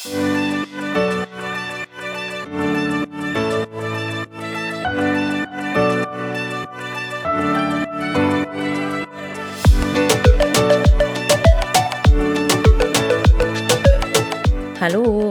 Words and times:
Hallo 0.00 0.12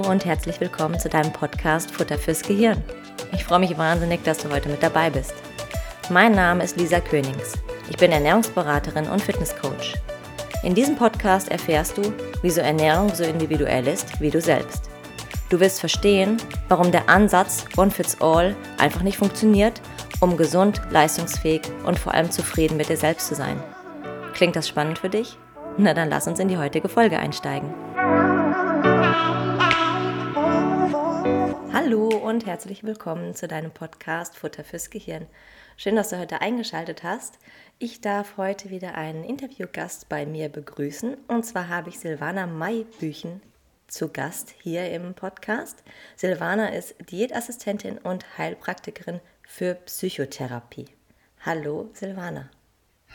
und 0.01 0.25
herzlich 0.25 0.59
willkommen 0.59 0.99
zu 0.99 1.07
deinem 1.07 1.31
Podcast 1.31 1.91
Futter 1.91 2.17
fürs 2.17 2.41
Gehirn. 2.41 2.83
Ich 3.31 3.45
freue 3.45 3.59
mich 3.59 3.77
wahnsinnig, 3.77 4.21
dass 4.23 4.39
du 4.39 4.49
heute 4.51 4.67
mit 4.67 4.83
dabei 4.83 5.09
bist. 5.09 5.33
Mein 6.09 6.33
Name 6.33 6.65
ist 6.65 6.75
Lisa 6.75 6.99
Könings. 6.99 7.53
Ich 7.89 7.95
bin 7.95 8.11
Ernährungsberaterin 8.11 9.07
und 9.07 9.21
Fitnesscoach. 9.21 9.93
In 10.63 10.75
diesem 10.75 10.97
Podcast 10.97 11.49
erfährst 11.49 11.97
du, 11.97 12.11
wieso 12.41 12.61
Ernährung 12.61 13.13
so 13.13 13.23
individuell 13.23 13.87
ist 13.87 14.19
wie 14.21 14.29
du 14.29 14.41
selbst. 14.41 14.89
Du 15.49 15.59
wirst 15.59 15.79
verstehen, 15.79 16.37
warum 16.67 16.91
der 16.91 17.09
Ansatz 17.09 17.65
One 17.77 17.91
Fits 17.91 18.19
All 18.21 18.55
einfach 18.77 19.01
nicht 19.01 19.17
funktioniert, 19.17 19.81
um 20.19 20.35
gesund, 20.35 20.81
leistungsfähig 20.89 21.61
und 21.85 21.97
vor 21.97 22.13
allem 22.13 22.31
zufrieden 22.31 22.77
mit 22.77 22.89
dir 22.89 22.97
selbst 22.97 23.27
zu 23.27 23.35
sein. 23.35 23.61
Klingt 24.33 24.55
das 24.55 24.67
spannend 24.67 24.99
für 24.99 25.09
dich? 25.09 25.37
Na 25.77 25.93
dann 25.93 26.09
lass 26.09 26.27
uns 26.27 26.39
in 26.39 26.47
die 26.47 26.57
heutige 26.57 26.89
Folge 26.89 27.19
einsteigen. 27.19 27.73
Hallo 31.71 32.09
und 32.09 32.45
herzlich 32.45 32.83
willkommen 32.83 33.35
zu 33.35 33.47
deinem 33.47 33.71
Podcast 33.71 34.35
Futter 34.35 34.63
fürs 34.63 34.89
Gehirn. 34.89 35.27
Schön, 35.77 35.95
dass 35.95 36.09
du 36.09 36.19
heute 36.19 36.41
eingeschaltet 36.41 37.03
hast. 37.03 37.39
Ich 37.79 38.01
darf 38.01 38.37
heute 38.37 38.71
wieder 38.71 38.95
einen 38.95 39.23
Interviewgast 39.23 40.09
bei 40.09 40.25
mir 40.25 40.49
begrüßen. 40.49 41.15
Und 41.27 41.45
zwar 41.45 41.69
habe 41.69 41.89
ich 41.89 41.99
Silvana 41.99 42.47
Maybüchen 42.47 43.39
zu 43.85 44.09
Gast 44.09 44.55
hier 44.63 44.89
im 44.89 45.13
Podcast. 45.13 45.83
Silvana 46.15 46.69
ist 46.69 46.95
Diätassistentin 47.11 47.99
und 47.99 48.35
Heilpraktikerin 48.39 49.19
für 49.43 49.75
Psychotherapie. 49.75 50.87
Hallo 51.45 51.91
Silvana. 51.93 52.49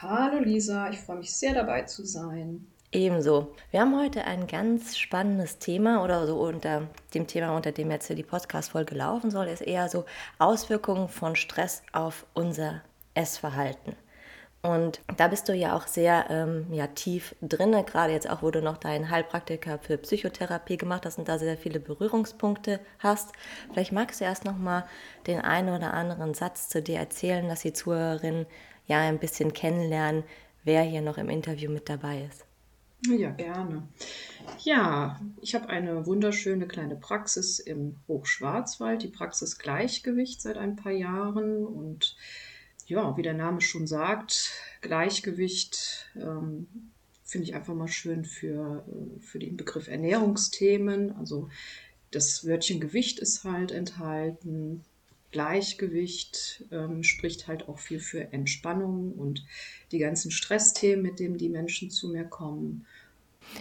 Hallo 0.01 0.39
Lisa, 0.39 0.91
ich 0.91 0.99
freue 1.01 1.17
mich 1.17 1.35
sehr 1.35 1.55
dabei 1.55 1.83
zu 1.83 2.07
sein. 2.07 2.65
Ebenso. 2.93 3.57
Wir 3.73 3.81
haben 3.81 3.99
heute 3.99 4.25
ein 4.27 4.47
ganz 4.47 4.97
spannendes 4.97 5.59
Thema 5.59 6.05
oder 6.05 6.25
so 6.29 6.41
unter 6.41 6.89
dem 7.15 7.27
Thema, 7.27 7.57
unter 7.57 7.73
dem 7.73 7.91
jetzt 7.91 8.07
hier 8.07 8.15
die 8.17 8.23
Podcast-Folge 8.23 8.95
laufen 8.95 9.33
soll, 9.33 9.49
ist 9.49 9.63
eher 9.63 9.89
so 9.89 10.05
Auswirkungen 10.39 11.09
von 11.09 11.35
Stress 11.35 11.83
auf 11.91 12.27
unser 12.35 12.83
Essverhalten. 13.15 13.97
Und 14.63 15.01
da 15.17 15.27
bist 15.27 15.49
du 15.49 15.55
ja 15.55 15.75
auch 15.75 15.89
sehr 15.89 16.27
ähm, 16.31 16.73
ja, 16.73 16.87
tief 16.87 17.35
drinne, 17.43 17.83
gerade 17.83 18.13
jetzt 18.13 18.31
auch, 18.31 18.43
wo 18.43 18.53
du 18.53 18.63
noch 18.63 18.77
deinen 18.77 19.11
Heilpraktiker 19.11 19.81
für 19.81 19.99
Psychotherapie 19.99 20.77
gemacht 20.77 21.05
hast 21.05 21.19
und 21.19 21.29
da 21.29 21.41
sehr 21.41 21.57
viele 21.57 21.81
Berührungspunkte 21.81 22.79
hast. 23.01 23.33
Vielleicht 23.73 23.91
magst 23.91 24.21
du 24.21 24.25
erst 24.25 24.45
noch 24.45 24.57
mal 24.57 24.85
den 25.27 25.41
einen 25.41 25.75
oder 25.75 25.93
anderen 25.93 26.35
Satz 26.35 26.69
zu 26.69 26.81
dir 26.81 26.99
erzählen, 26.99 27.49
dass 27.49 27.63
die 27.63 27.73
Zuhörerinnen 27.73 28.47
ja 28.87 29.01
ein 29.01 29.19
bisschen 29.19 29.53
kennenlernen, 29.53 30.23
wer 30.63 30.83
hier 30.83 31.03
noch 31.03 31.19
im 31.19 31.29
Interview 31.29 31.69
mit 31.69 31.89
dabei 31.89 32.29
ist. 32.31 32.47
Ja, 33.09 33.31
gerne. 33.31 33.89
Ja, 34.61 35.21
ich 35.41 35.57
habe 35.57 35.69
eine 35.71 36.07
wunderschöne 36.07 36.69
kleine 36.69 36.95
Praxis 36.95 37.59
im 37.59 37.97
Hochschwarzwald, 38.07 39.03
die 39.03 39.09
Praxis 39.09 39.59
Gleichgewicht 39.59 40.41
seit 40.41 40.57
ein 40.57 40.77
paar 40.77 40.93
Jahren. 40.93 41.67
Und 41.67 42.17
ja, 42.87 43.17
wie 43.17 43.23
der 43.23 43.35
Name 43.35 43.61
schon 43.61 43.87
sagt, 43.87 44.53
Gleichgewicht 44.81 46.11
ähm, 46.17 46.67
finde 47.25 47.49
ich 47.49 47.55
einfach 47.55 47.75
mal 47.75 47.89
schön 47.89 48.25
für, 48.25 48.85
äh, 48.87 49.21
für 49.21 49.39
den 49.39 49.57
Begriff 49.57 49.89
Ernährungsthemen. 49.89 51.17
Also 51.17 51.49
das 52.11 52.47
Wörtchen 52.47 52.81
Gewicht 52.81 53.19
ist 53.19 53.45
halt 53.45 53.73
enthalten. 53.73 54.85
Gleichgewicht 55.31 56.65
ähm, 56.71 57.03
spricht 57.03 57.49
halt 57.49 57.69
auch 57.69 57.79
viel 57.79 58.01
für 58.01 58.33
Entspannung 58.33 59.13
und 59.13 59.45
die 59.91 59.99
ganzen 59.99 60.31
Stressthemen, 60.31 61.03
mit 61.03 61.19
denen 61.19 61.39
die 61.39 61.49
Menschen 61.49 61.91
zu 61.91 62.09
mir 62.09 62.25
kommen. 62.25 62.87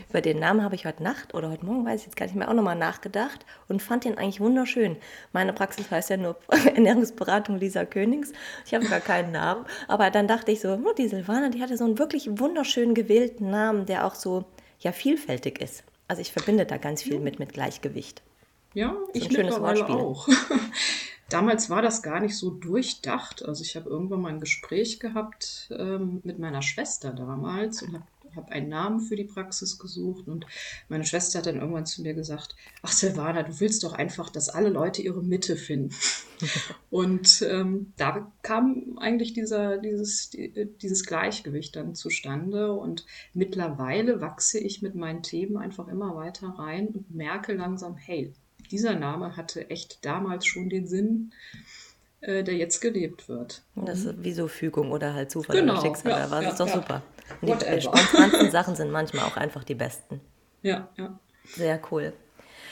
Über 0.09 0.21
den 0.21 0.39
Namen 0.39 0.63
habe 0.63 0.75
ich 0.75 0.85
heute 0.85 1.03
Nacht 1.03 1.33
oder 1.33 1.49
heute 1.49 1.65
Morgen, 1.65 1.85
weiß 1.85 2.01
ich 2.01 2.07
jetzt 2.07 2.15
gar 2.15 2.25
nicht 2.25 2.35
mehr, 2.35 2.49
auch 2.49 2.53
nochmal 2.53 2.75
nachgedacht 2.75 3.45
und 3.67 3.81
fand 3.81 4.05
den 4.05 4.17
eigentlich 4.17 4.39
wunderschön. 4.39 4.97
Meine 5.33 5.53
Praxis 5.53 5.89
heißt 5.91 6.09
ja 6.09 6.17
nur 6.17 6.37
Ernährungsberatung 6.65 7.57
Lisa 7.57 7.85
Königs. 7.85 8.31
Ich 8.65 8.73
habe 8.73 8.85
gar 8.85 8.99
keinen 8.99 9.31
Namen. 9.31 9.65
Aber 9.87 10.09
dann 10.09 10.27
dachte 10.27 10.51
ich 10.51 10.61
so, 10.61 10.79
oh, 10.83 10.93
die 10.97 11.07
Silvana, 11.07 11.49
die 11.49 11.61
hatte 11.61 11.77
so 11.77 11.85
einen 11.85 11.99
wirklich 11.99 12.39
wunderschön 12.39 12.93
gewählten 12.93 13.49
Namen, 13.49 13.85
der 13.85 14.05
auch 14.05 14.15
so 14.15 14.45
ja, 14.79 14.91
vielfältig 14.91 15.61
ist. 15.61 15.83
Also 16.07 16.21
ich 16.21 16.31
verbinde 16.31 16.65
da 16.65 16.77
ganz 16.77 17.03
viel 17.03 17.19
mit, 17.19 17.39
mit 17.39 17.53
Gleichgewicht. 17.53 18.21
Ja, 18.73 18.95
ich 19.13 19.25
ein 19.25 19.35
schönes 19.35 19.59
Wortspiel. 19.59 19.95
auch. 19.95 20.27
Damals 21.29 21.69
war 21.69 21.81
das 21.81 22.03
gar 22.03 22.19
nicht 22.19 22.37
so 22.37 22.49
durchdacht. 22.49 23.45
Also 23.45 23.63
ich 23.63 23.77
habe 23.77 23.89
irgendwann 23.89 24.21
mal 24.21 24.29
ein 24.29 24.41
Gespräch 24.41 24.99
gehabt 24.99 25.69
ähm, 25.71 26.19
mit 26.23 26.39
meiner 26.39 26.61
Schwester 26.61 27.11
damals 27.11 27.81
und 27.83 27.93
habe 27.93 28.03
hab 28.35 28.49
einen 28.51 28.69
Namen 28.69 28.99
für 28.99 29.15
die 29.15 29.23
Praxis 29.23 29.79
gesucht 29.79 30.27
und 30.27 30.45
meine 30.89 31.05
Schwester 31.05 31.39
hat 31.39 31.45
dann 31.45 31.57
irgendwann 31.57 31.85
zu 31.85 32.01
mir 32.01 32.13
gesagt, 32.13 32.55
ach 32.81 32.91
Silvana, 32.91 33.43
du 33.43 33.59
willst 33.59 33.83
doch 33.83 33.93
einfach, 33.93 34.29
dass 34.29 34.49
alle 34.49 34.69
Leute 34.69 35.01
ihre 35.01 35.23
Mitte 35.23 35.55
finden. 35.55 35.95
und 36.89 37.45
ähm, 37.49 37.93
da 37.97 38.31
kam 38.41 38.97
eigentlich 38.99 39.33
dieser, 39.33 39.77
dieses, 39.77 40.31
dieses 40.31 41.05
Gleichgewicht 41.05 41.75
dann 41.75 41.95
zustande 41.95 42.73
und 42.73 43.05
mittlerweile 43.33 44.21
wachse 44.21 44.59
ich 44.59 44.81
mit 44.81 44.95
meinen 44.95 45.23
Themen 45.23 45.57
einfach 45.57 45.87
immer 45.87 46.15
weiter 46.15 46.47
rein 46.57 46.87
und 46.87 47.13
merke 47.13 47.53
langsam, 47.53 47.97
hey, 47.97 48.33
dieser 48.71 48.95
Name 48.95 49.35
hatte 49.35 49.69
echt 49.69 50.03
damals 50.05 50.45
schon 50.45 50.69
den 50.69 50.87
Sinn, 50.87 51.33
äh, 52.21 52.43
der 52.43 52.55
jetzt 52.55 52.81
gelebt 52.81 53.27
wird. 53.27 53.63
Das 53.75 54.05
ist 54.05 54.23
wie 54.23 54.33
so 54.33 54.47
Fügung 54.47 54.91
oder 54.91 55.13
halt 55.13 55.31
Zufall 55.31 55.59
genau, 55.59 55.73
oder 55.73 55.81
Schicksal. 55.81 56.11
Ja, 56.11 56.31
war 56.31 56.43
ja, 56.43 56.51
doch 56.51 56.67
ja. 56.67 56.73
super. 56.73 57.03
Und 57.41 57.61
die 57.61 57.81
spontansten 57.81 58.51
Sachen 58.51 58.75
sind 58.75 58.91
manchmal 58.91 59.25
auch 59.25 59.37
einfach 59.37 59.63
die 59.63 59.75
besten. 59.75 60.21
Ja, 60.61 60.89
ja. 60.97 61.19
Sehr 61.45 61.79
cool. 61.91 62.13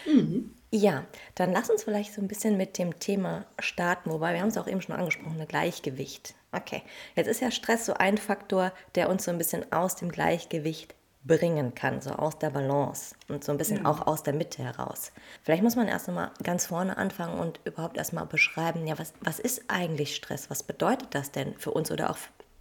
Mhm. 0.05 0.51
Ja, 0.71 1.05
dann 1.33 1.51
lass 1.51 1.69
uns 1.71 1.83
vielleicht 1.83 2.13
so 2.13 2.21
ein 2.21 2.27
bisschen 2.27 2.55
mit 2.55 2.77
dem 2.77 2.99
Thema 2.99 3.45
starten, 3.57 4.11
wobei 4.11 4.33
wir 4.33 4.41
haben 4.41 4.49
es 4.49 4.57
auch 4.57 4.67
eben 4.67 4.81
schon 4.81 4.95
angesprochen, 4.95 5.43
Gleichgewicht. 5.47 6.35
Okay, 6.51 6.83
jetzt 7.15 7.27
ist 7.27 7.41
ja 7.41 7.49
Stress 7.49 7.87
so 7.87 7.95
ein 7.95 8.17
Faktor, 8.17 8.71
der 8.95 9.09
uns 9.09 9.25
so 9.25 9.31
ein 9.31 9.39
bisschen 9.39 9.71
aus 9.71 9.95
dem 9.95 10.11
Gleichgewicht 10.11 10.93
bringen 11.23 11.75
kann, 11.75 12.01
so 12.01 12.11
aus 12.11 12.37
der 12.39 12.49
Balance 12.49 13.15
und 13.27 13.43
so 13.43 13.51
ein 13.51 13.57
bisschen 13.57 13.83
ja. 13.83 13.85
auch 13.85 14.07
aus 14.07 14.23
der 14.23 14.33
Mitte 14.33 14.63
heraus. 14.63 15.11
Vielleicht 15.43 15.63
muss 15.63 15.75
man 15.75 15.87
erst 15.87 16.07
einmal 16.07 16.31
ganz 16.43 16.67
vorne 16.67 16.97
anfangen 16.97 17.39
und 17.39 17.59
überhaupt 17.65 17.97
erstmal 17.97 18.25
beschreiben, 18.25 18.87
ja, 18.87 18.97
was, 18.97 19.13
was 19.21 19.39
ist 19.39 19.63
eigentlich 19.67 20.15
Stress? 20.15 20.49
Was 20.49 20.63
bedeutet 20.63 21.09
das 21.11 21.31
denn 21.31 21.55
für 21.57 21.71
uns 21.71 21.91
oder 21.91 22.11
auch 22.11 22.17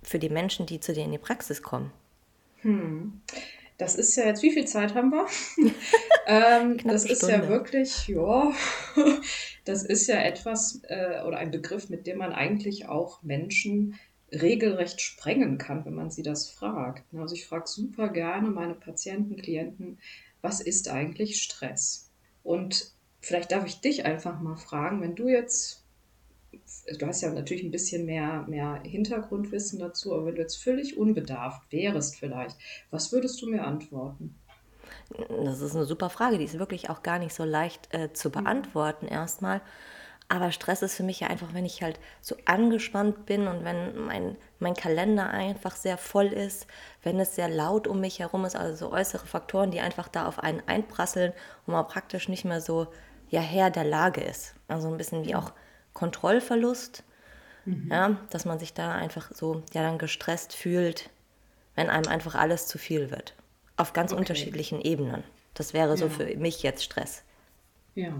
für 0.09 0.19
die 0.19 0.31
Menschen, 0.31 0.67
die 0.67 0.81
zu 0.81 0.93
dir 0.93 1.05
in 1.05 1.13
die 1.13 1.19
Praxis 1.19 1.63
kommen? 1.63 1.93
Hm. 2.63 3.21
Das 3.77 3.95
ist 3.95 4.17
ja 4.17 4.27
jetzt, 4.27 4.43
wie 4.43 4.51
viel 4.51 4.67
Zeit 4.67 4.95
haben 4.95 5.11
wir? 5.11 5.27
ähm, 6.27 6.79
das 6.85 7.05
ist 7.05 7.19
Stunde. 7.19 7.37
ja 7.37 7.49
wirklich, 7.49 8.09
ja, 8.09 8.53
das 9.65 9.85
ist 9.85 10.09
ja 10.09 10.17
etwas 10.17 10.81
äh, 10.89 11.23
oder 11.25 11.39
ein 11.39 11.53
Begriff, 11.53 11.89
mit 11.89 12.07
dem 12.07 12.19
man 12.19 12.33
eigentlich 12.33 12.89
auch 12.89 13.23
Menschen 13.23 13.95
regelrecht 14.33 15.01
sprengen 15.01 15.59
kann, 15.59 15.85
wenn 15.85 15.95
man 15.95 16.11
sie 16.11 16.23
das 16.23 16.51
fragt. 16.51 17.05
Also 17.15 17.35
ich 17.35 17.47
frage 17.47 17.69
super 17.69 18.09
gerne 18.09 18.51
meine 18.51 18.75
Patienten, 18.75 19.37
Klienten, 19.37 19.99
was 20.43 20.61
ist 20.61 20.89
eigentlich 20.89 21.41
Stress? 21.41 22.11
Und 22.43 22.93
vielleicht 23.21 23.53
darf 23.53 23.65
ich 23.67 23.81
dich 23.81 24.05
einfach 24.05 24.41
mal 24.41 24.57
fragen, 24.57 25.01
wenn 25.01 25.15
du 25.15 25.29
jetzt, 25.29 25.78
du 26.99 27.07
hast 27.07 27.21
ja 27.21 27.31
natürlich 27.31 27.63
ein 27.63 27.71
bisschen 27.71 28.07
mehr, 28.07 28.45
mehr 28.49 28.81
Hintergrundwissen 28.85 29.79
dazu, 29.79 30.15
aber 30.15 30.27
wenn 30.27 30.35
du 30.37 30.43
jetzt 30.43 30.63
völlig 30.63 30.97
unbedarft 30.97 31.71
wärst 31.71 32.17
vielleicht, 32.17 32.57
was 32.91 33.13
würdest 33.13 33.41
du 33.43 33.49
mir 33.49 33.65
antworten? 33.65 34.35
Das 35.29 35.61
ist 35.61 35.75
eine 35.75 35.85
super 35.85 36.11
Frage, 36.11 36.39
die 36.39 36.45
ist 36.45 36.59
wirklich 36.59 36.91
auch 36.91 37.03
gar 37.03 37.19
nicht 37.19 37.35
so 37.35 37.45
leicht 37.45 37.93
äh, 37.95 38.13
zu 38.13 38.29
mhm. 38.29 38.33
beantworten 38.33 39.07
mhm. 39.07 39.13
erstmal. 39.13 39.61
Aber 40.31 40.53
Stress 40.53 40.83
ist 40.83 40.95
für 40.95 41.03
mich 41.03 41.21
ja 41.21 41.29
einfach, 41.29 41.55
wenn 41.55 41.65
ich 41.65 41.83
halt 41.83 41.99
so 42.21 42.37
angespannt 42.45 43.25
bin 43.25 43.47
und 43.47 43.65
wenn 43.65 43.97
mein, 43.97 44.37
mein 44.59 44.75
Kalender 44.75 45.31
einfach 45.31 45.75
sehr 45.75 45.97
voll 45.97 46.27
ist, 46.27 46.67
wenn 47.03 47.19
es 47.19 47.35
sehr 47.35 47.49
laut 47.49 47.87
um 47.87 48.01
mich 48.01 48.19
herum 48.19 48.45
ist, 48.45 48.55
also 48.55 48.89
so 48.89 48.93
äußere 48.93 49.27
Faktoren, 49.27 49.71
die 49.71 49.81
einfach 49.81 50.07
da 50.09 50.27
auf 50.27 50.39
einen 50.39 50.63
einprasseln 50.67 51.33
und 51.67 51.73
man 51.73 51.87
praktisch 51.87 52.29
nicht 52.29 52.45
mehr 52.45 52.61
so 52.61 52.89
ja, 53.31 53.41
Herr 53.41 53.71
der 53.71 53.85
Lage 53.85 54.21
ist. 54.21 54.55
Also 54.69 54.89
ein 54.89 54.99
bisschen 54.99 55.25
wie 55.25 55.35
auch 55.35 55.53
Kontrollverlust, 55.99 57.03
mhm. 57.65 57.89
ja, 57.91 58.21
dass 58.31 58.45
man 58.45 58.61
sich 58.61 58.73
da 58.73 58.93
einfach 58.93 59.33
so 59.35 59.65
ja 59.73 59.83
dann 59.83 59.99
gestresst 59.99 60.53
fühlt, 60.53 61.11
wenn 61.75 61.91
einem 61.91 62.07
einfach 62.07 62.37
alles 62.37 62.69
zu 62.69 62.79
viel 62.79 63.11
wird. 63.11 63.35
Auf 63.77 63.95
ganz 63.95 64.13
okay. 64.13 64.21
unterschiedlichen 64.21 64.81
Ebenen. 64.81 65.25
Das 65.55 65.75
wäre 65.75 65.97
so 65.97 66.07
ja. 66.07 66.11
für 66.11 66.37
mich 66.37 66.63
jetzt 66.63 66.85
Stress. 66.85 67.25
Ja. 67.97 68.15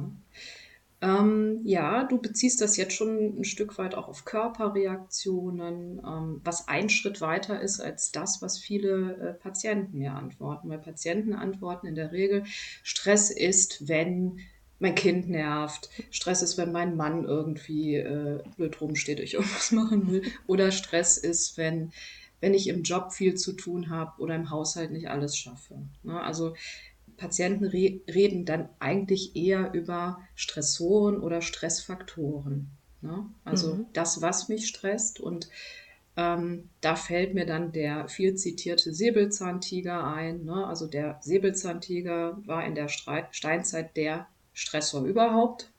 Ähm, 1.01 1.61
ja, 1.63 2.03
du 2.03 2.19
beziehst 2.19 2.61
das 2.61 2.77
jetzt 2.77 2.95
schon 2.95 3.39
ein 3.39 3.45
Stück 3.45 3.79
weit 3.79 3.95
auch 3.95 4.09
auf 4.09 4.25
Körperreaktionen, 4.25 6.03
ähm, 6.05 6.41
was 6.43 6.67
ein 6.67 6.89
Schritt 6.89 7.21
weiter 7.21 7.61
ist 7.61 7.79
als 7.79 8.11
das, 8.11 8.43
was 8.43 8.59
viele 8.59 9.13
äh, 9.13 9.35
Patienten 9.35 9.99
mir 9.99 10.15
antworten. 10.15 10.69
Weil 10.69 10.79
Patienten 10.79 11.33
antworten 11.33 11.87
in 11.87 11.95
der 11.95 12.11
Regel, 12.11 12.43
Stress 12.83 13.31
ist, 13.31 13.87
wenn 13.87 14.41
mein 14.79 14.95
Kind 14.95 15.29
nervt, 15.29 15.91
Stress 16.11 16.43
ist, 16.43 16.57
wenn 16.57 16.73
mein 16.73 16.97
Mann 16.97 17.25
irgendwie 17.25 17.97
äh, 17.97 18.43
blöd 18.57 18.81
rumsteht, 18.81 19.21
ich 19.21 19.35
irgendwas 19.35 19.73
machen 19.73 20.11
will, 20.11 20.23
oder 20.47 20.71
Stress 20.71 21.17
ist, 21.17 21.57
wenn, 21.57 21.93
wenn 22.41 22.55
ich 22.55 22.69
im 22.69 22.83
Job 22.83 23.13
viel 23.13 23.35
zu 23.35 23.53
tun 23.53 23.91
habe 23.91 24.21
oder 24.21 24.35
im 24.37 24.51
Haushalt 24.51 24.91
nicht 24.91 25.09
alles 25.09 25.37
schaffe. 25.37 25.79
Ne? 26.03 26.21
Also 26.21 26.55
Patienten 27.17 27.65
re 27.65 28.01
reden 28.09 28.45
dann 28.45 28.69
eigentlich 28.79 29.35
eher 29.35 29.73
über 29.75 30.21
Stressoren 30.37 31.19
oder 31.21 31.43
Stressfaktoren. 31.43 32.71
Ne? 33.01 33.27
Also 33.45 33.75
mhm. 33.75 33.87
das, 33.93 34.23
was 34.23 34.49
mich 34.49 34.69
stresst. 34.69 35.19
Und 35.19 35.49
ähm, 36.17 36.71
da 36.81 36.95
fällt 36.95 37.35
mir 37.35 37.45
dann 37.45 37.73
der 37.73 38.09
viel 38.09 38.37
zitierte 38.37 38.95
Säbelzahntiger 38.95 40.05
ein. 40.05 40.45
Ne? 40.45 40.67
Also 40.67 40.87
der 40.87 41.19
Säbelzahntiger 41.21 42.39
war 42.47 42.65
in 42.65 42.77
der 42.77 42.89
Steinzeit 42.89 43.97
der 43.97 44.29
Stressor 44.59 45.05
überhaupt, 45.05 45.71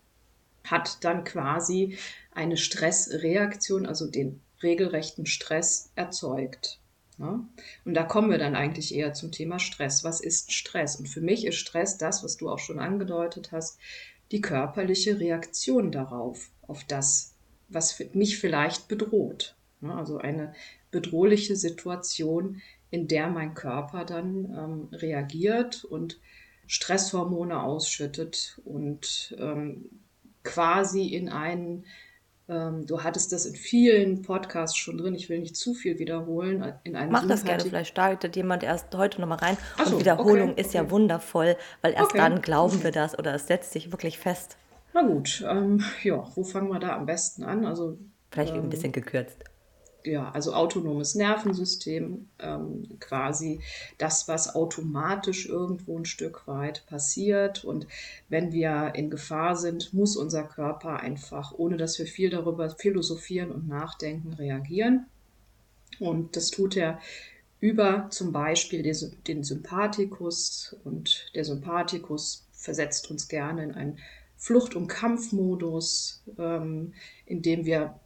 hat 0.63 1.03
dann 1.03 1.25
quasi 1.25 1.97
eine 2.31 2.55
Stressreaktion, 2.55 3.85
also 3.85 4.07
den 4.07 4.39
regelrechten 4.63 5.25
Stress 5.25 5.91
erzeugt. 5.95 6.79
Ne? 7.17 7.45
Und 7.83 7.93
da 7.93 8.03
kommen 8.03 8.31
wir 8.31 8.37
dann 8.37 8.55
eigentlich 8.55 8.95
eher 8.95 9.13
zum 9.13 9.33
Thema 9.33 9.59
Stress. 9.59 10.05
Was 10.05 10.21
ist 10.21 10.53
Stress? 10.53 10.95
Und 10.95 11.07
für 11.07 11.19
mich 11.19 11.45
ist 11.45 11.57
Stress 11.57 11.97
das, 11.97 12.23
was 12.23 12.37
du 12.37 12.49
auch 12.49 12.59
schon 12.59 12.79
angedeutet 12.79 13.51
hast, 13.51 13.77
die 14.31 14.39
körperliche 14.39 15.19
Reaktion 15.19 15.91
darauf, 15.91 16.49
auf 16.61 16.85
das, 16.85 17.33
was 17.67 18.01
mich 18.13 18.39
vielleicht 18.39 18.87
bedroht. 18.87 19.55
Ne? 19.81 19.93
Also 19.93 20.19
eine 20.19 20.53
bedrohliche 20.89 21.57
Situation, 21.57 22.61
in 22.91 23.09
der 23.09 23.27
mein 23.27 23.55
Körper 23.55 24.05
dann 24.05 24.45
ähm, 24.45 24.97
reagiert 24.97 25.83
und 25.83 26.19
Stresshormone 26.69 27.63
ausschüttet 27.63 28.61
und 28.63 29.35
ähm, 29.39 29.89
quasi 30.43 31.07
in 31.07 31.27
einen 31.27 31.83
ähm, 32.47 32.85
du 32.85 33.03
hattest 33.03 33.31
das 33.31 33.47
in 33.47 33.55
vielen 33.55 34.21
Podcasts 34.21 34.77
schon 34.77 34.99
drin. 34.99 35.15
Ich 35.15 35.29
will 35.29 35.39
nicht 35.39 35.55
zu 35.55 35.73
viel 35.73 35.97
wiederholen. 35.97 36.73
In 36.83 36.95
einem 36.95 37.11
Mach 37.11 37.27
das 37.27 37.43
gerne. 37.43 37.63
Vielleicht 37.63 37.89
startet 37.89 38.35
jemand 38.35 38.63
erst 38.63 38.95
heute 38.95 39.19
nochmal 39.19 39.39
rein. 39.39 39.57
So, 39.83 39.95
und 39.95 39.99
Wiederholung 40.01 40.51
okay, 40.51 40.61
ist 40.61 40.69
okay. 40.69 40.77
ja 40.77 40.91
wundervoll, 40.91 41.57
weil 41.81 41.93
erst 41.93 42.11
okay. 42.11 42.17
dann 42.19 42.41
glauben 42.41 42.83
wir 42.83 42.91
das 42.91 43.17
oder 43.17 43.33
es 43.33 43.47
setzt 43.47 43.71
sich 43.71 43.91
wirklich 43.91 44.19
fest. 44.19 44.55
Na 44.93 45.01
gut, 45.01 45.43
ähm, 45.47 45.83
ja, 46.03 46.23
wo 46.35 46.43
fangen 46.43 46.69
wir 46.69 46.79
da 46.79 46.95
am 46.95 47.07
besten 47.07 47.43
an? 47.43 47.65
Also 47.65 47.97
vielleicht 48.31 48.53
ähm, 48.53 48.63
ein 48.63 48.69
bisschen 48.69 48.91
gekürzt 48.91 49.43
ja, 50.09 50.31
also 50.31 50.53
autonomes 50.53 51.15
Nervensystem, 51.15 52.27
ähm, 52.39 52.87
quasi 52.99 53.61
das, 53.97 54.27
was 54.27 54.55
automatisch 54.55 55.47
irgendwo 55.47 55.97
ein 55.97 56.05
Stück 56.05 56.47
weit 56.47 56.85
passiert. 56.87 57.63
Und 57.63 57.87
wenn 58.27 58.51
wir 58.51 58.93
in 58.95 59.09
Gefahr 59.09 59.55
sind, 59.55 59.93
muss 59.93 60.17
unser 60.17 60.43
Körper 60.43 60.99
einfach, 60.99 61.53
ohne 61.57 61.77
dass 61.77 61.97
wir 61.99 62.05
viel 62.05 62.29
darüber 62.29 62.69
philosophieren 62.69 63.51
und 63.51 63.67
nachdenken, 63.67 64.33
reagieren. 64.33 65.05
Und 65.99 66.35
das 66.35 66.51
tut 66.51 66.75
er 66.75 66.99
über 67.59 68.07
zum 68.09 68.31
Beispiel 68.31 68.83
den 69.27 69.43
Sympathikus. 69.43 70.75
Und 70.83 71.31
der 71.35 71.45
Sympathikus 71.45 72.47
versetzt 72.51 73.09
uns 73.11 73.27
gerne 73.27 73.63
in 73.63 73.71
einen 73.73 73.99
Flucht- 74.37 74.75
und 74.75 74.87
Kampfmodus, 74.87 76.23
ähm, 76.37 76.93
in 77.25 77.41
dem 77.41 77.65
wir 77.65 77.99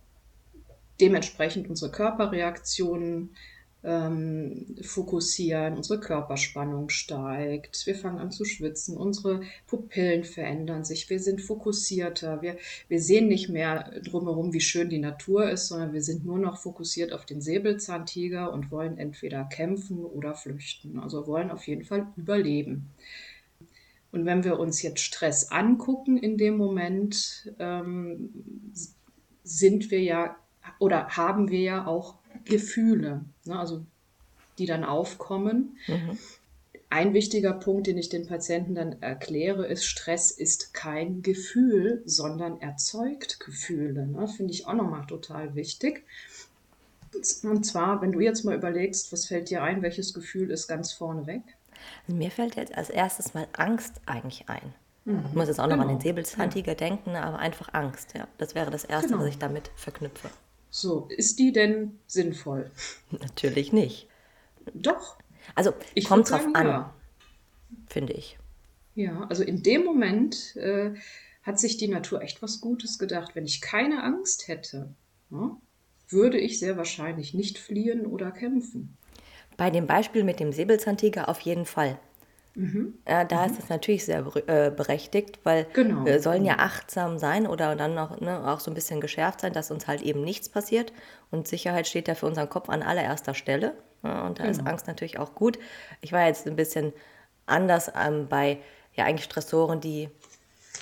dementsprechend 0.99 1.69
unsere 1.69 1.91
Körperreaktionen 1.91 3.29
ähm, 3.83 4.77
fokussieren, 4.81 5.75
unsere 5.75 5.99
Körperspannung 5.99 6.89
steigt, 6.89 7.85
wir 7.85 7.95
fangen 7.95 8.19
an 8.19 8.31
zu 8.31 8.45
schwitzen, 8.45 8.95
unsere 8.95 9.41
Pupillen 9.67 10.23
verändern 10.23 10.85
sich, 10.85 11.09
wir 11.09 11.19
sind 11.19 11.41
fokussierter, 11.41 12.41
wir, 12.41 12.57
wir 12.87 13.01
sehen 13.01 13.27
nicht 13.27 13.49
mehr 13.49 13.91
drumherum, 14.01 14.53
wie 14.53 14.61
schön 14.61 14.89
die 14.89 14.99
Natur 14.99 15.49
ist, 15.49 15.67
sondern 15.67 15.91
wir 15.91 16.01
sind 16.01 16.25
nur 16.25 16.39
noch 16.39 16.57
fokussiert 16.57 17.11
auf 17.11 17.25
den 17.25 17.41
Säbelzahntiger 17.41 18.53
und 18.53 18.71
wollen 18.71 18.97
entweder 18.97 19.43
kämpfen 19.43 20.05
oder 20.05 20.33
flüchten, 20.33 20.99
also 20.99 21.27
wollen 21.27 21.51
auf 21.51 21.67
jeden 21.67 21.83
Fall 21.83 22.07
überleben. 22.15 22.89
Und 24.13 24.25
wenn 24.25 24.43
wir 24.43 24.59
uns 24.59 24.81
jetzt 24.81 25.01
Stress 25.01 25.51
angucken 25.51 26.17
in 26.17 26.37
dem 26.37 26.55
Moment, 26.55 27.51
ähm, 27.59 28.29
sind 29.43 29.91
wir 29.91 30.01
ja 30.01 30.37
oder 30.79 31.09
haben 31.09 31.49
wir 31.49 31.61
ja 31.61 31.87
auch 31.87 32.15
Gefühle, 32.45 33.21
ne, 33.45 33.59
also 33.59 33.85
die 34.57 34.65
dann 34.65 34.83
aufkommen. 34.83 35.77
Mhm. 35.87 36.17
Ein 36.89 37.13
wichtiger 37.15 37.53
Punkt, 37.53 37.87
den 37.87 37.97
ich 37.97 38.09
den 38.09 38.27
Patienten 38.27 38.75
dann 38.75 39.01
erkläre, 39.01 39.65
ist, 39.65 39.85
Stress 39.85 40.29
ist 40.29 40.75
kein 40.75 41.23
Gefühl, 41.23 42.03
sondern 42.05 42.61
erzeugt 42.61 43.39
Gefühle. 43.39 44.05
Ne? 44.05 44.27
Finde 44.27 44.53
ich 44.53 44.67
auch 44.67 44.75
nochmal 44.75 45.07
total 45.07 45.55
wichtig. 45.55 46.03
Und 47.43 47.65
zwar, 47.65 48.01
wenn 48.01 48.11
du 48.11 48.19
jetzt 48.19 48.43
mal 48.43 48.55
überlegst, 48.55 49.11
was 49.11 49.25
fällt 49.25 49.49
dir 49.49 49.63
ein, 49.63 49.81
welches 49.81 50.13
Gefühl 50.13 50.51
ist 50.51 50.67
ganz 50.67 50.93
vorne 50.93 51.25
weg? 51.25 51.41
Also 52.05 52.15
mir 52.15 52.29
fällt 52.29 52.55
jetzt 52.55 52.75
als 52.75 52.91
erstes 52.91 53.33
mal 53.33 53.47
Angst 53.53 54.01
eigentlich 54.05 54.47
ein. 54.47 54.73
Mhm. 55.05 55.23
Ich 55.29 55.33
muss 55.33 55.47
jetzt 55.47 55.59
auch 55.59 55.63
genau. 55.63 55.77
nochmal 55.77 55.93
an 55.93 55.99
den 55.99 56.01
Säbelzahntiger 56.01 56.73
ja. 56.73 56.77
denken, 56.77 57.15
aber 57.15 57.39
einfach 57.39 57.73
Angst. 57.73 58.13
Ja, 58.15 58.27
das 58.37 58.53
wäre 58.53 58.69
das 58.69 58.83
Erste, 58.83 59.09
genau. 59.09 59.21
was 59.21 59.29
ich 59.29 59.37
damit 59.39 59.71
verknüpfe. 59.75 60.29
So, 60.75 61.07
ist 61.09 61.37
die 61.37 61.51
denn 61.51 61.99
sinnvoll? 62.07 62.71
Natürlich 63.11 63.73
nicht. 63.73 64.07
Doch. 64.73 65.19
Also, 65.53 65.71
ich 65.93 66.05
kommt 66.05 66.31
drauf 66.31 66.41
sagen, 66.41 66.55
an, 66.55 66.65
ja. 66.65 66.93
finde 67.85 68.13
ich. 68.13 68.39
Ja, 68.95 69.27
also 69.29 69.43
in 69.43 69.61
dem 69.61 69.83
Moment 69.83 70.55
äh, 70.55 70.95
hat 71.43 71.59
sich 71.59 71.77
die 71.77 71.87
Natur 71.87 72.23
echt 72.23 72.41
was 72.41 72.59
Gutes 72.59 72.97
gedacht. 72.97 73.35
Wenn 73.35 73.45
ich 73.45 73.61
keine 73.61 74.01
Angst 74.01 74.47
hätte, 74.47 74.95
ja, 75.29 75.37
ne, 75.37 75.57
würde 76.09 76.39
ich 76.39 76.57
sehr 76.57 76.75
wahrscheinlich 76.75 77.35
nicht 77.35 77.59
fliehen 77.59 78.07
oder 78.07 78.31
kämpfen. 78.31 78.97
Bei 79.57 79.69
dem 79.69 79.85
Beispiel 79.85 80.23
mit 80.23 80.39
dem 80.39 80.51
Säbelzahntiger 80.51 81.29
auf 81.29 81.41
jeden 81.41 81.67
Fall. 81.67 81.99
Mhm. 82.55 82.93
Ja, 83.07 83.23
da 83.23 83.45
mhm. 83.45 83.51
ist 83.51 83.63
es 83.63 83.69
natürlich 83.69 84.05
sehr 84.05 84.25
äh, 84.47 84.69
berechtigt, 84.69 85.39
weil 85.43 85.65
genau. 85.73 86.05
wir 86.05 86.21
sollen 86.21 86.45
ja 86.45 86.57
achtsam 86.59 87.17
sein 87.17 87.47
oder 87.47 87.75
dann 87.75 87.95
noch, 87.95 88.19
ne, 88.19 88.47
auch 88.47 88.59
so 88.59 88.69
ein 88.69 88.75
bisschen 88.75 89.01
geschärft 89.01 89.41
sein, 89.41 89.53
dass 89.53 89.71
uns 89.71 89.87
halt 89.87 90.01
eben 90.01 90.23
nichts 90.23 90.49
passiert. 90.49 90.93
Und 91.31 91.47
Sicherheit 91.47 91.87
steht 91.87 92.07
ja 92.07 92.15
für 92.15 92.27
unseren 92.27 92.49
Kopf 92.49 92.69
an 92.69 92.83
allererster 92.83 93.33
Stelle. 93.33 93.73
Ja, 94.03 94.25
und 94.25 94.39
da 94.39 94.43
genau. 94.43 94.57
ist 94.57 94.67
Angst 94.67 94.87
natürlich 94.87 95.17
auch 95.17 95.33
gut. 95.33 95.57
Ich 96.01 96.11
war 96.11 96.27
jetzt 96.27 96.45
ein 96.45 96.55
bisschen 96.55 96.93
anders 97.45 97.91
ähm, 97.99 98.27
bei 98.27 98.59
ja 98.93 99.05
eigentlich 99.05 99.25
Stressoren, 99.25 99.81
die 99.81 100.09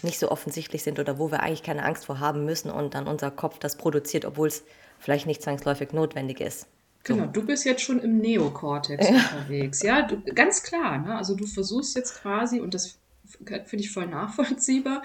nicht 0.03 0.19
so 0.19 0.31
offensichtlich 0.31 0.83
sind 0.83 0.99
oder 0.99 1.19
wo 1.19 1.31
wir 1.31 1.41
eigentlich 1.41 1.63
keine 1.63 1.83
Angst 1.83 2.05
vor 2.05 2.19
haben 2.19 2.45
müssen 2.45 2.71
und 2.71 2.95
dann 2.95 3.07
unser 3.07 3.31
Kopf 3.31 3.59
das 3.59 3.77
produziert, 3.77 4.25
obwohl 4.25 4.47
es 4.47 4.63
vielleicht 4.99 5.25
nicht 5.25 5.41
zwangsläufig 5.41 5.93
notwendig 5.93 6.41
ist. 6.41 6.67
Genau, 7.03 7.25
du 7.25 7.45
bist 7.45 7.65
jetzt 7.65 7.81
schon 7.81 7.99
im 7.99 8.19
Neokortex 8.19 9.09
ja. 9.09 9.15
unterwegs. 9.15 9.81
Ja, 9.81 10.03
du, 10.03 10.21
ganz 10.33 10.63
klar. 10.63 10.99
Ne? 10.99 11.15
Also 11.15 11.35
du 11.35 11.47
versuchst 11.47 11.95
jetzt 11.95 12.21
quasi, 12.21 12.59
und 12.59 12.73
das 12.73 12.99
finde 13.47 13.83
ich 13.83 13.91
voll 13.91 14.07
nachvollziehbar, 14.07 15.01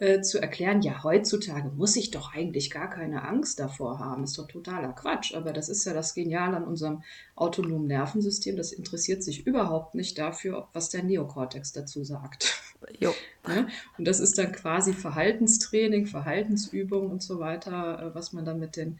äh, 0.00 0.20
zu 0.20 0.40
erklären, 0.40 0.80
ja, 0.82 1.02
heutzutage 1.02 1.70
muss 1.70 1.96
ich 1.96 2.12
doch 2.12 2.32
eigentlich 2.32 2.70
gar 2.70 2.88
keine 2.88 3.24
Angst 3.24 3.58
davor 3.58 3.98
haben. 3.98 4.22
Ist 4.22 4.38
doch 4.38 4.46
totaler 4.46 4.92
Quatsch. 4.92 5.34
Aber 5.34 5.52
das 5.52 5.68
ist 5.68 5.84
ja 5.84 5.92
das 5.92 6.14
Geniale 6.14 6.56
an 6.56 6.64
unserem 6.64 7.02
autonomen 7.34 7.88
Nervensystem. 7.88 8.56
Das 8.56 8.70
interessiert 8.72 9.24
sich 9.24 9.44
überhaupt 9.46 9.96
nicht 9.96 10.16
dafür, 10.18 10.68
was 10.72 10.90
der 10.90 11.02
Neokortex 11.02 11.72
dazu 11.72 12.04
sagt. 12.04 12.62
Jo. 12.98 13.12
Ne? 13.48 13.66
Und 13.96 14.06
das 14.06 14.20
ist 14.20 14.36
dann 14.36 14.52
quasi 14.52 14.92
Verhaltenstraining, 14.92 16.04
Verhaltensübung 16.04 17.10
und 17.10 17.22
so 17.22 17.38
weiter, 17.38 18.10
äh, 18.10 18.14
was 18.14 18.34
man 18.34 18.44
dann 18.44 18.58
mit 18.58 18.76
den 18.76 18.98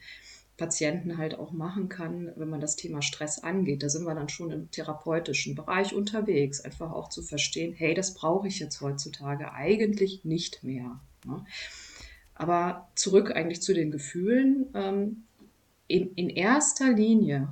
Patienten 0.59 1.17
halt 1.17 1.39
auch 1.39 1.51
machen 1.51 1.87
kann, 1.87 2.31
wenn 2.35 2.49
man 2.49 2.59
das 2.59 2.75
Thema 2.75 3.01
Stress 3.01 3.39
angeht. 3.39 3.81
Da 3.81 3.89
sind 3.89 4.03
wir 4.03 4.13
dann 4.13 4.29
schon 4.29 4.51
im 4.51 4.69
therapeutischen 4.69 5.55
Bereich 5.55 5.93
unterwegs, 5.95 6.61
einfach 6.61 6.91
auch 6.91 7.07
zu 7.07 7.23
verstehen, 7.23 7.73
hey, 7.73 7.93
das 7.93 8.13
brauche 8.13 8.47
ich 8.47 8.59
jetzt 8.59 8.81
heutzutage 8.81 9.53
eigentlich 9.53 10.25
nicht 10.25 10.63
mehr. 10.63 10.99
Ne? 11.25 11.45
Aber 12.35 12.89
zurück 12.95 13.31
eigentlich 13.35 13.61
zu 13.61 13.73
den 13.73 13.89
Gefühlen. 13.89 14.67
Ähm, 14.73 15.23
in, 15.87 16.13
in 16.15 16.29
erster 16.29 16.91
Linie 16.91 17.47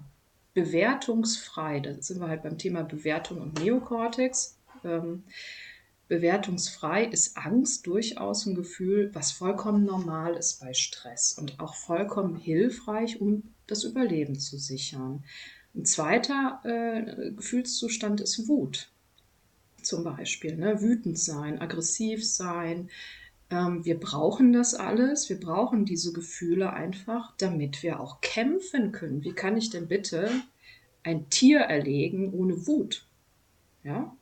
bewertungsfrei, 0.54 1.80
da 1.80 1.94
sind 2.02 2.20
wir 2.20 2.28
halt 2.28 2.44
beim 2.44 2.58
Thema 2.58 2.84
Bewertung 2.84 3.42
und 3.42 3.64
Neokortex. 3.64 4.58
Bewertungsfrei 6.08 7.06
ist 7.06 7.38
Angst 7.38 7.86
durchaus 7.88 8.46
ein 8.46 8.56
Gefühl, 8.56 9.10
was 9.14 9.32
vollkommen 9.32 9.84
normal 9.86 10.36
ist 10.36 10.62
bei 10.62 10.74
Stress 10.74 11.34
und 11.34 11.60
auch 11.60 11.76
vollkommen 11.76 12.36
hilfreich, 12.36 13.20
um 13.20 13.44
das 13.68 13.84
Überleben 13.84 14.40
zu 14.40 14.58
sichern. 14.58 15.24
Ein 15.76 15.86
zweiter 15.86 16.62
äh, 16.64 17.32
Gefühlszustand 17.32 18.22
ist 18.22 18.48
Wut. 18.48 18.90
Zum 19.82 20.04
Beispiel 20.04 20.56
ne? 20.56 20.82
wütend 20.82 21.20
sein, 21.20 21.60
aggressiv 21.62 22.26
sein, 22.26 22.90
Ähm, 23.50 23.86
wir 23.86 23.98
brauchen 24.00 24.52
das 24.52 24.74
alles, 24.74 25.30
wir 25.30 25.40
brauchen 25.40 25.86
diese 25.86 26.12
Gefühle 26.12 26.74
einfach, 26.74 27.34
damit 27.38 27.82
wir 27.82 28.00
auch 28.02 28.20
kämpfen 28.22 28.92
können. 28.92 29.24
Wie 29.24 29.34
kann 29.34 29.56
ich 29.58 29.70
denn 29.70 29.88
bitte 29.88 30.30
ein 31.04 31.30
Tier 31.30 31.60
erlegen 31.60 32.34
ohne 32.34 32.68
Wut? 32.68 33.06
Ja? 33.84 34.14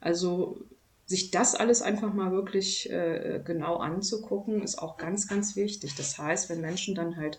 Also 0.00 0.64
sich 1.12 1.30
das 1.30 1.54
alles 1.54 1.82
einfach 1.82 2.14
mal 2.14 2.32
wirklich 2.32 2.90
äh, 2.90 3.42
genau 3.44 3.76
anzugucken, 3.76 4.62
ist 4.62 4.78
auch 4.78 4.96
ganz, 4.96 5.28
ganz 5.28 5.56
wichtig. 5.56 5.94
Das 5.94 6.16
heißt, 6.16 6.48
wenn 6.48 6.62
Menschen 6.62 6.94
dann 6.94 7.18
halt 7.18 7.38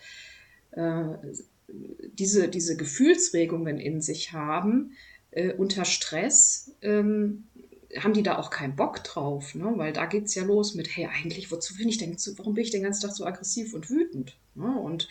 äh, 0.71 1.05
diese, 1.67 2.49
diese 2.49 2.77
Gefühlsregungen 2.77 3.79
in 3.79 3.99
sich 3.99 4.31
haben, 4.31 4.91
äh, 5.31 5.53
unter 5.53 5.85
Stress, 5.85 6.75
ähm, 6.83 7.45
haben 7.97 8.13
die 8.13 8.21
da 8.21 8.37
auch 8.37 8.51
keinen 8.51 8.75
Bock 8.75 9.03
drauf, 9.03 9.55
ne? 9.55 9.73
weil 9.75 9.91
da 9.91 10.05
geht 10.05 10.25
es 10.25 10.35
ja 10.35 10.43
los 10.43 10.75
mit, 10.75 10.95
hey, 10.95 11.09
eigentlich, 11.11 11.51
wozu 11.51 11.75
bin 11.75 11.89
ich 11.89 11.97
denn, 11.97 12.15
warum 12.37 12.53
bin 12.53 12.63
ich 12.63 12.71
den 12.71 12.83
ganzen 12.83 13.01
Tag 13.01 13.15
so 13.15 13.25
aggressiv 13.25 13.73
und 13.73 13.89
wütend? 13.89 14.37
Ne? 14.53 14.79
Und 14.79 15.09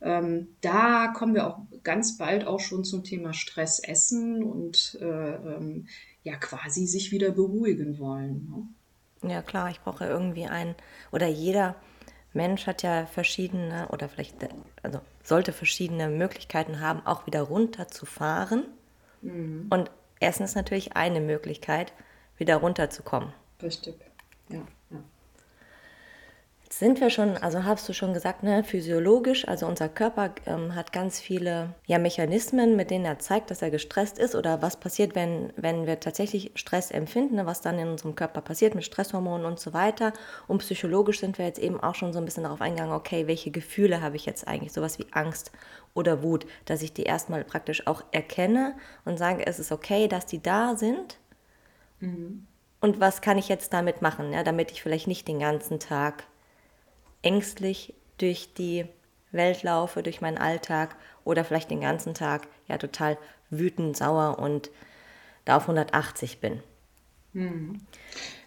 ähm, 0.00 0.48
da 0.60 1.08
kommen 1.08 1.34
wir 1.34 1.46
auch 1.46 1.58
ganz 1.82 2.16
bald 2.18 2.46
auch 2.46 2.60
schon 2.60 2.84
zum 2.84 3.04
Thema 3.04 3.32
Stress 3.32 3.78
essen 3.80 4.42
und 4.42 4.98
äh, 5.00 5.04
ähm, 5.04 5.86
ja 6.22 6.36
quasi 6.36 6.86
sich 6.86 7.12
wieder 7.12 7.30
beruhigen 7.30 7.98
wollen. 7.98 8.68
Ne? 9.22 9.30
Ja 9.30 9.42
klar, 9.42 9.70
ich 9.70 9.80
brauche 9.80 10.04
irgendwie 10.04 10.46
einen, 10.46 10.74
oder 11.12 11.26
jeder 11.26 11.76
Mensch 12.32 12.66
hat 12.66 12.82
ja 12.82 13.06
verschiedene, 13.06 13.88
oder 13.88 14.08
vielleicht, 14.08 14.36
also 14.82 15.00
sollte 15.24 15.52
verschiedene 15.52 16.08
Möglichkeiten 16.08 16.80
haben, 16.80 17.04
auch 17.06 17.26
wieder 17.26 17.40
runterzufahren. 17.40 18.64
Mhm. 19.22 19.66
Und 19.70 19.90
Essen 20.20 20.44
ist 20.44 20.54
natürlich 20.54 20.96
eine 20.96 21.20
Möglichkeit, 21.20 21.92
wieder 22.36 22.56
runterzukommen. 22.56 23.32
Richtig, 23.62 23.96
ja. 24.50 24.60
Jetzt 26.66 26.80
sind 26.80 27.00
wir 27.00 27.10
schon, 27.10 27.36
also 27.36 27.62
hast 27.62 27.88
du 27.88 27.92
schon 27.92 28.12
gesagt, 28.12 28.42
ne, 28.42 28.64
physiologisch, 28.64 29.46
also 29.46 29.66
unser 29.66 29.88
Körper 29.88 30.34
ähm, 30.46 30.74
hat 30.74 30.92
ganz 30.92 31.20
viele 31.20 31.74
ja, 31.86 32.00
Mechanismen, 32.00 32.74
mit 32.74 32.90
denen 32.90 33.04
er 33.04 33.20
zeigt, 33.20 33.52
dass 33.52 33.62
er 33.62 33.70
gestresst 33.70 34.18
ist 34.18 34.34
oder 34.34 34.62
was 34.62 34.76
passiert, 34.76 35.14
wenn, 35.14 35.52
wenn 35.56 35.86
wir 35.86 36.00
tatsächlich 36.00 36.50
Stress 36.56 36.90
empfinden, 36.90 37.36
ne, 37.36 37.46
was 37.46 37.60
dann 37.60 37.78
in 37.78 37.86
unserem 37.86 38.16
Körper 38.16 38.40
passiert 38.40 38.74
mit 38.74 38.84
Stresshormonen 38.84 39.46
und 39.46 39.60
so 39.60 39.74
weiter. 39.74 40.12
Und 40.48 40.58
psychologisch 40.58 41.20
sind 41.20 41.38
wir 41.38 41.44
jetzt 41.46 41.60
eben 41.60 41.80
auch 41.80 41.94
schon 41.94 42.12
so 42.12 42.18
ein 42.18 42.24
bisschen 42.24 42.42
darauf 42.42 42.60
eingegangen, 42.60 42.94
okay, 42.94 43.28
welche 43.28 43.52
Gefühle 43.52 44.02
habe 44.02 44.16
ich 44.16 44.26
jetzt 44.26 44.48
eigentlich, 44.48 44.72
sowas 44.72 44.98
wie 44.98 45.06
Angst 45.12 45.52
oder 45.94 46.24
Wut, 46.24 46.46
dass 46.64 46.82
ich 46.82 46.92
die 46.92 47.04
erstmal 47.04 47.44
praktisch 47.44 47.86
auch 47.86 48.02
erkenne 48.10 48.74
und 49.04 49.18
sage, 49.18 49.46
es 49.46 49.60
ist 49.60 49.70
okay, 49.70 50.08
dass 50.08 50.26
die 50.26 50.42
da 50.42 50.74
sind 50.74 51.18
Mhm. 52.00 52.46
Und 52.80 53.00
was 53.00 53.20
kann 53.20 53.38
ich 53.38 53.48
jetzt 53.48 53.72
damit 53.72 54.02
machen, 54.02 54.32
ja, 54.32 54.42
damit 54.42 54.70
ich 54.70 54.82
vielleicht 54.82 55.06
nicht 55.06 55.26
den 55.28 55.38
ganzen 55.38 55.80
Tag 55.80 56.24
ängstlich 57.26 57.92
durch 58.18 58.54
die 58.54 58.86
Welt 59.32 59.62
laufe, 59.64 60.02
durch 60.02 60.20
meinen 60.20 60.38
Alltag 60.38 60.96
oder 61.24 61.44
vielleicht 61.44 61.70
den 61.70 61.80
ganzen 61.80 62.14
Tag 62.14 62.46
ja 62.68 62.78
total 62.78 63.18
wütend, 63.50 63.96
sauer 63.96 64.38
und 64.38 64.70
da 65.44 65.56
auf 65.56 65.62
180 65.62 66.40
bin. 66.40 66.62
Mhm. 67.32 67.80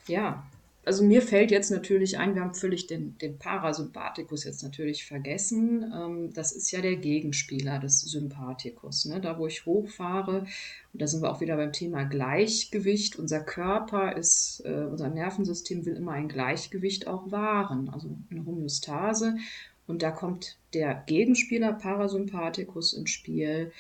Ja, 0.07 0.43
also 0.89 1.03
mir 1.03 1.22
fällt 1.22 1.51
jetzt 1.51 1.69
natürlich 1.69 2.17
ein, 2.17 2.34
wir 2.34 2.41
haben 2.41 2.55
völlig 2.55 2.88
den, 2.88 3.15
den 3.19 3.38
Parasympathikus 3.38 4.43
jetzt 4.43 4.63
natürlich 4.63 5.05
vergessen. 5.05 5.93
Ähm, 5.96 6.34
das 6.34 6.51
ist 6.51 6.72
ja 6.72 6.81
der 6.81 6.96
Gegenspieler 6.96 7.77
des 7.77 8.01
Sympathikus. 8.01 9.05
Ne? 9.05 9.22
Da, 9.22 9.38
wo 9.38 9.46
ich 9.46 9.67
hochfahre, 9.67 10.48
und 10.91 11.00
da 11.00 11.05
sind 11.05 11.22
wir 11.22 11.31
auch 11.31 11.41
wieder 11.41 11.58
beim 11.58 11.74
Thema 11.74 12.05
Gleichgewicht. 12.05 13.17
Unser 13.17 13.41
Körper 13.41 14.17
ist, 14.17 14.63
äh, 14.65 14.88
unser 14.89 15.10
Nervensystem 15.10 15.86
will 15.86 15.96
immer 15.96 16.13
ein 16.13 16.27
Gleichgewicht 16.27 17.05
auch 17.05 17.29
wahren, 17.29 17.89
also 17.89 18.10
eine 18.31 18.43
Homöostase. 18.43 19.38
Und 19.86 20.01
da 20.01 20.10
kommt 20.10 20.58
der 20.74 21.03
Gegenspieler 21.05 21.74
Parasympathikus 21.74 22.93
ins 22.93 23.12
Spiel. 23.12 23.72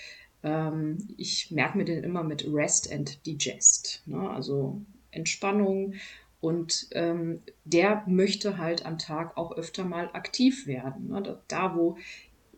Ähm, 0.43 1.07
ich 1.17 1.49
merke 1.49 1.75
mir 1.75 1.85
den 1.85 2.03
immer 2.03 2.23
mit 2.23 2.45
Rest 2.47 2.93
and 2.93 3.25
Digest. 3.25 4.03
Ne? 4.05 4.29
Also 4.29 4.79
Entspannung 5.09 5.95
und 6.41 6.87
ähm, 6.91 7.41
der 7.65 8.03
möchte 8.07 8.57
halt 8.57 8.85
am 8.85 8.97
Tag 8.97 9.35
auch 9.37 9.57
öfter 9.57 9.83
mal 9.83 10.09
aktiv 10.13 10.67
werden. 10.67 11.09
Ne? 11.09 11.39
Da, 11.47 11.75
wo, 11.75 11.97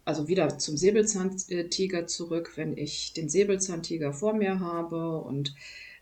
also 0.06 0.28
wieder 0.28 0.60
zum 0.60 0.78
Säbelzahntiger 0.78 2.06
zurück, 2.08 2.54
wenn 2.56 2.78
ich 2.78 3.14
den 3.14 3.30
Säbelzahntiger 3.30 4.14
vor 4.14 4.34
mir 4.34 4.60
habe 4.60 5.20
und 5.22 5.56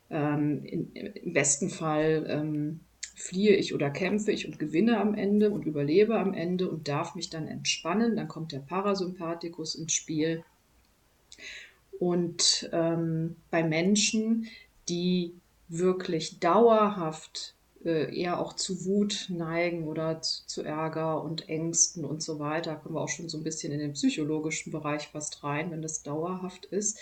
ähm, 0.09 0.63
in, 0.65 0.91
im 0.93 1.33
besten 1.33 1.69
Fall 1.69 2.25
ähm, 2.27 2.81
fliehe 3.15 3.55
ich 3.55 3.73
oder 3.73 3.89
kämpfe 3.89 4.31
ich 4.31 4.45
und 4.45 4.59
gewinne 4.59 4.99
am 4.99 5.13
Ende 5.13 5.51
und 5.51 5.65
überlebe 5.65 6.17
am 6.17 6.33
Ende 6.33 6.69
und 6.69 6.87
darf 6.87 7.15
mich 7.15 7.29
dann 7.29 7.47
entspannen, 7.47 8.15
dann 8.15 8.27
kommt 8.27 8.51
der 8.51 8.59
Parasympathikus 8.59 9.75
ins 9.75 9.93
Spiel. 9.93 10.43
Und 11.99 12.69
ähm, 12.71 13.35
bei 13.51 13.61
Menschen, 13.61 14.47
die 14.87 15.33
wirklich 15.67 16.39
dauerhaft 16.39 17.55
eher 17.85 18.39
auch 18.39 18.53
zu 18.53 18.85
Wut 18.85 19.27
neigen 19.29 19.87
oder 19.87 20.21
zu, 20.21 20.45
zu, 20.47 20.63
Ärger 20.63 21.23
und 21.23 21.47
Ängsten 21.47 22.03
und 22.05 22.21
so 22.21 22.39
weiter. 22.39 22.75
Kommen 22.75 22.95
wir 22.95 23.01
auch 23.01 23.09
schon 23.09 23.29
so 23.29 23.37
ein 23.37 23.43
bisschen 23.43 23.71
in 23.71 23.79
den 23.79 23.93
psychologischen 23.93 24.71
Bereich 24.71 25.07
fast 25.07 25.43
rein, 25.43 25.71
wenn 25.71 25.81
das 25.81 26.03
dauerhaft 26.03 26.65
ist. 26.65 26.99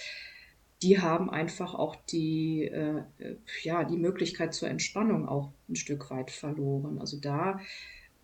Die 0.84 1.02
haben 1.02 1.32
einfach 1.32 1.74
auch 1.74 1.96
die, 1.96 2.66
äh, 2.66 3.04
ja, 3.64 3.84
die 3.84 3.98
Möglichkeit 3.98 4.54
zur 4.54 4.70
Entspannung 4.70 5.28
auch 5.28 5.52
ein 5.68 5.76
Stück 5.76 6.12
weit 6.12 6.30
verloren. 6.30 7.00
Also 7.00 7.18
da 7.20 7.60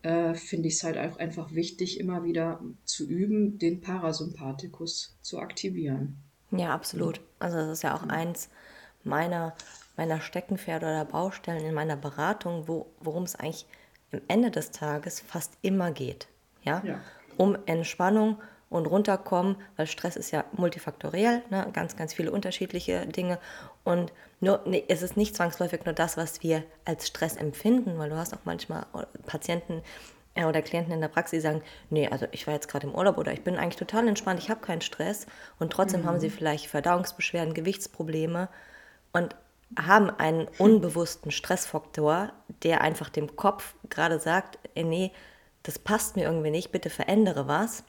äh, 0.02 0.34
finde 0.34 0.68
ich 0.68 0.74
es 0.74 0.84
halt 0.84 0.96
auch 0.96 1.18
einfach 1.18 1.52
wichtig, 1.54 1.98
immer 1.98 2.22
wieder 2.22 2.60
zu 2.84 3.08
üben, 3.08 3.58
den 3.58 3.80
Parasympathikus 3.80 5.16
zu 5.22 5.40
aktivieren. 5.40 6.18
Ja, 6.52 6.72
absolut. 6.72 7.20
Also 7.40 7.56
das 7.56 7.78
ist 7.78 7.82
ja 7.82 7.96
auch 7.96 8.04
eins 8.04 8.48
meiner 9.02 9.54
meiner 9.96 10.20
Steckenpferde 10.20 10.86
oder 10.86 11.04
Baustellen 11.04 11.64
in 11.64 11.74
meiner 11.74 11.96
Beratung, 11.96 12.68
wo, 12.68 12.86
worum 13.00 13.24
es 13.24 13.36
eigentlich 13.36 13.66
am 14.12 14.20
Ende 14.28 14.50
des 14.50 14.70
Tages 14.70 15.20
fast 15.20 15.52
immer 15.62 15.90
geht. 15.90 16.28
Ja? 16.62 16.82
ja. 16.84 17.00
Um 17.36 17.56
Entspannung 17.66 18.38
und 18.70 18.86
runterkommen, 18.86 19.56
weil 19.76 19.86
Stress 19.86 20.16
ist 20.16 20.30
ja 20.30 20.44
multifaktoriell, 20.52 21.42
ne? 21.50 21.68
ganz, 21.72 21.96
ganz 21.96 22.12
viele 22.12 22.32
unterschiedliche 22.32 23.06
Dinge. 23.06 23.38
Und 23.84 24.12
nur, 24.40 24.62
nee, 24.66 24.84
es 24.88 25.02
ist 25.02 25.16
nicht 25.16 25.36
zwangsläufig 25.36 25.84
nur 25.84 25.94
das, 25.94 26.16
was 26.16 26.42
wir 26.42 26.64
als 26.84 27.06
Stress 27.06 27.36
empfinden, 27.36 27.98
weil 27.98 28.10
du 28.10 28.16
hast 28.16 28.34
auch 28.34 28.44
manchmal 28.44 28.86
Patienten 29.26 29.82
äh, 30.34 30.44
oder 30.44 30.62
Klienten 30.62 30.92
in 30.92 31.00
der 31.00 31.08
Praxis, 31.08 31.38
die 31.38 31.42
sagen, 31.42 31.62
nee, 31.90 32.08
also 32.08 32.26
ich 32.32 32.46
war 32.46 32.54
jetzt 32.54 32.68
gerade 32.68 32.86
im 32.86 32.94
Urlaub 32.94 33.18
oder 33.18 33.32
ich 33.32 33.42
bin 33.42 33.56
eigentlich 33.56 33.76
total 33.76 34.08
entspannt, 34.08 34.40
ich 34.40 34.50
habe 34.50 34.60
keinen 34.60 34.80
Stress 34.80 35.26
und 35.58 35.72
trotzdem 35.72 36.02
mhm. 36.02 36.06
haben 36.06 36.20
sie 36.20 36.30
vielleicht 36.30 36.66
Verdauungsbeschwerden, 36.66 37.54
Gewichtsprobleme. 37.54 38.48
Und 39.12 39.36
haben 39.78 40.10
einen 40.10 40.48
unbewussten 40.58 41.30
Stressfaktor, 41.30 42.32
der 42.62 42.80
einfach 42.80 43.08
dem 43.08 43.36
Kopf 43.36 43.74
gerade 43.90 44.18
sagt, 44.18 44.58
äh, 44.74 44.84
nee, 44.84 45.12
das 45.62 45.78
passt 45.78 46.16
mir 46.16 46.24
irgendwie 46.24 46.50
nicht, 46.50 46.72
bitte 46.72 46.90
verändere 46.90 47.48
was. 47.48 47.84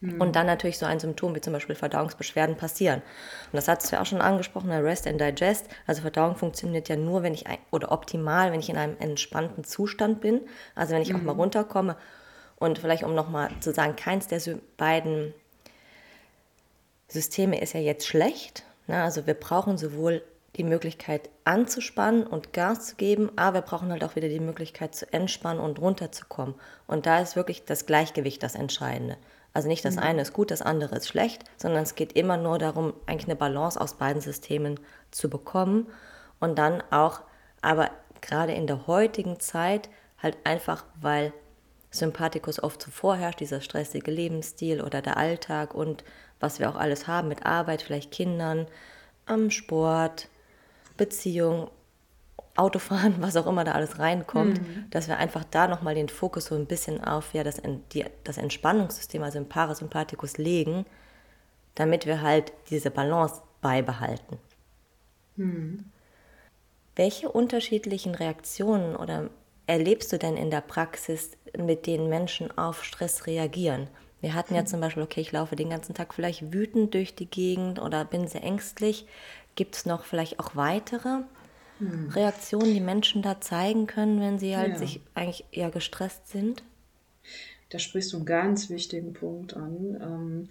Mhm. 0.00 0.20
Und 0.20 0.36
dann 0.36 0.46
natürlich 0.46 0.78
so 0.78 0.86
ein 0.86 0.98
Symptom 0.98 1.34
wie 1.34 1.40
zum 1.40 1.52
Beispiel 1.52 1.74
Verdauungsbeschwerden 1.74 2.56
passieren. 2.56 3.02
Und 3.52 3.56
das 3.56 3.68
hat 3.68 3.84
es 3.84 3.90
ja 3.90 4.00
auch 4.00 4.06
schon 4.06 4.22
angesprochen, 4.22 4.70
Rest 4.70 5.06
and 5.06 5.20
Digest. 5.20 5.66
Also 5.86 6.02
Verdauung 6.02 6.36
funktioniert 6.36 6.88
ja 6.88 6.96
nur, 6.96 7.22
wenn 7.22 7.34
ich, 7.34 7.46
ein, 7.46 7.58
oder 7.70 7.92
optimal, 7.92 8.52
wenn 8.52 8.60
ich 8.60 8.70
in 8.70 8.78
einem 8.78 8.96
entspannten 8.98 9.64
Zustand 9.64 10.20
bin. 10.20 10.40
Also 10.74 10.94
wenn 10.94 11.02
ich 11.02 11.12
mhm. 11.12 11.16
auch 11.16 11.22
mal 11.22 11.34
mhm. 11.34 11.40
runterkomme. 11.40 11.96
Und 12.56 12.78
vielleicht 12.78 13.04
um 13.04 13.14
nochmal 13.14 13.50
zu 13.60 13.72
sagen, 13.72 13.96
keins 13.96 14.26
der 14.26 14.40
beiden 14.76 15.34
Systeme 17.08 17.60
ist 17.60 17.74
ja 17.74 17.80
jetzt 17.80 18.06
schlecht. 18.06 18.64
Ne? 18.86 19.02
Also 19.02 19.26
wir 19.26 19.34
brauchen 19.34 19.76
sowohl 19.76 20.22
die 20.60 20.64
Möglichkeit 20.64 21.30
anzuspannen 21.44 22.26
und 22.26 22.52
Gas 22.52 22.88
zu 22.88 22.96
geben, 22.96 23.32
aber 23.36 23.54
wir 23.54 23.62
brauchen 23.62 23.90
halt 23.90 24.04
auch 24.04 24.14
wieder 24.14 24.28
die 24.28 24.40
Möglichkeit 24.40 24.94
zu 24.94 25.10
entspannen 25.10 25.58
und 25.58 25.80
runterzukommen. 25.80 26.54
Und 26.86 27.06
da 27.06 27.20
ist 27.20 27.34
wirklich 27.34 27.64
das 27.64 27.86
Gleichgewicht 27.86 28.42
das 28.42 28.56
Entscheidende. 28.56 29.16
Also 29.54 29.68
nicht 29.68 29.86
das 29.86 29.96
mhm. 29.96 30.02
eine 30.02 30.20
ist 30.20 30.34
gut, 30.34 30.50
das 30.50 30.60
andere 30.60 30.96
ist 30.96 31.08
schlecht, 31.08 31.44
sondern 31.56 31.82
es 31.82 31.94
geht 31.94 32.12
immer 32.12 32.36
nur 32.36 32.58
darum, 32.58 32.92
eigentlich 33.06 33.24
eine 33.24 33.36
Balance 33.36 33.80
aus 33.80 33.94
beiden 33.94 34.20
Systemen 34.20 34.78
zu 35.10 35.30
bekommen 35.30 35.86
und 36.40 36.58
dann 36.58 36.82
auch, 36.90 37.22
aber 37.62 37.90
gerade 38.20 38.52
in 38.52 38.66
der 38.66 38.86
heutigen 38.86 39.40
Zeit 39.40 39.88
halt 40.18 40.36
einfach, 40.44 40.84
weil 41.00 41.32
Sympathikus 41.90 42.62
oft 42.62 42.82
so 42.82 42.90
vorherrscht, 42.90 43.40
dieser 43.40 43.62
stressige 43.62 44.10
Lebensstil 44.10 44.82
oder 44.82 45.00
der 45.00 45.16
Alltag 45.16 45.74
und 45.74 46.04
was 46.38 46.58
wir 46.58 46.68
auch 46.68 46.76
alles 46.76 47.06
haben 47.06 47.28
mit 47.28 47.46
Arbeit, 47.46 47.80
vielleicht 47.80 48.10
Kindern, 48.10 48.66
am 49.24 49.50
Sport, 49.50 50.28
Beziehung, 51.00 51.70
Autofahren, 52.56 53.14
was 53.20 53.36
auch 53.36 53.46
immer 53.46 53.64
da 53.64 53.72
alles 53.72 53.98
reinkommt, 53.98 54.60
mhm. 54.60 54.84
dass 54.90 55.08
wir 55.08 55.16
einfach 55.16 55.44
da 55.50 55.66
nochmal 55.66 55.94
den 55.94 56.10
Fokus 56.10 56.46
so 56.46 56.54
ein 56.54 56.66
bisschen 56.66 57.02
auf 57.02 57.32
ja, 57.32 57.42
das, 57.42 57.62
die, 57.94 58.04
das 58.22 58.36
Entspannungssystem, 58.36 59.22
also 59.22 59.38
im 59.38 59.48
Parasympathikus 59.48 60.36
legen, 60.36 60.84
damit 61.74 62.04
wir 62.04 62.20
halt 62.20 62.52
diese 62.68 62.90
Balance 62.90 63.40
beibehalten. 63.62 64.36
Mhm. 65.36 65.86
Welche 66.96 67.30
unterschiedlichen 67.30 68.14
Reaktionen 68.14 68.94
oder 68.94 69.30
erlebst 69.66 70.12
du 70.12 70.18
denn 70.18 70.36
in 70.36 70.50
der 70.50 70.60
Praxis, 70.60 71.30
mit 71.56 71.86
denen 71.86 72.10
Menschen 72.10 72.56
auf 72.58 72.84
Stress 72.84 73.26
reagieren? 73.26 73.88
Wir 74.20 74.34
hatten 74.34 74.54
ja 74.54 74.66
zum 74.66 74.80
Beispiel, 74.80 75.02
okay, 75.02 75.22
ich 75.22 75.32
laufe 75.32 75.56
den 75.56 75.70
ganzen 75.70 75.94
Tag 75.94 76.12
vielleicht 76.12 76.52
wütend 76.52 76.92
durch 76.92 77.14
die 77.14 77.30
Gegend 77.30 77.80
oder 77.80 78.04
bin 78.04 78.28
sehr 78.28 78.44
ängstlich. 78.44 79.06
Gibt 79.60 79.76
es 79.76 79.84
noch 79.84 80.06
vielleicht 80.06 80.40
auch 80.40 80.56
weitere 80.56 81.18
hm. 81.80 82.08
Reaktionen, 82.08 82.72
die 82.72 82.80
Menschen 82.80 83.20
da 83.20 83.42
zeigen 83.42 83.86
können, 83.86 84.18
wenn 84.18 84.38
sie 84.38 84.56
halt 84.56 84.72
ja. 84.72 84.78
sich 84.78 85.02
eigentlich 85.12 85.44
eher 85.52 85.70
gestresst 85.70 86.28
sind? 86.28 86.62
Da 87.68 87.78
sprichst 87.78 88.14
du 88.14 88.16
einen 88.16 88.24
ganz 88.24 88.70
wichtigen 88.70 89.12
Punkt 89.12 89.52
an. 89.52 89.98
Ähm, 90.00 90.48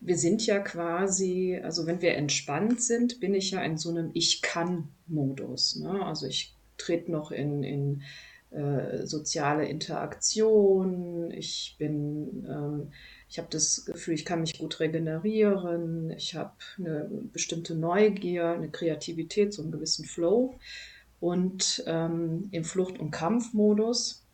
wir 0.00 0.18
sind 0.18 0.44
ja 0.46 0.58
quasi, 0.58 1.60
also 1.62 1.86
wenn 1.86 2.02
wir 2.02 2.16
entspannt 2.16 2.82
sind, 2.82 3.20
bin 3.20 3.34
ich 3.34 3.52
ja 3.52 3.62
in 3.62 3.78
so 3.78 3.90
einem 3.90 4.10
Ich-Kann-Modus. 4.14 5.76
Ne? 5.76 6.04
Also 6.04 6.26
ich 6.26 6.56
trete 6.76 7.12
noch 7.12 7.30
in, 7.30 7.62
in 7.62 8.02
äh, 8.50 9.06
soziale 9.06 9.68
Interaktion, 9.68 11.30
ich 11.30 11.76
bin, 11.78 12.44
ähm, 12.50 12.92
ich 13.34 13.38
habe 13.38 13.48
das 13.50 13.84
Gefühl, 13.84 14.14
ich 14.14 14.24
kann 14.24 14.42
mich 14.42 14.56
gut 14.56 14.78
regenerieren, 14.78 16.10
ich 16.10 16.36
habe 16.36 16.52
eine 16.78 17.10
bestimmte 17.32 17.74
Neugier, 17.74 18.50
eine 18.50 18.70
Kreativität, 18.70 19.52
so 19.52 19.62
einen 19.62 19.72
gewissen 19.72 20.04
Flow. 20.04 20.54
Und 21.18 21.82
ähm, 21.88 22.46
im 22.52 22.62
Flucht- 22.62 23.00
und 23.00 23.10
Kampfmodus 23.10 24.24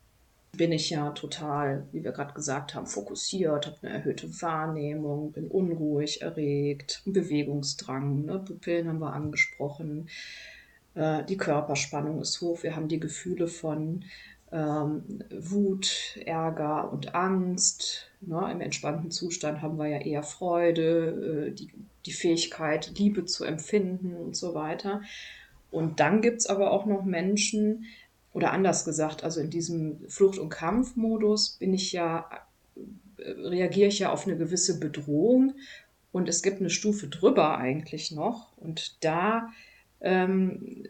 bin 0.54 0.71
ich 0.71 0.90
ja 0.90 1.12
total, 1.12 1.87
wie 1.92 2.04
wir 2.04 2.12
gerade 2.12 2.35
gesagt 2.35 2.75
haben, 2.75 2.87
fokussiert, 2.87 3.66
habe 3.66 3.78
eine 3.80 3.95
erhöhte 3.95 4.28
Wahrnehmung, 4.42 5.33
bin 5.33 5.49
unruhig, 5.49 6.21
erregt, 6.21 7.00
Bewegungsdrang, 7.07 8.26
ne? 8.26 8.40
Pupillen 8.40 8.87
haben 8.87 8.99
wir 8.99 9.14
angesprochen, 9.14 10.11
äh, 10.95 11.25
die 11.25 11.38
Körperspannung 11.38 12.21
ist 12.21 12.42
hoch, 12.42 12.62
wir 12.62 12.76
haben 12.76 12.88
die 12.88 13.00
Gefühle 13.00 13.49
von 13.49 14.04
ähm, 14.52 15.02
Wut, 15.30 16.19
Ärger 16.25 16.92
und 16.92 17.14
Angst. 17.14 18.11
Ne? 18.21 18.49
Im 18.50 18.61
entspannten 18.61 19.11
Zustand 19.11 19.62
haben 19.62 19.78
wir 19.78 19.87
ja 19.87 19.99
eher 19.99 20.23
Freude, 20.23 21.49
äh, 21.49 21.50
die, 21.52 21.71
die 22.07 22.12
Fähigkeit, 22.12 22.92
Liebe 22.99 23.25
zu 23.25 23.45
empfinden 23.45 24.16
und 24.16 24.37
so 24.37 24.54
weiter. 24.54 25.02
Und 25.71 26.00
dann 26.00 26.21
gibt 26.21 26.38
es 26.38 26.47
aber 26.47 26.73
auch 26.73 26.87
noch 26.87 27.04
Menschen, 27.04 27.87
oder 28.33 28.52
anders 28.52 28.85
gesagt, 28.85 29.25
also 29.25 29.40
in 29.40 29.50
diesem 29.50 30.09
Flucht- 30.09 30.38
und 30.38 30.50
Kampfmodus 30.50 31.50
bin 31.59 31.75
ich 31.75 31.92
ja, 31.92 32.28
äh, 33.19 33.30
reagiere 33.30 33.88
ich 33.88 33.99
ja 33.99 34.12
auf 34.12 34.26
eine 34.26 34.37
gewisse 34.37 34.78
Bedrohung 34.78 35.54
und 36.12 36.28
es 36.28 36.42
gibt 36.42 36.61
eine 36.61 36.71
Stufe 36.71 37.09
drüber 37.09 37.59
eigentlich 37.59 38.12
noch 38.12 38.57
und 38.57 39.04
da 39.04 39.50
ähm, 40.00 40.85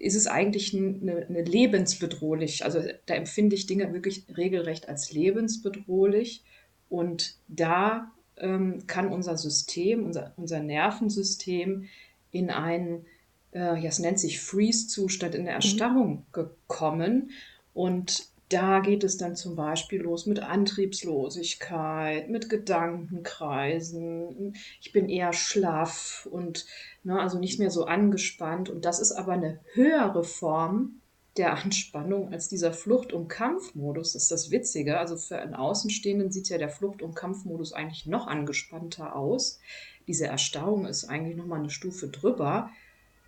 ist 0.00 0.16
es 0.16 0.26
eigentlich 0.26 0.74
eine, 0.74 1.26
eine 1.28 1.42
lebensbedrohlich, 1.42 2.64
also 2.64 2.82
da 3.06 3.14
empfinde 3.14 3.54
ich 3.54 3.66
Dinge 3.66 3.92
wirklich 3.92 4.24
regelrecht 4.36 4.88
als 4.88 5.12
lebensbedrohlich 5.12 6.42
und 6.88 7.36
da 7.46 8.10
ähm, 8.36 8.86
kann 8.86 9.12
unser 9.12 9.36
System, 9.36 10.04
unser, 10.04 10.32
unser 10.36 10.60
Nervensystem 10.60 11.84
in 12.32 12.50
einen 12.50 13.06
äh, 13.52 13.80
ja, 13.80 13.88
es 13.88 13.98
nennt 13.98 14.18
sich 14.18 14.40
Freeze-Zustand 14.40 15.34
in 15.34 15.44
der 15.44 15.54
mhm. 15.54 15.60
Erstarrung 15.62 16.26
gekommen. 16.32 17.30
Und 17.72 18.29
da 18.50 18.80
geht 18.80 19.04
es 19.04 19.16
dann 19.16 19.36
zum 19.36 19.54
Beispiel 19.54 20.02
los 20.02 20.26
mit 20.26 20.40
Antriebslosigkeit, 20.40 22.28
mit 22.28 22.50
Gedankenkreisen. 22.50 24.56
Ich 24.80 24.92
bin 24.92 25.08
eher 25.08 25.32
schlaff 25.32 26.28
und 26.30 26.66
ne, 27.04 27.20
also 27.20 27.38
nicht 27.38 27.60
mehr 27.60 27.70
so 27.70 27.84
angespannt. 27.84 28.68
Und 28.68 28.84
das 28.84 29.00
ist 29.00 29.12
aber 29.12 29.32
eine 29.32 29.60
höhere 29.74 30.24
Form 30.24 31.00
der 31.36 31.62
Anspannung 31.64 32.32
als 32.32 32.48
dieser 32.48 32.72
Flucht- 32.72 33.12
und 33.12 33.28
Kampfmodus. 33.28 34.14
Das 34.14 34.22
ist 34.22 34.32
das 34.32 34.50
Witzige. 34.50 34.98
Also 34.98 35.16
für 35.16 35.38
einen 35.38 35.54
Außenstehenden 35.54 36.32
sieht 36.32 36.48
ja 36.48 36.58
der 36.58 36.70
Flucht- 36.70 37.02
und 37.02 37.14
Kampfmodus 37.14 37.72
eigentlich 37.72 38.06
noch 38.06 38.26
angespannter 38.26 39.14
aus. 39.14 39.60
Diese 40.08 40.26
Erstarrung 40.26 40.86
ist 40.86 41.04
eigentlich 41.04 41.36
noch 41.36 41.46
mal 41.46 41.60
eine 41.60 41.70
Stufe 41.70 42.08
drüber. 42.08 42.70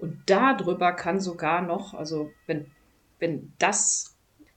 Und 0.00 0.18
darüber 0.26 0.92
kann 0.92 1.20
sogar 1.20 1.62
noch, 1.62 1.94
also 1.94 2.32
wenn, 2.48 2.66
wenn 3.20 3.52
das, 3.60 4.11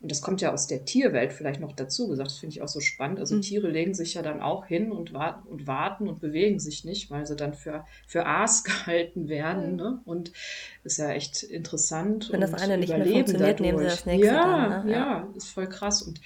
und 0.06 0.12
das 0.12 0.22
kommt 0.22 0.40
ja 0.40 0.54
aus 0.54 0.68
der 0.68 0.86
Tierwelt 0.86 1.34
vielleicht 1.34 1.60
noch 1.60 1.72
dazu 1.72 2.08
gesagt, 2.08 2.30
das 2.30 2.38
finde 2.38 2.54
ich 2.54 2.62
auch 2.62 2.68
so 2.68 2.80
spannend. 2.80 3.20
Also 3.20 3.38
mhm. 3.38 3.42
Tiere 3.42 3.68
legen 3.68 3.96
sich 3.96 4.14
ja 4.14 4.22
dann 4.22 4.40
auch 4.40 4.68
hin 4.68 4.92
und, 4.92 5.14
warten 5.14 5.48
und 5.48 5.66
warten 5.66 6.08
und 6.08 6.20
bewegen 6.20 6.60
sich 6.60 6.86
nicht, 6.86 7.10
weil 7.10 7.26
sie 7.26 7.36
dann 7.36 7.56
für, 7.56 7.86
für 8.06 8.28
Aas 8.28 8.64
gehalten 8.64 9.30
werden. 9.30 9.72
Mhm. 9.72 9.78
Ne? 9.78 10.02
Und 10.06 10.32
das 10.84 10.94
ist 10.94 10.98
ja 11.00 11.10
echt 11.10 11.42
interessant. 11.42 12.32
Wenn 12.32 12.42
das 12.42 12.54
eine 12.54 12.78
nicht 12.78 12.96
mehr 12.96 13.04
funktioniert, 13.04 13.34
dadurch. 13.34 13.60
nehmen 13.62 13.80
sie 13.80 13.86
das 13.86 14.06
nächste. 14.06 14.28
Ja, 14.28 14.70
dann, 14.70 14.86
ne? 14.86 14.92
ja, 14.92 14.98
ja, 14.98 15.34
ist 15.36 15.50
voll 15.50 15.68
krass. 15.68 16.04
Und 16.04 16.22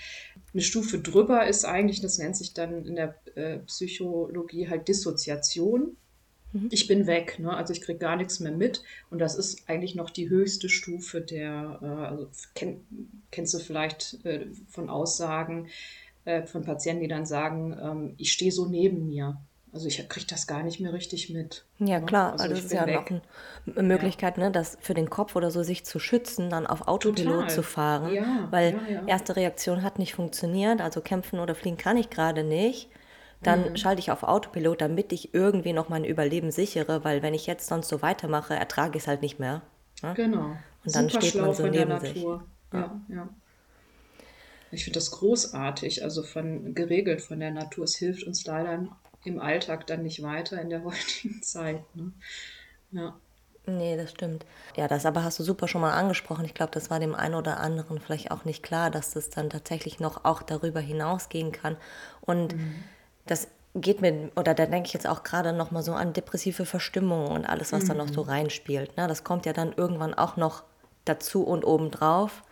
eine 0.53 0.61
Stufe 0.61 0.99
drüber 0.99 1.47
ist 1.47 1.63
eigentlich, 1.63 2.01
das 2.01 2.17
nennt 2.17 2.35
sich 2.35 2.53
dann 2.53 2.85
in 2.85 2.97
der 2.97 3.15
äh, 3.35 3.59
Psychologie 3.59 4.67
halt 4.67 4.89
Dissoziation. 4.89 5.95
Mhm. 6.53 6.69
Ich 6.71 6.87
bin 6.87 7.07
weg, 7.07 7.39
ne? 7.39 7.55
also 7.55 7.73
ich 7.73 7.81
kriege 7.81 7.99
gar 7.99 8.15
nichts 8.15 8.39
mehr 8.39 8.51
mit. 8.51 8.83
Und 9.09 9.19
das 9.19 9.35
ist 9.35 9.69
eigentlich 9.69 9.95
noch 9.95 10.09
die 10.09 10.29
höchste 10.29 10.69
Stufe 10.69 11.21
der, 11.21 11.79
äh, 11.81 11.85
also 11.85 12.27
kenn, 12.55 12.81
kennst 13.31 13.53
du 13.53 13.59
vielleicht 13.59 14.23
äh, 14.25 14.47
von 14.67 14.89
Aussagen 14.89 15.67
äh, 16.25 16.43
von 16.45 16.63
Patienten, 16.63 17.01
die 17.01 17.07
dann 17.07 17.25
sagen, 17.25 17.77
ähm, 17.81 18.13
ich 18.17 18.31
stehe 18.31 18.51
so 18.51 18.65
neben 18.65 19.07
mir. 19.07 19.37
Also 19.71 19.87
ich 19.87 20.09
kriege 20.09 20.25
das 20.27 20.47
gar 20.47 20.63
nicht 20.63 20.79
mehr 20.79 20.93
richtig 20.93 21.29
mit. 21.29 21.63
Ja, 21.77 21.99
ne? 21.99 22.05
klar, 22.07 22.31
also, 22.31 22.45
also 22.45 22.55
das 22.55 22.65
ist 22.65 22.73
ja 22.73 22.87
weg. 22.87 23.11
noch 23.11 23.75
eine 23.75 23.87
Möglichkeit, 23.87 24.37
ja. 24.37 24.45
ne, 24.45 24.51
das 24.51 24.79
für 24.81 24.95
den 24.95 25.11
Kopf 25.11 25.35
oder 25.35 25.51
so 25.51 25.61
sich 25.61 25.85
zu 25.85 25.99
schützen, 25.99 26.49
dann 26.49 26.65
auf 26.65 26.87
Autopilot 26.87 27.33
Total. 27.33 27.49
zu 27.51 27.61
fahren. 27.61 28.11
Ja, 28.11 28.47
weil 28.49 28.79
ja, 28.91 29.05
erste 29.05 29.35
Reaktion 29.35 29.83
hat 29.83 29.99
nicht 29.99 30.15
funktioniert, 30.15 30.81
also 30.81 31.01
kämpfen 31.01 31.39
oder 31.39 31.53
fliegen 31.53 31.77
kann 31.77 31.97
ich 31.97 32.09
gerade 32.09 32.43
nicht 32.43 32.89
dann 33.41 33.71
mhm. 33.71 33.77
schalte 33.77 33.99
ich 33.99 34.11
auf 34.11 34.23
Autopilot, 34.23 34.81
damit 34.81 35.13
ich 35.13 35.33
irgendwie 35.33 35.73
noch 35.73 35.89
mein 35.89 36.03
Überleben 36.03 36.51
sichere, 36.51 37.03
weil 37.03 37.21
wenn 37.21 37.33
ich 37.33 37.47
jetzt 37.47 37.67
sonst 37.67 37.87
so 37.87 38.01
weitermache, 38.01 38.53
ertrage 38.53 38.97
ich 38.97 39.03
es 39.03 39.07
halt 39.07 39.21
nicht 39.21 39.39
mehr. 39.39 39.61
Ne? 40.01 40.13
Genau. 40.15 40.57
Und 40.85 40.95
dann 40.95 41.09
Super 41.09 41.25
steht 41.25 41.41
man 41.41 41.53
so 41.53 41.67
neben 41.67 41.89
Natur. 41.89 42.03
sich. 42.09 42.23
Ja, 42.73 43.01
ja. 43.07 43.29
Ich 44.71 44.83
finde 44.83 44.99
das 44.99 45.11
großartig, 45.11 46.03
also 46.03 46.21
von 46.21 46.75
geregelt 46.75 47.21
von 47.21 47.39
der 47.39 47.51
Natur. 47.51 47.85
Es 47.85 47.95
hilft 47.95 48.23
uns 48.23 48.45
leider 48.45 48.87
im 49.23 49.39
Alltag 49.39 49.87
dann 49.87 50.03
nicht 50.03 50.21
weiter 50.21 50.61
in 50.61 50.69
der 50.69 50.83
heutigen 50.83 51.41
Zeit. 51.41 51.83
Ne? 51.95 52.11
Ja. 52.91 53.17
Nee, 53.65 53.97
das 53.97 54.11
stimmt. 54.11 54.45
Ja, 54.75 54.87
das 54.87 55.05
aber 55.05 55.23
hast 55.23 55.39
du 55.39 55.43
super 55.43 55.67
schon 55.67 55.81
mal 55.81 55.93
angesprochen. 55.93 56.45
Ich 56.45 56.53
glaube, 56.53 56.71
das 56.71 56.89
war 56.89 56.99
dem 56.99 57.15
einen 57.15 57.35
oder 57.35 57.59
anderen 57.59 57.99
vielleicht 57.99 58.31
auch 58.31 58.43
nicht 58.43 58.63
klar, 58.63 58.89
dass 58.89 59.11
das 59.11 59.29
dann 59.29 59.49
tatsächlich 59.49 59.99
noch 59.99 60.25
auch 60.25 60.41
darüber 60.41 60.79
hinausgehen 60.79 61.51
kann. 61.51 61.77
Und 62.21 62.55
mhm 62.55 62.83
das 63.29 63.47
geht 63.75 64.01
mir, 64.01 64.31
oder 64.35 64.53
da 64.53 64.65
denke 64.65 64.87
ich 64.87 64.93
jetzt 64.93 65.07
auch 65.07 65.23
gerade 65.23 65.53
noch 65.53 65.71
mal 65.71 65.83
so 65.83 65.93
an 65.93 66.13
depressive 66.13 66.65
Verstimmungen 66.65 67.31
und 67.31 67.45
alles, 67.45 67.71
was 67.71 67.83
mhm. 67.83 67.87
da 67.89 67.93
noch 67.95 68.09
so 68.09 68.23
mhm. 68.23 68.29
reinspielt. 68.29 68.97
Ne? 68.97 69.07
Das 69.07 69.23
kommt 69.23 69.45
ja 69.45 69.53
dann 69.53 69.73
irgendwann 69.73 70.13
auch 70.13 70.37
noch 70.37 70.63
dazu 71.05 71.43
und 71.43 71.65
obendrauf. 71.65 72.43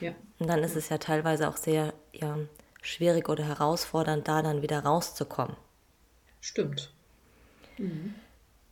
Ja. 0.00 0.12
Und 0.38 0.48
dann 0.48 0.62
ist 0.62 0.76
es 0.76 0.88
ja 0.88 0.98
teilweise 0.98 1.48
auch 1.48 1.56
sehr 1.56 1.94
ja, 2.12 2.36
schwierig 2.82 3.28
oder 3.28 3.44
herausfordernd, 3.44 4.28
da 4.28 4.42
dann 4.42 4.62
wieder 4.62 4.80
rauszukommen. 4.80 5.56
Stimmt. 6.40 6.92
Mhm 7.78 8.14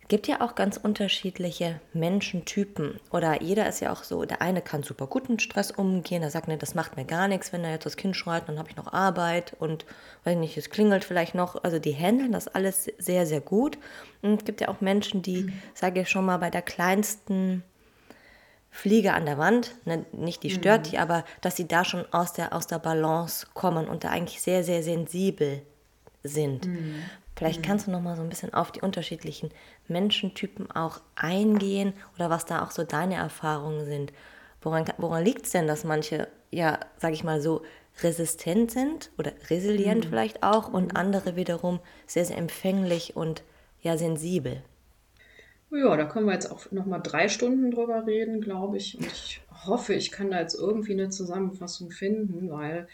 gibt 0.08 0.26
ja 0.28 0.40
auch 0.40 0.54
ganz 0.54 0.76
unterschiedliche 0.76 1.80
Menschentypen. 1.92 3.00
Oder 3.10 3.42
jeder 3.42 3.68
ist 3.68 3.80
ja 3.80 3.92
auch 3.92 4.02
so, 4.02 4.24
der 4.24 4.42
eine 4.42 4.60
kann 4.60 4.82
super 4.82 5.06
gut 5.06 5.28
mit 5.28 5.42
Stress 5.42 5.70
umgehen, 5.70 6.20
der 6.20 6.30
sagt, 6.30 6.48
ne, 6.48 6.58
das 6.58 6.74
macht 6.74 6.96
mir 6.96 7.04
gar 7.04 7.28
nichts, 7.28 7.52
wenn 7.52 7.62
da 7.62 7.70
jetzt 7.70 7.86
das 7.86 7.96
Kind 7.96 8.16
schreit, 8.16 8.48
dann 8.48 8.58
habe 8.58 8.68
ich 8.68 8.76
noch 8.76 8.92
Arbeit 8.92 9.54
und 9.58 9.86
weiß 10.24 10.36
nicht, 10.36 10.56
es 10.56 10.70
klingelt 10.70 11.04
vielleicht 11.04 11.34
noch. 11.34 11.62
Also 11.64 11.78
die 11.78 11.94
handeln 11.94 12.32
das 12.32 12.48
alles 12.48 12.84
sehr, 12.98 13.26
sehr 13.26 13.40
gut. 13.40 13.78
Und 14.22 14.40
es 14.40 14.44
gibt 14.44 14.60
ja 14.60 14.68
auch 14.68 14.80
Menschen, 14.80 15.22
die, 15.22 15.44
mhm. 15.44 15.62
sage 15.74 16.00
ich 16.02 16.10
schon 16.10 16.26
mal, 16.26 16.38
bei 16.38 16.50
der 16.50 16.62
kleinsten 16.62 17.62
Fliege 18.70 19.14
an 19.14 19.24
der 19.24 19.38
Wand, 19.38 19.76
ne, 19.84 20.04
nicht 20.12 20.42
die 20.42 20.50
stört 20.50 20.86
mhm. 20.86 20.90
die, 20.90 20.98
aber 20.98 21.24
dass 21.40 21.56
sie 21.56 21.68
da 21.68 21.84
schon 21.84 22.04
aus 22.12 22.32
der, 22.32 22.52
aus 22.52 22.66
der 22.66 22.80
Balance 22.80 23.46
kommen 23.54 23.86
und 23.86 24.02
da 24.02 24.08
eigentlich 24.10 24.42
sehr, 24.42 24.64
sehr 24.64 24.82
sensibel 24.82 25.62
sind. 26.24 26.66
Mhm. 26.66 27.04
Vielleicht 27.36 27.60
mhm. 27.60 27.64
kannst 27.64 27.86
du 27.86 27.90
noch 27.90 28.00
mal 28.00 28.16
so 28.16 28.22
ein 28.22 28.28
bisschen 28.28 28.54
auf 28.54 28.72
die 28.72 28.80
unterschiedlichen 28.80 29.50
Menschentypen 29.88 30.70
auch 30.70 31.00
eingehen 31.16 31.92
oder 32.14 32.30
was 32.30 32.46
da 32.46 32.62
auch 32.62 32.70
so 32.70 32.84
deine 32.84 33.16
Erfahrungen 33.16 33.84
sind. 33.84 34.12
Woran, 34.62 34.84
woran 34.98 35.24
liegt 35.24 35.46
es 35.46 35.52
denn, 35.52 35.66
dass 35.66 35.84
manche, 35.84 36.28
ja, 36.50 36.78
sage 36.96 37.14
ich 37.14 37.24
mal 37.24 37.40
so, 37.40 37.62
resistent 38.02 38.70
sind 38.70 39.10
oder 39.18 39.32
resilient 39.50 40.04
mhm. 40.04 40.08
vielleicht 40.08 40.42
auch 40.42 40.72
und 40.72 40.92
mhm. 40.92 40.96
andere 40.96 41.36
wiederum 41.36 41.80
sehr, 42.06 42.24
sehr 42.24 42.38
empfänglich 42.38 43.16
und 43.16 43.42
ja, 43.82 43.96
sensibel? 43.96 44.62
Ja, 45.70 45.96
da 45.96 46.04
können 46.04 46.26
wir 46.26 46.34
jetzt 46.34 46.50
auch 46.50 46.70
noch 46.70 46.86
mal 46.86 47.00
drei 47.00 47.28
Stunden 47.28 47.70
drüber 47.70 48.06
reden, 48.06 48.40
glaube 48.40 48.76
ich. 48.76 48.96
Und 48.96 49.06
ich 49.06 49.42
hoffe, 49.66 49.94
ich 49.94 50.12
kann 50.12 50.30
da 50.30 50.40
jetzt 50.40 50.54
irgendwie 50.54 50.92
eine 50.92 51.10
Zusammenfassung 51.10 51.90
finden, 51.90 52.50
weil 52.50 52.86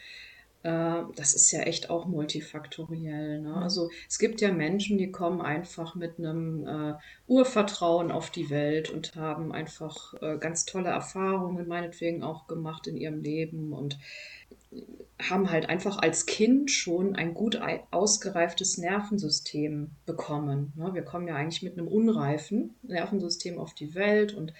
das 0.63 1.33
ist 1.33 1.51
ja 1.51 1.61
echt 1.61 1.89
auch 1.89 2.05
multifaktoriell. 2.05 3.41
Ne? 3.41 3.55
Also 3.55 3.89
es 4.07 4.19
gibt 4.19 4.41
ja 4.41 4.51
Menschen, 4.51 4.97
die 4.97 5.11
kommen 5.11 5.41
einfach 5.41 5.95
mit 5.95 6.19
einem 6.19 6.67
äh, 6.67 6.93
Urvertrauen 7.27 8.11
auf 8.11 8.29
die 8.29 8.49
Welt 8.49 8.89
und 8.89 9.15
haben 9.15 9.51
einfach 9.51 10.13
äh, 10.21 10.37
ganz 10.37 10.65
tolle 10.65 10.89
Erfahrungen, 10.89 11.67
meinetwegen 11.67 12.23
auch 12.23 12.47
gemacht 12.47 12.87
in 12.87 12.97
ihrem 12.97 13.21
Leben 13.21 13.73
und 13.73 13.97
haben 15.21 15.51
halt 15.51 15.69
einfach 15.69 15.97
als 15.97 16.25
Kind 16.25 16.71
schon 16.71 17.15
ein 17.15 17.33
gut 17.33 17.59
ausgereiftes 17.91 18.77
Nervensystem 18.77 19.91
bekommen. 20.05 20.73
Ne? 20.75 20.93
Wir 20.93 21.03
kommen 21.03 21.27
ja 21.27 21.35
eigentlich 21.35 21.61
mit 21.61 21.77
einem 21.77 21.87
unreifen 21.87 22.75
Nervensystem 22.81 23.59
auf 23.59 23.73
die 23.73 23.93
Welt 23.95 24.33
und 24.33 24.53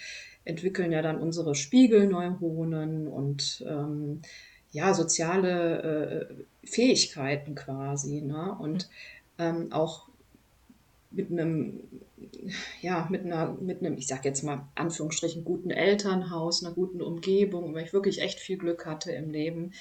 entwickeln 0.43 0.91
ja 0.91 1.01
dann 1.01 1.19
unsere 1.19 1.55
Spiegelneuronen 1.55 3.07
und 3.07 3.63
ähm, 3.67 4.21
ja, 4.71 4.93
soziale 4.93 6.29
äh, 6.63 6.67
Fähigkeiten 6.67 7.55
quasi. 7.55 8.21
Ne? 8.21 8.55
Und 8.59 8.89
ähm, 9.37 9.71
auch 9.71 10.07
mit 11.11 11.29
einem, 11.29 11.81
ja, 12.81 13.07
mit 13.09 13.25
einer, 13.25 13.53
mit 13.59 13.79
einem, 13.79 13.97
ich 13.97 14.07
sag 14.07 14.23
jetzt 14.25 14.43
mal, 14.43 14.67
Anführungsstrichen, 14.75 15.43
guten 15.43 15.71
Elternhaus, 15.71 16.63
einer 16.63 16.73
guten 16.73 17.01
Umgebung, 17.01 17.73
weil 17.73 17.85
ich 17.85 17.93
wirklich 17.93 18.21
echt 18.21 18.39
viel 18.39 18.57
Glück 18.57 18.85
hatte 18.85 19.11
im 19.11 19.29
Leben, 19.29 19.73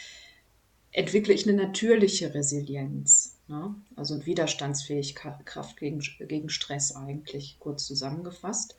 entwickle 0.92 1.33
ich 1.33 1.48
eine 1.48 1.57
natürliche 1.57 2.35
Resilienz. 2.35 3.37
Ne? 3.46 3.74
Also 3.94 4.26
Widerstandsfähigkeit 4.26 5.35
gegen, 5.76 6.03
gegen 6.18 6.48
Stress 6.48 6.96
eigentlich, 6.96 7.57
kurz 7.61 7.87
zusammengefasst. 7.87 8.76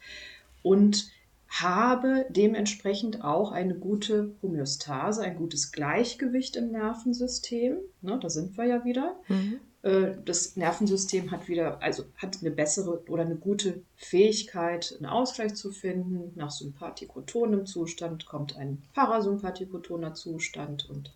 Und 0.62 1.10
habe 1.52 2.26
dementsprechend 2.30 3.24
auch 3.24 3.52
eine 3.52 3.76
gute 3.76 4.34
Homöostase, 4.42 5.22
ein 5.22 5.36
gutes 5.36 5.72
Gleichgewicht 5.72 6.56
im 6.56 6.72
Nervensystem. 6.72 7.78
Ne, 8.02 8.20
da 8.22 8.30
sind 8.30 8.58
wir 8.58 8.66
ja 8.66 8.86
wieder. 8.86 9.20
Mhm. 9.28 9.60
Äh, 9.84 10.14
das 10.24 10.56
Nervensystem 10.56 11.30
hat 11.32 11.50
wieder, 11.50 11.82
also 11.82 12.06
hat 12.16 12.38
eine 12.40 12.52
bessere 12.52 13.04
oder 13.10 13.24
eine 13.24 13.36
gute 13.36 13.82
Fähigkeit, 13.98 14.96
einen 14.98 15.08
Ausgleich 15.08 15.56
zu 15.56 15.72
finden. 15.72 16.32
Nach 16.36 16.52
sympathikotonem 16.52 17.66
Zustand 17.66 18.26
kommt 18.26 18.56
ein 18.56 18.82
parasympathikotoner 18.94 20.14
Zustand 20.14 20.90
und 20.90 21.14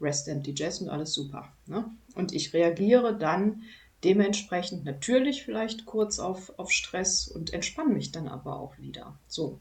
Rest 0.00 0.28
and 0.28 0.44
Digest 0.44 0.82
und 0.82 0.88
alles 0.88 1.14
super. 1.14 1.52
Ne? 1.66 1.84
Und 2.16 2.32
ich 2.32 2.52
reagiere 2.52 3.16
dann 3.16 3.62
dementsprechend 4.04 4.84
natürlich 4.84 5.44
vielleicht 5.44 5.86
kurz 5.86 6.18
auf, 6.18 6.52
auf 6.58 6.70
Stress 6.70 7.28
und 7.28 7.52
entspanne 7.52 7.94
mich 7.94 8.12
dann 8.12 8.28
aber 8.28 8.58
auch 8.58 8.78
wieder. 8.78 9.18
So, 9.26 9.58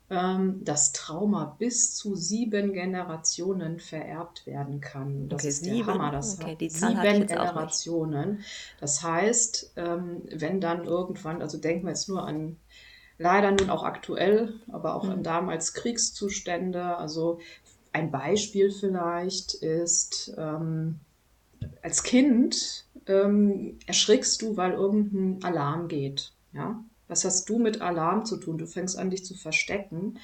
ähm, 0.09 0.63
dass 0.63 0.91
Trauma 0.91 1.55
bis 1.57 1.95
zu 1.95 2.15
sieben 2.15 2.73
Generationen 2.73 3.79
vererbt 3.79 4.45
werden 4.45 4.81
kann. 4.81 5.29
Das 5.29 5.41
okay, 5.41 5.47
ist 5.47 5.63
sieben. 5.63 5.77
der 5.77 5.85
Hammer. 5.85 6.11
Das 6.11 6.39
okay, 6.39 6.57
die 6.59 6.67
Zahl 6.67 7.01
sieben 7.01 7.27
Generationen. 7.27 8.43
Das 8.79 9.03
heißt, 9.03 9.73
ähm, 9.77 10.23
wenn 10.29 10.59
dann 10.59 10.83
irgendwann, 10.83 11.41
also 11.41 11.57
denken 11.57 11.85
wir 11.85 11.91
jetzt 11.91 12.09
nur 12.09 12.27
an 12.27 12.57
leider 13.21 13.51
nun 13.51 13.69
auch 13.69 13.83
aktuell, 13.83 14.55
aber 14.71 14.95
auch 14.95 15.03
mhm. 15.03 15.23
damals 15.23 15.73
Kriegszustände. 15.73 16.97
Also 16.97 17.39
ein 17.93 18.11
Beispiel 18.11 18.71
vielleicht 18.71 19.53
ist, 19.53 20.33
ähm, 20.37 20.99
als 21.81 22.03
Kind 22.03 22.85
ähm, 23.07 23.79
erschrickst 23.85 24.41
du, 24.41 24.57
weil 24.57 24.73
irgendein 24.73 25.43
Alarm 25.43 25.87
geht. 25.87 26.33
Ja? 26.53 26.83
Was 27.07 27.25
hast 27.25 27.47
du 27.49 27.59
mit 27.59 27.81
Alarm 27.81 28.25
zu 28.25 28.37
tun? 28.37 28.57
Du 28.57 28.65
fängst 28.65 28.97
an, 28.97 29.09
dich 29.09 29.25
zu 29.25 29.35
verstecken. 29.35 30.17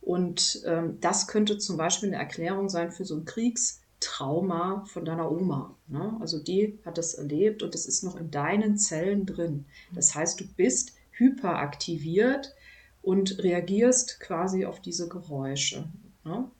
Und 0.00 0.62
ähm, 0.66 0.98
das 1.00 1.26
könnte 1.26 1.58
zum 1.58 1.76
Beispiel 1.76 2.10
eine 2.10 2.18
Erklärung 2.18 2.68
sein 2.68 2.92
für 2.92 3.04
so 3.04 3.16
ein 3.16 3.24
Kriegstrauma 3.24 4.84
von 4.86 5.04
deiner 5.04 5.30
Oma. 5.30 5.74
Ne? 5.88 6.16
Also 6.20 6.38
die 6.38 6.78
hat 6.84 6.98
das 6.98 7.14
erlebt 7.14 7.62
und 7.62 7.74
das 7.74 7.86
ist 7.86 8.04
noch 8.04 8.16
in 8.16 8.30
deinen 8.30 8.76
Zellen 8.76 9.26
drin. 9.26 9.64
Das 9.94 10.14
heißt, 10.14 10.38
du 10.40 10.44
bist 10.46 10.95
hyperaktiviert 11.18 12.54
und 13.02 13.42
reagierst 13.42 14.20
quasi 14.20 14.66
auf 14.66 14.80
diese 14.80 15.08
Geräusche. 15.08 15.88
Ne? 16.24 16.50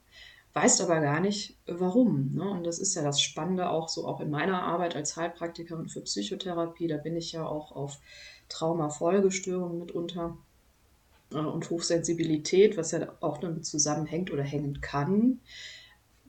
Weißt 0.55 0.81
aber 0.81 1.01
gar 1.01 1.21
nicht, 1.21 1.59
warum. 1.67 2.33
Ne? 2.35 2.49
Und 2.49 2.65
das 2.65 2.79
ist 2.79 2.95
ja 2.95 3.03
das 3.03 3.21
Spannende 3.21 3.69
auch 3.69 3.89
so 3.89 4.07
auch 4.07 4.21
in 4.21 4.31
meiner 4.31 4.63
Arbeit 4.63 4.97
als 4.97 5.17
Heilpraktikerin 5.17 5.89
für 5.89 6.01
Psychotherapie. 6.01 6.87
Da 6.87 6.97
bin 6.97 7.17
ich 7.17 7.33
ja 7.33 7.45
auch 7.45 7.73
auf 7.73 7.99
Traumafolgestörungen 8.49 9.79
mitunter 9.79 10.39
äh, 11.31 11.37
und 11.37 11.69
Hochsensibilität, 11.69 12.77
was 12.77 12.93
ja 12.93 13.13
auch 13.21 13.39
damit 13.39 13.67
zusammenhängt 13.67 14.33
oder 14.33 14.43
hängen 14.43 14.81
kann, 14.81 15.41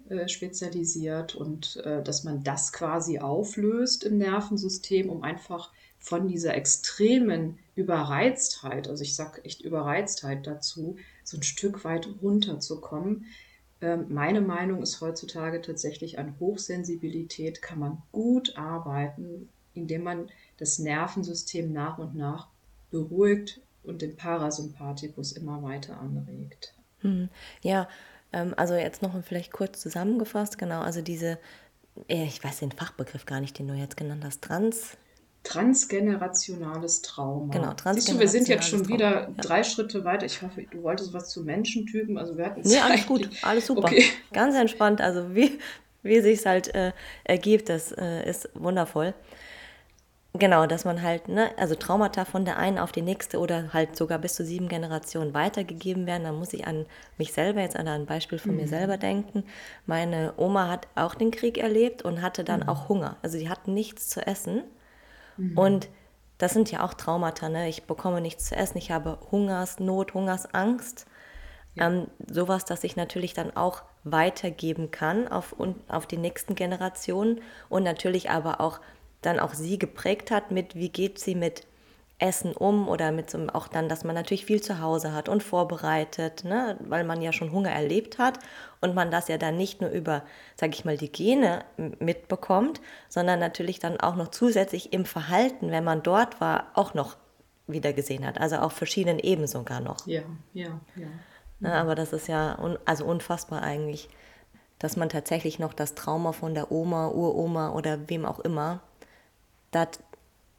äh, 0.10 0.28
spezialisiert 0.28 1.36
und 1.36 1.78
äh, 1.86 2.04
dass 2.04 2.24
man 2.24 2.44
das 2.44 2.74
quasi 2.74 3.20
auflöst 3.20 4.04
im 4.04 4.18
Nervensystem, 4.18 5.10
um 5.10 5.24
einfach 5.24 5.72
von 6.00 6.28
dieser 6.28 6.54
extremen 6.56 7.60
Überreiztheit, 7.78 8.88
also 8.88 9.04
ich 9.04 9.16
sage 9.16 9.46
echt 9.46 9.62
Überreiztheit 9.62 10.48
dazu, 10.48 10.98
so 11.24 11.38
ein 11.38 11.44
Stück 11.44 11.86
weit 11.86 12.10
runterzukommen. 12.24 13.26
Ähm, 13.82 14.08
meine 14.10 14.42
Meinung 14.42 14.82
ist 14.82 15.00
heutzutage 15.00 15.62
tatsächlich 15.62 16.18
an 16.18 16.36
Hochsensibilität 16.40 17.62
kann 17.62 17.78
man 17.78 18.02
gut 18.12 18.58
arbeiten, 18.58 19.50
indem 19.76 20.04
man 20.04 20.32
das 20.58 20.80
Nervensystem 20.80 21.72
nach 21.72 22.00
und 22.00 22.16
nach 22.16 22.48
beruhigt 22.90 23.62
und 23.84 24.02
den 24.02 24.16
Parasympathikus 24.16 25.34
immer 25.34 25.62
weiter 25.62 26.00
anregt. 26.00 26.74
Hm, 27.02 27.30
ja, 27.62 27.88
ähm, 28.34 28.56
also 28.58 28.74
jetzt 28.74 29.04
noch 29.04 29.24
vielleicht 29.24 29.54
kurz 29.54 29.80
zusammengefasst, 29.80 30.58
genau, 30.58 30.82
also 30.82 31.04
diese, 31.04 31.38
ich 32.08 32.44
weiß 32.44 32.60
den 32.60 32.72
Fachbegriff 32.72 33.28
gar 33.28 33.40
nicht, 33.40 33.60
den 33.60 33.68
du 33.68 33.76
jetzt 33.76 33.98
genannt 33.98 34.26
hast, 34.26 34.42
Trans 34.42 34.98
transgenerationales 35.48 37.02
Trauma. 37.02 37.54
Genau, 37.54 37.74
transgenerationales 37.74 38.06
Siehst 38.06 38.10
du, 38.10 38.20
wir 38.20 38.28
sind 38.28 38.48
jetzt 38.48 38.68
schon 38.68 38.88
wieder 38.88 39.22
ja. 39.22 39.30
drei 39.38 39.64
Schritte 39.64 40.04
weiter. 40.04 40.26
Ich 40.26 40.42
hoffe, 40.42 40.64
du 40.70 40.84
wolltest 40.84 41.14
was 41.14 41.30
zu 41.30 41.44
Menschentypen. 41.44 42.18
Also 42.18 42.38
wir 42.38 42.46
hatten 42.46 42.62
Nee, 42.64 42.80
alles 42.80 43.06
gut, 43.06 43.30
alles 43.44 43.68
super. 43.68 43.86
Okay. 43.86 44.06
Ganz 44.34 44.56
entspannt. 44.56 45.00
Also 45.00 45.34
wie, 45.34 45.60
wie 46.04 46.20
sich 46.22 46.40
es 46.40 46.46
halt 46.46 46.76
äh, 46.76 46.92
ergibt, 47.24 47.70
das 47.70 47.94
äh, 47.94 48.30
ist 48.30 48.50
wundervoll. 48.54 49.14
Genau, 50.34 50.68
dass 50.68 50.86
man 50.86 51.02
halt, 51.02 51.30
ne, 51.30 51.50
also 51.58 51.74
Traumata 51.74 52.26
von 52.26 52.46
der 52.46 52.58
einen 52.58 52.78
auf 52.78 52.92
die 52.92 53.02
nächste 53.02 53.40
oder 53.40 53.74
halt 53.74 53.96
sogar 53.96 54.20
bis 54.20 54.36
zu 54.36 54.46
sieben 54.46 54.68
Generationen 54.68 55.34
weitergegeben 55.34 56.06
werden. 56.06 56.26
Da 56.26 56.32
muss 56.32 56.54
ich 56.54 56.68
an 56.68 56.86
mich 57.18 57.32
selber, 57.34 57.62
jetzt 57.62 57.78
an 57.78 57.88
ein 57.88 58.06
Beispiel 58.06 58.38
von 58.38 58.52
mhm. 58.52 58.58
mir 58.58 58.68
selber 58.68 58.98
denken. 58.98 59.46
Meine 59.86 60.34
Oma 60.38 60.68
hat 60.68 60.88
auch 60.96 61.16
den 61.16 61.32
Krieg 61.32 61.58
erlebt 61.58 62.04
und 62.04 62.22
hatte 62.22 62.44
dann 62.44 62.62
mhm. 62.62 62.70
auch 62.70 62.90
Hunger. 62.90 63.16
Also 63.24 63.38
sie 63.38 63.50
hat 63.50 63.68
nichts 63.68 64.10
zu 64.10 64.28
essen. 64.28 64.64
Mhm. 65.38 65.58
Und 65.58 65.89
das 66.38 66.54
sind 66.54 66.71
ja 66.71 66.86
auch 66.86 66.93
Traumata. 66.93 67.50
Ne? 67.50 67.67
Ich 67.69 67.84
bekomme 67.84 68.21
nichts 68.21 68.45
zu 68.45 68.56
essen, 68.56 68.78
ich 68.78 68.91
habe 68.91 69.19
Hungersnot, 69.32 70.13
Hungersangst. 70.13 71.08
Ja. 71.76 71.88
Ähm, 71.88 72.08
sowas, 72.28 72.65
das 72.65 72.84
ich 72.84 72.95
natürlich 72.95 73.34
dann 73.34 73.56
auch 73.56 73.84
weitergeben 74.04 74.91
kann 74.91 75.28
auf, 75.28 75.56
auf 75.88 76.08
die 76.08 76.17
nächsten 76.17 76.56
Generationen 76.56 77.41
und 77.69 77.84
natürlich 77.84 78.30
aber 78.30 78.62
auch 78.62 78.80
dann 79.21 79.39
auch 79.39 79.54
sie 79.54 79.78
geprägt 79.78 80.32
hat 80.32 80.52
mit, 80.52 80.76
wie 80.76 80.89
geht 80.89 81.19
sie 81.19 81.36
mit 81.36 81.65
Essen 82.20 82.54
um 82.54 82.88
oder 82.88 83.12
mit 83.12 83.30
so 83.30 83.38
auch 83.54 83.68
dann, 83.68 83.90
dass 83.90 84.04
man 84.04 84.16
natürlich 84.16 84.46
viel 84.46 84.62
zu 84.62 84.82
Hause 84.82 85.14
hat 85.14 85.30
und 85.30 85.44
vorbereitet, 85.44 86.44
ne? 86.44 86.76
weil 86.80 87.04
man 87.04 87.22
ja 87.22 87.32
schon 87.32 87.52
Hunger 87.52 87.70
erlebt 87.70 88.18
hat 88.18 88.40
und 88.82 88.96
man 88.96 89.12
das 89.12 89.28
ja 89.28 89.38
dann 89.38 89.56
nicht 89.56 89.82
nur 89.82 89.92
über, 89.92 90.24
sage 90.56 90.74
ich 90.74 90.84
mal, 90.84 90.98
die 90.98 91.12
Gene 91.12 91.64
mitbekommt, 92.00 92.82
sondern 93.08 93.40
natürlich 93.40 93.78
dann 93.80 94.00
auch 94.00 94.16
noch 94.16 94.30
zusätzlich 94.30 94.94
im 94.94 95.06
Verhalten, 95.06 95.70
wenn 95.70 95.84
man 95.84 96.02
dort 96.02 96.42
war, 96.42 96.72
auch 96.74 96.96
noch 96.96 97.18
wieder 97.68 97.94
gesehen 97.94 98.26
hat. 98.26 98.42
Also 98.42 98.56
auf 98.58 98.74
verschiedenen 98.74 99.20
Ebenen 99.20 99.48
sogar 99.48 99.80
noch. 99.80 100.08
Ja, 100.08 100.24
ja, 100.54 100.80
ja. 100.96 101.08
Ne? 101.60 101.74
Aber 101.74 101.94
das 101.94 102.14
ist 102.14 102.28
ja 102.28 102.58
un 102.60 102.80
also 102.86 103.06
unfassbar 103.06 103.62
eigentlich, 103.62 104.10
dass 104.80 104.96
man 104.96 105.10
tatsächlich 105.10 105.60
noch 105.60 105.74
das 105.74 105.94
Trauma 105.94 106.32
von 106.32 106.56
der 106.56 106.72
Oma, 106.72 107.10
Uroma 107.10 107.74
oder 107.74 108.10
wem 108.10 108.26
auch 108.26 108.40
immer, 108.40 108.82
da 109.72 109.88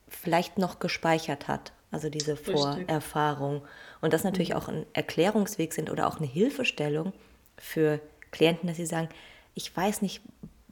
vielleicht 0.09 0.59
noch 0.59 0.79
gespeichert 0.79 1.49
hat. 1.49 1.73
Also 1.91 2.11
diese. 2.11 2.37
Vorerfahrung. 2.37 3.63
Und 4.01 4.13
das 4.13 4.25
natürlich 4.25 4.51
mhm. 4.51 4.57
auch 4.57 4.69
ein 4.69 4.87
Erklärungsweg 4.93 5.73
sind 5.73 5.91
oder 5.91 6.07
auch 6.07 6.19
eine 6.19 6.27
Hilfestellung 6.27 7.13
für 7.57 8.01
Klienten, 8.31 8.69
dass 8.69 8.77
sie 8.77 8.87
sagen, 8.87 9.09
ich 9.55 9.75
weiß 9.75 10.03
nicht, 10.03 10.23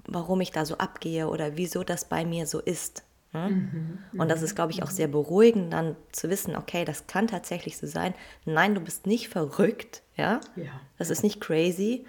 warum 0.07 0.40
ich 0.40 0.53
da 0.53 0.64
so 0.64 0.79
abgehe 0.79 1.29
oder 1.29 1.57
wieso 1.57 1.83
das 1.83 2.05
bei 2.05 2.25
mir 2.25 2.46
so 2.46 2.61
ist. 2.61 3.03
Ne? 3.33 3.49
Mhm. 3.49 4.20
Und 4.20 4.29
das 4.29 4.42
ist, 4.42 4.55
glaube 4.55 4.72
ich, 4.72 4.83
auch 4.83 4.90
sehr 4.90 5.09
beruhigend, 5.09 5.72
dann 5.72 5.96
zu 6.12 6.31
wissen, 6.31 6.57
okay, 6.57 6.85
das 6.85 7.07
kann 7.07 7.27
tatsächlich 7.27 7.77
so 7.77 7.87
sein. 7.87 8.14
Nein, 8.44 8.75
du 8.75 8.81
bist 8.81 9.07
nicht 9.07 9.29
verrückt, 9.29 10.03
ja. 10.16 10.40
ja. 10.55 10.81
Das 10.99 11.11
ist 11.11 11.22
nicht 11.22 11.40
crazy, 11.40 12.07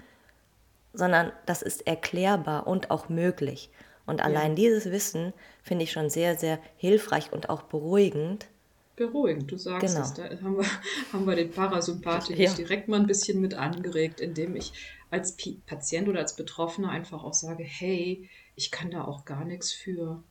sondern 0.93 1.31
das 1.45 1.61
ist 1.61 1.87
erklärbar 1.87 2.67
und 2.67 2.91
auch 2.91 3.09
möglich. 3.09 3.71
Und 4.07 4.21
allein 4.21 4.51
ja. 4.51 4.55
dieses 4.55 4.89
Wissen 4.89 5.33
finde 5.61 5.83
ich 5.83 5.91
schon 5.91 6.09
sehr, 6.09 6.37
sehr 6.37 6.59
hilfreich 6.77 7.31
und 7.31 7.49
auch 7.49 7.63
beruhigend. 7.63 8.47
Beruhigend, 8.95 9.51
du 9.51 9.57
sagst 9.57 9.93
genau. 9.93 10.05
es. 10.05 10.13
Da 10.13 10.23
haben 10.41 10.57
wir, 10.57 10.65
haben 11.13 11.27
wir 11.27 11.35
den 11.35 11.51
Parasympathikus 11.51 12.39
ja. 12.43 12.53
direkt 12.53 12.87
mal 12.87 12.99
ein 12.99 13.05
bisschen 13.05 13.41
mit 13.41 13.53
angeregt, 13.53 14.21
indem 14.21 14.55
ich 14.55 14.73
als 15.11 15.37
Patient 15.65 16.07
oder 16.07 16.19
als 16.19 16.35
Betroffener 16.35 16.89
einfach 16.89 17.23
auch 17.23 17.33
sage, 17.33 17.63
hey, 17.63 18.27
ich 18.55 18.71
kann 18.71 18.89
da 18.89 19.03
auch 19.03 19.25
gar 19.25 19.45
nichts 19.45 19.71
für. 19.71 20.23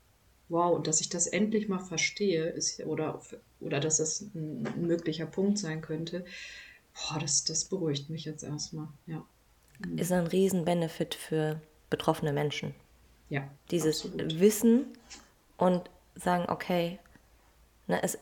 Wow, 0.48 0.74
und 0.76 0.86
dass 0.86 1.00
ich 1.00 1.08
das 1.08 1.26
endlich 1.26 1.68
mal 1.68 1.80
verstehe, 1.80 2.46
ist 2.46 2.80
oder, 2.86 3.20
oder 3.60 3.80
dass 3.80 3.98
das 3.98 4.22
ein, 4.22 4.66
ein 4.66 4.86
möglicher 4.86 5.26
Punkt 5.26 5.58
sein 5.58 5.80
könnte, 5.80 6.24
boah, 6.94 7.18
das, 7.20 7.44
das 7.44 7.66
beruhigt 7.66 8.10
mich 8.10 8.24
jetzt 8.24 8.42
erstmal, 8.42 8.88
ja. 9.06 9.24
Ist 9.96 10.12
ein 10.12 10.26
Riesen-Benefit 10.26 11.14
für 11.14 11.60
betroffene 11.90 12.32
Menschen. 12.32 12.74
Ja. 13.28 13.42
Dieses 13.70 14.04
absolut. 14.04 14.40
Wissen 14.40 14.86
und 15.56 15.90
sagen, 16.14 16.46
okay, 16.48 16.98
ne, 17.86 18.00
es, 18.02 18.18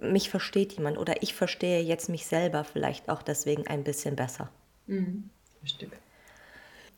mich 0.00 0.30
versteht 0.30 0.72
jemand 0.74 0.98
oder 0.98 1.22
ich 1.22 1.34
verstehe 1.34 1.82
jetzt 1.82 2.08
mich 2.08 2.26
selber 2.26 2.64
vielleicht 2.64 3.08
auch 3.08 3.22
deswegen 3.22 3.66
ein 3.66 3.84
bisschen 3.84 4.16
besser. 4.16 4.50
Mhm. 4.86 5.30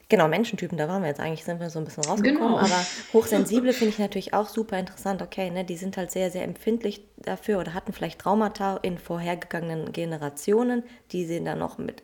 Genau, 0.08 0.28
Menschentypen, 0.28 0.76
da 0.76 0.88
waren 0.88 1.00
wir 1.00 1.08
jetzt 1.08 1.20
eigentlich, 1.20 1.42
sind 1.42 1.58
wir 1.58 1.70
so 1.70 1.78
ein 1.78 1.86
bisschen 1.86 2.04
rausgekommen, 2.04 2.48
genau. 2.48 2.58
aber 2.58 2.86
Hochsensible 3.14 3.72
finde 3.72 3.94
ich 3.94 3.98
natürlich 3.98 4.34
auch 4.34 4.46
super 4.46 4.78
interessant. 4.78 5.22
Okay, 5.22 5.50
ne, 5.50 5.64
die 5.64 5.76
sind 5.76 5.96
halt 5.96 6.10
sehr, 6.10 6.30
sehr 6.30 6.44
empfindlich 6.44 7.02
dafür 7.16 7.58
oder 7.58 7.72
hatten 7.72 7.94
vielleicht 7.94 8.18
Traumata 8.18 8.76
in 8.82 8.98
vorhergegangenen 8.98 9.92
Generationen, 9.92 10.82
die 11.12 11.24
sie 11.24 11.42
dann 11.42 11.60
noch 11.60 11.78
mit 11.78 12.02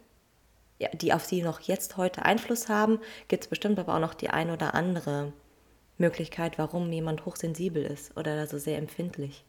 die 0.94 1.12
auf 1.12 1.24
sie 1.24 1.42
noch 1.42 1.60
jetzt 1.60 1.96
heute 1.96 2.24
Einfluss 2.24 2.68
haben, 2.68 2.98
gibt 3.28 3.44
es 3.44 3.48
bestimmt 3.48 3.78
aber 3.78 3.94
auch 3.94 4.00
noch 4.00 4.14
die 4.14 4.30
ein 4.30 4.50
oder 4.50 4.74
andere 4.74 5.32
Möglichkeit, 5.98 6.58
warum 6.58 6.92
jemand 6.92 7.26
hochsensibel 7.26 7.84
ist 7.84 8.16
oder 8.16 8.46
so 8.46 8.58
sehr 8.58 8.78
empfindlich. 8.78 9.44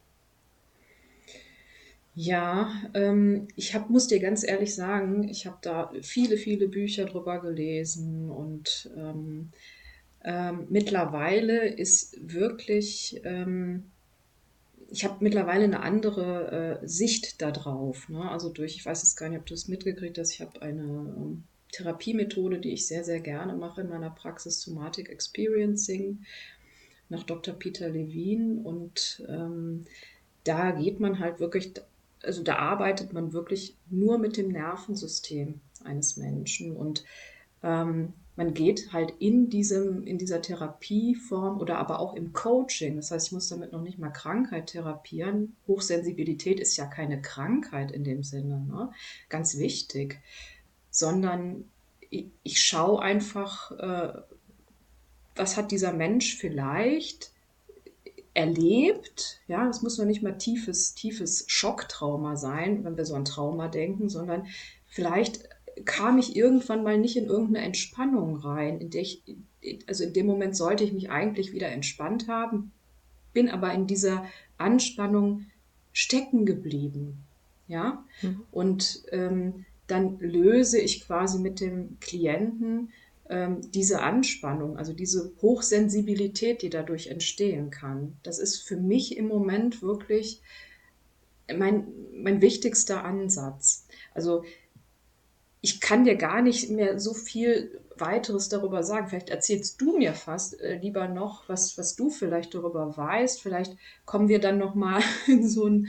Ja, 2.14 2.72
ähm, 2.94 3.46
ich 3.54 3.74
hab, 3.74 3.88
muss 3.88 4.08
dir 4.08 4.18
ganz 4.18 4.42
ehrlich 4.42 4.74
sagen, 4.74 5.28
ich 5.28 5.46
habe 5.46 5.58
da 5.62 5.92
viele, 6.02 6.36
viele 6.36 6.68
Bücher 6.68 7.04
drüber 7.04 7.40
gelesen 7.40 8.30
und 8.30 8.90
ähm, 8.96 9.52
ähm, 10.24 10.66
mittlerweile 10.68 11.66
ist 11.66 12.16
wirklich 12.20 13.20
ähm, 13.24 13.89
ich 14.90 15.04
habe 15.04 15.16
mittlerweile 15.20 15.64
eine 15.64 15.80
andere 15.80 16.80
äh, 16.82 16.86
Sicht 16.86 17.40
darauf. 17.40 18.08
Ne? 18.08 18.28
Also 18.30 18.48
durch, 18.48 18.76
ich 18.76 18.84
weiß 18.84 19.02
jetzt 19.02 19.16
gar 19.16 19.28
nicht, 19.28 19.38
ob 19.38 19.46
du 19.46 19.54
es 19.54 19.68
mitgekriegt 19.68 20.18
hast, 20.18 20.32
ich 20.32 20.40
habe 20.40 20.60
eine 20.62 20.82
ähm, 20.82 21.44
Therapiemethode, 21.72 22.58
die 22.58 22.72
ich 22.72 22.86
sehr, 22.86 23.04
sehr 23.04 23.20
gerne 23.20 23.54
mache 23.54 23.82
in 23.82 23.88
meiner 23.88 24.10
Praxis, 24.10 24.60
Somatic 24.60 25.08
Experiencing, 25.08 26.24
nach 27.08 27.22
Dr. 27.22 27.54
Peter 27.54 27.88
Levine. 27.88 28.60
Und 28.62 29.24
ähm, 29.28 29.84
da 30.44 30.72
geht 30.72 30.98
man 30.98 31.18
halt 31.20 31.38
wirklich, 31.38 31.72
also 32.22 32.42
da 32.42 32.56
arbeitet 32.56 33.12
man 33.12 33.32
wirklich 33.32 33.76
nur 33.88 34.18
mit 34.18 34.36
dem 34.36 34.48
Nervensystem 34.48 35.60
eines 35.84 36.16
Menschen. 36.16 36.76
Und 36.76 37.04
ähm, 37.62 38.14
man 38.40 38.54
geht 38.54 38.94
halt 38.94 39.12
in, 39.18 39.50
diesem, 39.50 40.06
in 40.06 40.16
dieser 40.16 40.40
Therapieform 40.40 41.60
oder 41.60 41.76
aber 41.76 42.00
auch 42.00 42.14
im 42.14 42.32
Coaching. 42.32 42.96
Das 42.96 43.10
heißt, 43.10 43.26
ich 43.26 43.32
muss 43.32 43.50
damit 43.50 43.70
noch 43.72 43.82
nicht 43.82 43.98
mal 43.98 44.08
Krankheit 44.08 44.68
therapieren. 44.68 45.56
Hochsensibilität 45.68 46.58
ist 46.58 46.74
ja 46.78 46.86
keine 46.86 47.20
Krankheit 47.20 47.92
in 47.92 48.02
dem 48.02 48.22
Sinne, 48.22 48.60
ne? 48.60 48.92
ganz 49.28 49.58
wichtig, 49.58 50.20
sondern 50.90 51.68
ich, 52.08 52.28
ich 52.42 52.62
schaue 52.62 53.02
einfach, 53.02 53.72
äh, 53.72 54.22
was 55.36 55.58
hat 55.58 55.70
dieser 55.70 55.92
Mensch 55.92 56.34
vielleicht 56.36 57.32
erlebt. 58.32 59.40
Ja, 59.48 59.66
das 59.66 59.82
muss 59.82 59.98
noch 59.98 60.06
nicht 60.06 60.22
mal 60.22 60.38
tiefes, 60.38 60.94
tiefes 60.94 61.44
Schocktrauma 61.46 62.36
sein, 62.36 62.84
wenn 62.84 62.96
wir 62.96 63.04
so 63.04 63.16
an 63.16 63.26
Trauma 63.26 63.68
denken, 63.68 64.08
sondern 64.08 64.46
vielleicht 64.86 65.46
kam 65.84 66.18
ich 66.18 66.36
irgendwann 66.36 66.82
mal 66.82 66.98
nicht 66.98 67.16
in 67.16 67.26
irgendeine 67.26 67.64
Entspannung 67.64 68.36
rein, 68.36 68.80
in 68.80 68.90
der 68.90 69.02
ich, 69.02 69.22
also 69.86 70.04
in 70.04 70.12
dem 70.12 70.26
Moment 70.26 70.56
sollte 70.56 70.84
ich 70.84 70.92
mich 70.92 71.10
eigentlich 71.10 71.52
wieder 71.52 71.68
entspannt 71.68 72.28
haben, 72.28 72.72
bin 73.32 73.48
aber 73.48 73.72
in 73.72 73.86
dieser 73.86 74.24
Anspannung 74.58 75.46
stecken 75.92 76.46
geblieben. 76.46 77.24
Ja, 77.68 78.04
mhm. 78.22 78.42
und 78.50 79.04
ähm, 79.12 79.64
dann 79.86 80.18
löse 80.18 80.80
ich 80.80 81.06
quasi 81.06 81.38
mit 81.38 81.60
dem 81.60 81.98
Klienten 82.00 82.90
ähm, 83.28 83.60
diese 83.72 84.02
Anspannung, 84.02 84.76
also 84.76 84.92
diese 84.92 85.32
Hochsensibilität, 85.40 86.62
die 86.62 86.70
dadurch 86.70 87.06
entstehen 87.06 87.70
kann. 87.70 88.16
Das 88.24 88.40
ist 88.40 88.60
für 88.62 88.76
mich 88.76 89.16
im 89.16 89.28
Moment 89.28 89.82
wirklich 89.82 90.42
mein, 91.56 91.86
mein 92.12 92.40
wichtigster 92.40 93.04
Ansatz. 93.04 93.86
Also 94.14 94.44
ich 95.60 95.80
kann 95.80 96.04
dir 96.04 96.16
gar 96.16 96.42
nicht 96.42 96.70
mehr 96.70 96.98
so 96.98 97.12
viel 97.12 97.80
weiteres 97.98 98.48
darüber 98.48 98.82
sagen. 98.82 99.08
Vielleicht 99.08 99.30
erzählst 99.30 99.80
du 99.80 99.96
mir 99.98 100.14
fast 100.14 100.58
äh, 100.60 100.78
lieber 100.78 101.06
noch, 101.08 101.48
was, 101.48 101.76
was 101.76 101.96
du 101.96 102.08
vielleicht 102.08 102.54
darüber 102.54 102.96
weißt. 102.96 103.42
Vielleicht 103.42 103.76
kommen 104.06 104.28
wir 104.28 104.40
dann 104.40 104.58
noch 104.58 104.74
mal 104.74 105.02
in 105.26 105.46
so, 105.46 105.66
ein, 105.66 105.88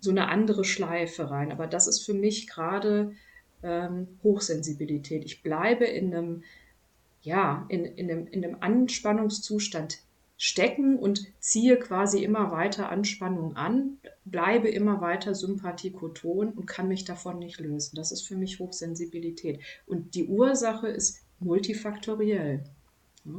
so 0.00 0.10
eine 0.10 0.28
andere 0.28 0.64
Schleife 0.64 1.30
rein. 1.30 1.50
Aber 1.50 1.66
das 1.66 1.88
ist 1.88 2.04
für 2.04 2.14
mich 2.14 2.46
gerade 2.46 3.12
ähm, 3.62 4.18
Hochsensibilität. 4.22 5.24
Ich 5.24 5.42
bleibe 5.42 5.84
in 5.84 6.14
einem, 6.14 6.44
ja, 7.20 7.66
in, 7.68 7.84
in, 7.84 8.10
einem, 8.10 8.26
in 8.28 8.44
einem 8.44 8.56
Anspannungszustand 8.60 9.98
stecken 10.40 10.98
und 10.98 11.26
ziehe 11.40 11.76
quasi 11.76 12.22
immer 12.22 12.52
weiter 12.52 12.88
Anspannung 12.90 13.56
an, 13.56 13.98
bleibe 14.24 14.68
immer 14.68 15.00
weiter 15.00 15.34
sympathikoton 15.34 16.50
und 16.50 16.66
kann 16.66 16.86
mich 16.86 17.04
davon 17.04 17.40
nicht 17.40 17.58
lösen. 17.58 17.96
Das 17.96 18.12
ist 18.12 18.22
für 18.22 18.36
mich 18.36 18.60
Hochsensibilität. 18.60 19.60
Und 19.86 20.14
die 20.14 20.26
Ursache 20.26 20.86
ist 20.86 21.22
multifaktoriell. 21.40 22.62
Ja. 23.24 23.32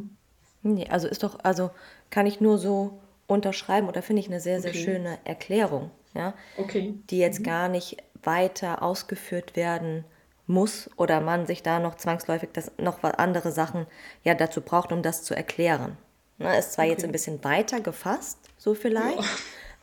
Nee, 0.61 0.87
also 0.89 1.07
ist 1.07 1.23
doch, 1.23 1.39
also 1.41 1.71
kann 2.09 2.25
ich 2.25 2.41
nur 2.41 2.57
so 2.57 2.99
unterschreiben 3.27 3.87
oder 3.87 4.01
finde 4.01 4.19
ich 4.19 4.27
eine 4.27 4.41
sehr, 4.41 4.59
sehr 4.59 4.71
okay. 4.71 4.83
schöne 4.83 5.19
Erklärung, 5.23 5.91
ja, 6.13 6.33
okay. 6.57 6.95
die 7.09 7.19
jetzt 7.19 7.39
mhm. 7.39 7.43
gar 7.43 7.69
nicht 7.69 7.95
weiter 8.23 8.83
ausgeführt 8.83 9.55
werden 9.55 10.03
muss 10.47 10.89
oder 10.97 11.21
man 11.21 11.45
sich 11.45 11.63
da 11.63 11.79
noch 11.79 11.95
zwangsläufig 11.95 12.49
das 12.51 12.73
noch 12.77 13.01
andere 13.03 13.53
Sachen 13.53 13.85
ja 14.25 14.33
dazu 14.33 14.59
braucht, 14.59 14.91
um 14.91 15.01
das 15.01 15.23
zu 15.23 15.33
erklären. 15.33 15.95
Ne, 16.39 16.57
ist 16.57 16.73
zwar 16.73 16.85
okay. 16.85 16.93
jetzt 16.93 17.03
ein 17.03 17.11
bisschen 17.11 17.43
weiter 17.43 17.81
gefasst, 17.81 18.37
so 18.57 18.73
vielleicht, 18.73 19.19
ja. 19.19 19.29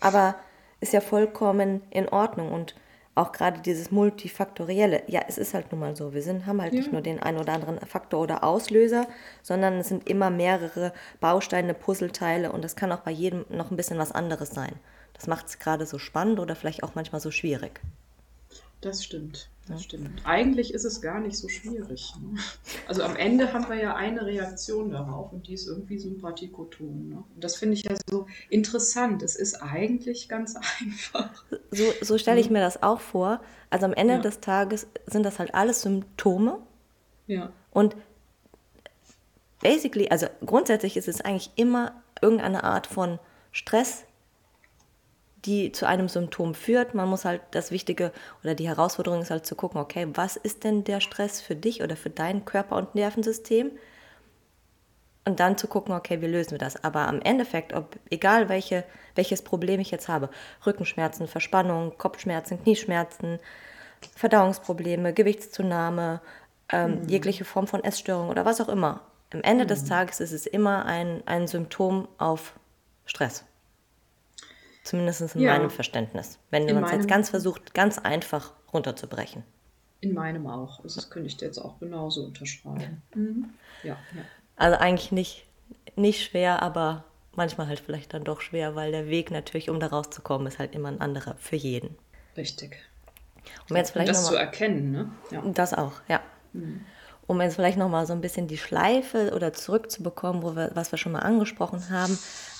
aber 0.00 0.36
ist 0.80 0.92
ja 0.92 1.00
vollkommen 1.00 1.82
in 1.90 2.08
Ordnung 2.08 2.50
und 2.52 2.74
auch 3.14 3.32
gerade 3.32 3.60
dieses 3.60 3.90
multifaktorielle, 3.90 5.02
ja, 5.06 5.22
es 5.26 5.38
ist 5.38 5.54
halt 5.54 5.72
nun 5.72 5.80
mal 5.80 5.96
so, 5.96 6.12
wir 6.12 6.22
sind, 6.22 6.44
haben 6.46 6.60
halt 6.60 6.74
ja. 6.74 6.80
nicht 6.80 6.92
nur 6.92 7.00
den 7.00 7.22
einen 7.22 7.38
oder 7.38 7.54
anderen 7.54 7.78
Faktor 7.80 8.20
oder 8.22 8.44
Auslöser, 8.44 9.06
sondern 9.42 9.74
es 9.78 9.88
sind 9.88 10.08
immer 10.08 10.30
mehrere 10.30 10.92
Bausteine, 11.20 11.72
Puzzleteile 11.72 12.52
und 12.52 12.62
das 12.62 12.76
kann 12.76 12.92
auch 12.92 13.00
bei 13.00 13.10
jedem 13.10 13.46
noch 13.48 13.70
ein 13.70 13.76
bisschen 13.76 13.98
was 13.98 14.12
anderes 14.12 14.50
sein. 14.50 14.74
Das 15.14 15.26
macht 15.26 15.46
es 15.46 15.58
gerade 15.58 15.86
so 15.86 15.98
spannend 15.98 16.40
oder 16.40 16.54
vielleicht 16.54 16.82
auch 16.82 16.94
manchmal 16.94 17.22
so 17.22 17.30
schwierig. 17.30 17.80
Das 18.80 19.02
stimmt. 19.02 19.48
Das 19.68 19.82
stimmt. 19.82 20.20
Eigentlich 20.24 20.72
ist 20.72 20.84
es 20.84 21.00
gar 21.02 21.18
nicht 21.18 21.36
so 21.36 21.48
schwierig. 21.48 22.14
Ne? 22.20 22.38
Also 22.86 23.02
am 23.02 23.16
Ende 23.16 23.52
haben 23.52 23.68
wir 23.68 23.76
ja 23.76 23.96
eine 23.96 24.24
Reaktion 24.24 24.90
darauf 24.90 25.32
und 25.32 25.48
die 25.48 25.54
ist 25.54 25.66
irgendwie 25.66 25.98
Sympathikoton. 25.98 27.08
Ne? 27.08 27.24
Und 27.34 27.42
das 27.42 27.56
finde 27.56 27.74
ich 27.74 27.82
ja 27.82 27.96
so 28.08 28.26
interessant. 28.48 29.24
Es 29.24 29.34
ist 29.34 29.60
eigentlich 29.60 30.28
ganz 30.28 30.54
einfach. 30.80 31.44
So, 31.72 31.84
so 32.00 32.16
stelle 32.16 32.40
ich 32.40 32.48
mir 32.48 32.60
das 32.60 32.82
auch 32.84 33.00
vor. 33.00 33.40
Also 33.68 33.86
am 33.86 33.92
Ende 33.92 34.14
ja. 34.14 34.20
des 34.20 34.38
Tages 34.38 34.86
sind 35.06 35.24
das 35.24 35.40
halt 35.40 35.52
alles 35.54 35.82
Symptome. 35.82 36.60
Ja. 37.26 37.52
Und 37.72 37.96
basically, 39.60 40.08
also 40.10 40.26
grundsätzlich 40.44 40.96
ist 40.96 41.08
es 41.08 41.20
eigentlich 41.20 41.50
immer 41.56 42.04
irgendeine 42.22 42.62
Art 42.62 42.86
von 42.86 43.18
Stress, 43.50 44.04
die 45.46 45.72
zu 45.72 45.86
einem 45.86 46.08
Symptom 46.08 46.54
führt. 46.54 46.94
Man 46.94 47.08
muss 47.08 47.24
halt 47.24 47.40
das 47.52 47.70
Wichtige 47.70 48.12
oder 48.42 48.54
die 48.54 48.68
Herausforderung 48.68 49.22
ist 49.22 49.30
halt 49.30 49.46
zu 49.46 49.54
gucken, 49.54 49.80
okay, 49.80 50.08
was 50.14 50.36
ist 50.36 50.64
denn 50.64 50.84
der 50.84 51.00
Stress 51.00 51.40
für 51.40 51.54
dich 51.54 51.82
oder 51.82 51.96
für 51.96 52.10
dein 52.10 52.44
Körper- 52.44 52.76
und 52.76 52.94
Nervensystem? 52.94 53.70
Und 55.24 55.40
dann 55.40 55.58
zu 55.58 55.66
gucken, 55.66 55.94
okay, 55.94 56.20
wie 56.20 56.26
lösen 56.26 56.52
wir 56.52 56.58
das? 56.58 56.84
Aber 56.84 57.08
am 57.08 57.20
Endeffekt, 57.20 57.72
ob, 57.72 57.96
egal 58.10 58.48
welche, 58.48 58.84
welches 59.16 59.42
Problem 59.42 59.80
ich 59.80 59.90
jetzt 59.90 60.08
habe, 60.08 60.30
Rückenschmerzen, 60.64 61.26
Verspannung, 61.26 61.98
Kopfschmerzen, 61.98 62.62
Knieschmerzen, 62.62 63.40
Verdauungsprobleme, 64.14 65.12
Gewichtszunahme, 65.12 66.20
ähm, 66.68 67.00
mhm. 67.00 67.08
jegliche 67.08 67.44
Form 67.44 67.66
von 67.66 67.82
Essstörung 67.82 68.28
oder 68.28 68.44
was 68.44 68.60
auch 68.60 68.68
immer. 68.68 69.00
Am 69.32 69.42
Ende 69.42 69.64
mhm. 69.64 69.68
des 69.68 69.84
Tages 69.84 70.20
ist 70.20 70.32
es 70.32 70.46
immer 70.46 70.84
ein, 70.84 71.22
ein 71.26 71.48
Symptom 71.48 72.06
auf 72.18 72.54
Stress. 73.04 73.44
Zumindest 74.86 75.34
in 75.34 75.40
ja. 75.40 75.58
meinem 75.58 75.68
Verständnis. 75.68 76.38
Wenn 76.50 76.72
man 76.72 76.84
es 76.84 76.92
jetzt 76.92 77.08
ganz 77.08 77.28
versucht, 77.28 77.74
ganz 77.74 77.98
einfach 77.98 78.52
runterzubrechen. 78.72 79.42
In 80.00 80.14
meinem 80.14 80.46
auch. 80.46 80.78
Also 80.84 81.00
das 81.00 81.10
könnte 81.10 81.26
ich 81.26 81.36
dir 81.36 81.46
jetzt 81.46 81.58
auch 81.58 81.80
genauso 81.80 82.22
unterschreiben. 82.22 83.02
Mhm. 83.12 83.50
Ja, 83.82 83.96
ja. 84.14 84.22
Also 84.54 84.78
eigentlich 84.78 85.10
nicht, 85.10 85.44
nicht 85.96 86.24
schwer, 86.24 86.62
aber 86.62 87.02
manchmal 87.34 87.66
halt 87.66 87.80
vielleicht 87.80 88.14
dann 88.14 88.22
doch 88.22 88.40
schwer, 88.40 88.76
weil 88.76 88.92
der 88.92 89.08
Weg 89.08 89.32
natürlich, 89.32 89.70
um 89.70 89.80
da 89.80 89.88
rauszukommen, 89.88 90.46
ist 90.46 90.60
halt 90.60 90.72
immer 90.72 90.86
ein 90.86 91.00
anderer 91.00 91.34
für 91.40 91.56
jeden. 91.56 91.96
Richtig. 92.36 92.76
Um 93.68 93.74
jetzt 93.74 93.90
vielleicht 93.90 94.10
das 94.10 94.22
mal, 94.22 94.28
zu 94.28 94.36
erkennen, 94.36 94.92
ne? 94.92 95.10
Ja. 95.32 95.42
Das 95.46 95.74
auch, 95.74 95.94
ja. 96.06 96.20
Mhm. 96.52 96.84
Um 97.26 97.40
jetzt 97.40 97.56
vielleicht 97.56 97.76
nochmal 97.76 98.06
so 98.06 98.12
ein 98.12 98.20
bisschen 98.20 98.46
die 98.46 98.58
Schleife 98.58 99.32
oder 99.34 99.52
zurückzubekommen, 99.52 100.44
wo 100.44 100.54
wir, 100.54 100.70
was 100.74 100.92
wir 100.92 100.98
schon 100.98 101.10
mal 101.10 101.22
angesprochen 101.22 101.90
haben. 101.90 102.16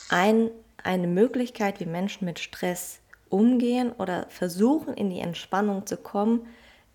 Ein 0.09 0.51
eine 0.87 1.07
Möglichkeit, 1.07 1.81
wie 1.81 1.87
Menschen 1.87 2.25
mit 2.25 2.39
Stress 2.39 3.01
umgehen 3.29 3.93
oder 3.93 4.27
versuchen, 4.29 4.95
in 4.95 5.11
die 5.11 5.21
Entspannung 5.21 5.87
zu 5.87 5.97
kommen, 5.97 6.47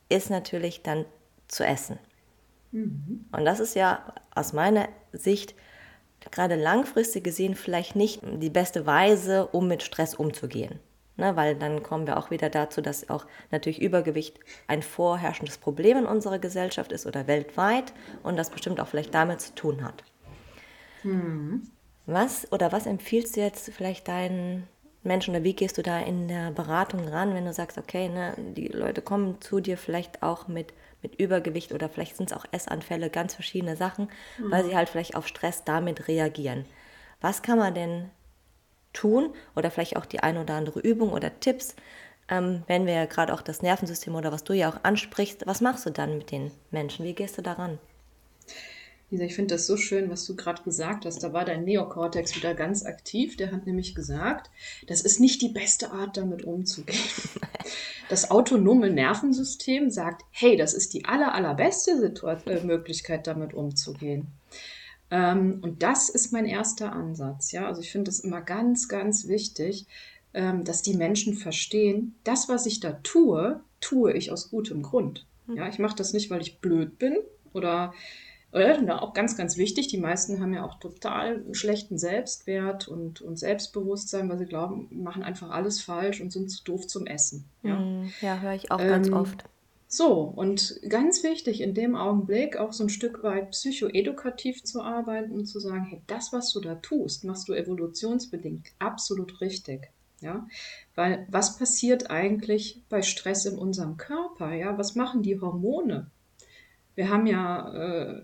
ist 0.10 0.30
natürlich 0.30 0.82
dann 0.82 1.06
zu 1.48 1.66
essen. 1.66 2.00
Mhm. 2.72 3.26
Und 3.32 3.46
das 3.46 3.60
ist 3.60 3.76
ja 3.76 4.14
aus 4.34 4.54
meiner 4.54 4.88
Sicht 5.12 5.56
gerade 6.32 6.56
langfristig 6.56 7.24
gesehen 7.24 7.56
vielleicht 7.56 7.96
nicht 7.96 8.22
die 8.24 8.50
beste 8.50 8.86
Weise, 8.86 9.48
um 9.48 9.68
mit 9.68 9.84
Stress 9.84 10.14
umzugehen. 10.14 10.80
Ne, 11.18 11.36
weil 11.36 11.56
dann 11.56 11.84
kommen 11.84 12.08
wir 12.08 12.18
auch 12.18 12.32
wieder 12.32 12.50
dazu, 12.50 12.82
dass 12.82 13.10
auch 13.10 13.26
natürlich 13.52 13.82
Übergewicht 13.82 14.40
ein 14.68 14.82
vorherrschendes 14.82 15.58
Problem 15.58 15.98
in 15.98 16.06
unserer 16.06 16.40
Gesellschaft 16.40 16.94
ist 16.94 17.06
oder 17.06 17.28
weltweit 17.28 17.94
und 18.24 18.38
das 18.38 18.50
bestimmt 18.50 18.80
auch 18.80 18.88
vielleicht 18.88 19.14
damit 19.14 19.42
zu 19.42 19.54
tun 19.54 19.84
hat. 19.84 20.04
Mhm. 21.04 21.64
Was 22.12 22.52
oder 22.52 22.72
was 22.72 22.86
empfiehlst 22.86 23.38
du 23.38 23.42
jetzt 23.42 23.72
vielleicht 23.72 24.08
deinen 24.08 24.68
Menschen 25.04 25.34
oder 25.34 25.44
wie 25.44 25.54
gehst 25.54 25.78
du 25.78 25.82
da 25.82 26.00
in 26.00 26.28
der 26.28 26.52
Beratung 26.52 27.08
ran, 27.08 27.34
wenn 27.34 27.46
du 27.46 27.54
sagst, 27.54 27.78
okay, 27.78 28.10
ne, 28.10 28.36
die 28.38 28.68
Leute 28.68 29.02
kommen 29.02 29.40
zu 29.40 29.62
dir 29.62 29.78
vielleicht 29.78 30.22
auch 30.22 30.48
mit, 30.48 30.74
mit 31.02 31.16
Übergewicht 31.16 31.72
oder 31.72 31.90
vielleicht 31.90 32.18
sind 32.18 32.32
es 32.32 32.38
auch 32.38 32.46
Essanfälle, 32.52 33.10
ganz 33.10 33.34
verschiedene 33.34 33.78
Sachen, 33.78 34.10
mhm. 34.38 34.52
weil 34.52 34.66
sie 34.66 34.76
halt 34.76 34.90
vielleicht 34.90 35.16
auf 35.16 35.28
Stress 35.28 35.64
damit 35.64 36.08
reagieren. 36.08 36.66
Was 37.22 37.42
kann 37.42 37.58
man 37.58 37.74
denn 37.74 38.10
tun 38.94 39.34
oder 39.56 39.72
vielleicht 39.72 39.96
auch 39.96 40.06
die 40.06 40.20
eine 40.20 40.42
oder 40.42 40.56
andere 40.56 40.82
Übung 40.82 41.14
oder 41.14 41.40
Tipps, 41.40 41.76
ähm, 42.28 42.64
wenn 42.68 42.86
wir 42.86 42.94
ja 42.94 43.06
gerade 43.06 43.34
auch 43.34 43.42
das 43.42 43.62
Nervensystem 43.62 44.16
oder 44.16 44.32
was 44.32 44.44
du 44.44 44.54
ja 44.54 44.70
auch 44.70 44.84
ansprichst, 44.84 45.48
was 45.48 45.62
machst 45.62 45.86
du 45.86 45.92
dann 45.92 46.18
mit 46.18 46.32
den 46.32 46.52
Menschen? 46.72 47.06
Wie 47.06 47.14
gehst 47.14 47.38
du 47.38 47.42
daran? 47.42 47.80
Lisa, 49.12 49.26
ich 49.26 49.36
finde 49.36 49.56
das 49.56 49.68
so 49.68 49.76
schön, 49.76 50.10
was 50.10 50.26
du 50.26 50.38
gerade 50.38 50.64
gesagt 50.64 51.06
hast. 51.06 51.22
Da 51.22 51.34
war 51.34 51.44
dein 51.44 51.66
Neokortex 51.66 52.36
wieder 52.38 52.54
ganz 52.56 52.86
aktiv. 52.86 53.36
Der 53.36 53.52
hat 53.52 53.66
nämlich 53.68 53.94
gesagt, 53.94 54.50
das 54.88 55.02
ist 55.02 55.20
nicht 55.20 55.42
die 55.42 55.50
beste 55.50 55.92
Art, 55.92 56.18
damit 56.18 56.44
umzugehen. 56.44 57.00
Das 58.10 58.30
autonome 58.30 58.90
Nervensystem 58.90 59.90
sagt, 59.90 60.24
hey, 60.32 60.58
das 60.58 60.74
ist 60.74 60.94
die 60.94 61.06
aller, 61.06 61.34
allerbeste 61.34 61.98
Situation, 61.98 62.58
äh, 62.58 62.62
Möglichkeit, 62.66 63.26
damit 63.26 63.54
umzugehen. 63.54 64.28
Ähm, 65.10 65.60
und 65.62 65.82
das 65.82 66.10
ist 66.10 66.34
mein 66.34 66.46
erster 66.46 66.92
Ansatz. 66.92 67.54
Ja? 67.54 67.68
Also 67.68 67.80
ich 67.80 67.90
finde 67.90 68.12
es 68.12 68.20
immer 68.20 68.42
ganz, 68.42 68.90
ganz 68.90 69.30
wichtig, 69.30 69.86
ähm, 70.34 70.66
dass 70.66 70.82
die 70.82 70.96
Menschen 70.96 71.36
verstehen, 71.36 72.16
das, 72.26 72.50
was 72.50 72.66
ich 72.66 72.82
da 72.82 73.00
tue, 73.04 73.62
tue 73.80 74.12
ich 74.12 74.30
aus 74.30 74.50
gutem 74.50 74.82
Grund. 74.82 75.26
Hm. 75.48 75.56
Ja, 75.56 75.70
ich 75.70 75.80
mache 75.80 75.96
das 75.96 76.12
nicht, 76.12 76.30
weil 76.30 76.42
ich 76.42 76.60
blöd 76.60 77.00
bin 77.00 77.16
oder 77.54 77.94
oder 78.54 79.02
auch 79.02 79.14
ganz, 79.14 79.38
ganz 79.38 79.58
wichtig, 79.58 79.88
die 79.88 79.98
meisten 79.98 80.42
haben 80.42 80.54
ja 80.54 80.66
auch 80.66 80.80
total 80.80 81.36
einen 81.36 81.56
schlechten 81.56 81.98
Selbstwert 81.98 82.88
und, 82.88 83.22
und 83.22 83.38
Selbstbewusstsein, 83.38 84.30
weil 84.30 84.38
sie 84.38 84.46
glauben, 84.46 84.88
machen 84.92 85.24
einfach 85.24 85.52
alles 85.52 85.82
falsch 85.82 86.22
und 86.22 86.32
sind 86.32 86.50
zu 86.50 86.64
doof 86.64 86.88
zum 86.88 87.06
Essen. 87.06 87.46
Ja, 87.64 87.80
mm, 87.80 88.12
ja 88.22 88.40
höre 88.40 88.54
ich 88.54 88.72
auch 88.72 88.82
ähm, 88.82 88.90
ganz 88.90 89.12
oft. 89.12 89.46
So, 89.88 90.22
und 90.22 90.80
ganz 90.88 91.22
wichtig 91.24 91.60
in 91.60 91.74
dem 91.74 91.96
Augenblick 91.96 92.56
auch 92.56 92.72
so 92.72 92.86
ein 92.86 92.90
Stück 92.90 93.24
weit 93.24 93.52
psychoedukativ 93.52 94.64
zu 94.64 94.82
arbeiten 94.82 95.32
und 95.32 95.48
zu 95.48 95.60
sagen, 95.60 95.86
hey, 95.86 96.02
das, 96.08 96.32
was 96.32 96.54
du 96.54 96.62
da 96.62 96.76
tust, 96.76 97.26
machst 97.26 97.50
du 97.50 97.54
evolutionsbedingt 97.54 98.68
absolut 98.80 99.42
richtig. 99.42 99.92
Ja, 100.22 100.48
weil 100.96 101.26
was 101.30 101.58
passiert 101.58 102.12
eigentlich 102.12 102.80
bei 102.90 103.02
Stress 103.02 103.46
in 103.46 103.58
unserem 103.58 103.98
Körper? 103.98 104.54
Ja, 104.54 104.78
was 104.78 104.96
machen 104.96 105.24
die 105.24 105.42
Hormone? 105.42 106.12
Wir 106.96 107.10
haben 107.10 107.26
ja 107.26 107.74
äh, 107.74 108.22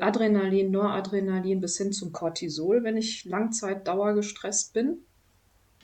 Adrenalin, 0.00 0.70
Noradrenalin 0.70 1.60
bis 1.60 1.78
hin 1.78 1.92
zum 1.92 2.12
Cortisol, 2.12 2.84
wenn 2.84 2.96
ich 2.96 3.24
Langzeit 3.24 3.86
dauergestresst 3.86 4.72
bin. 4.72 4.98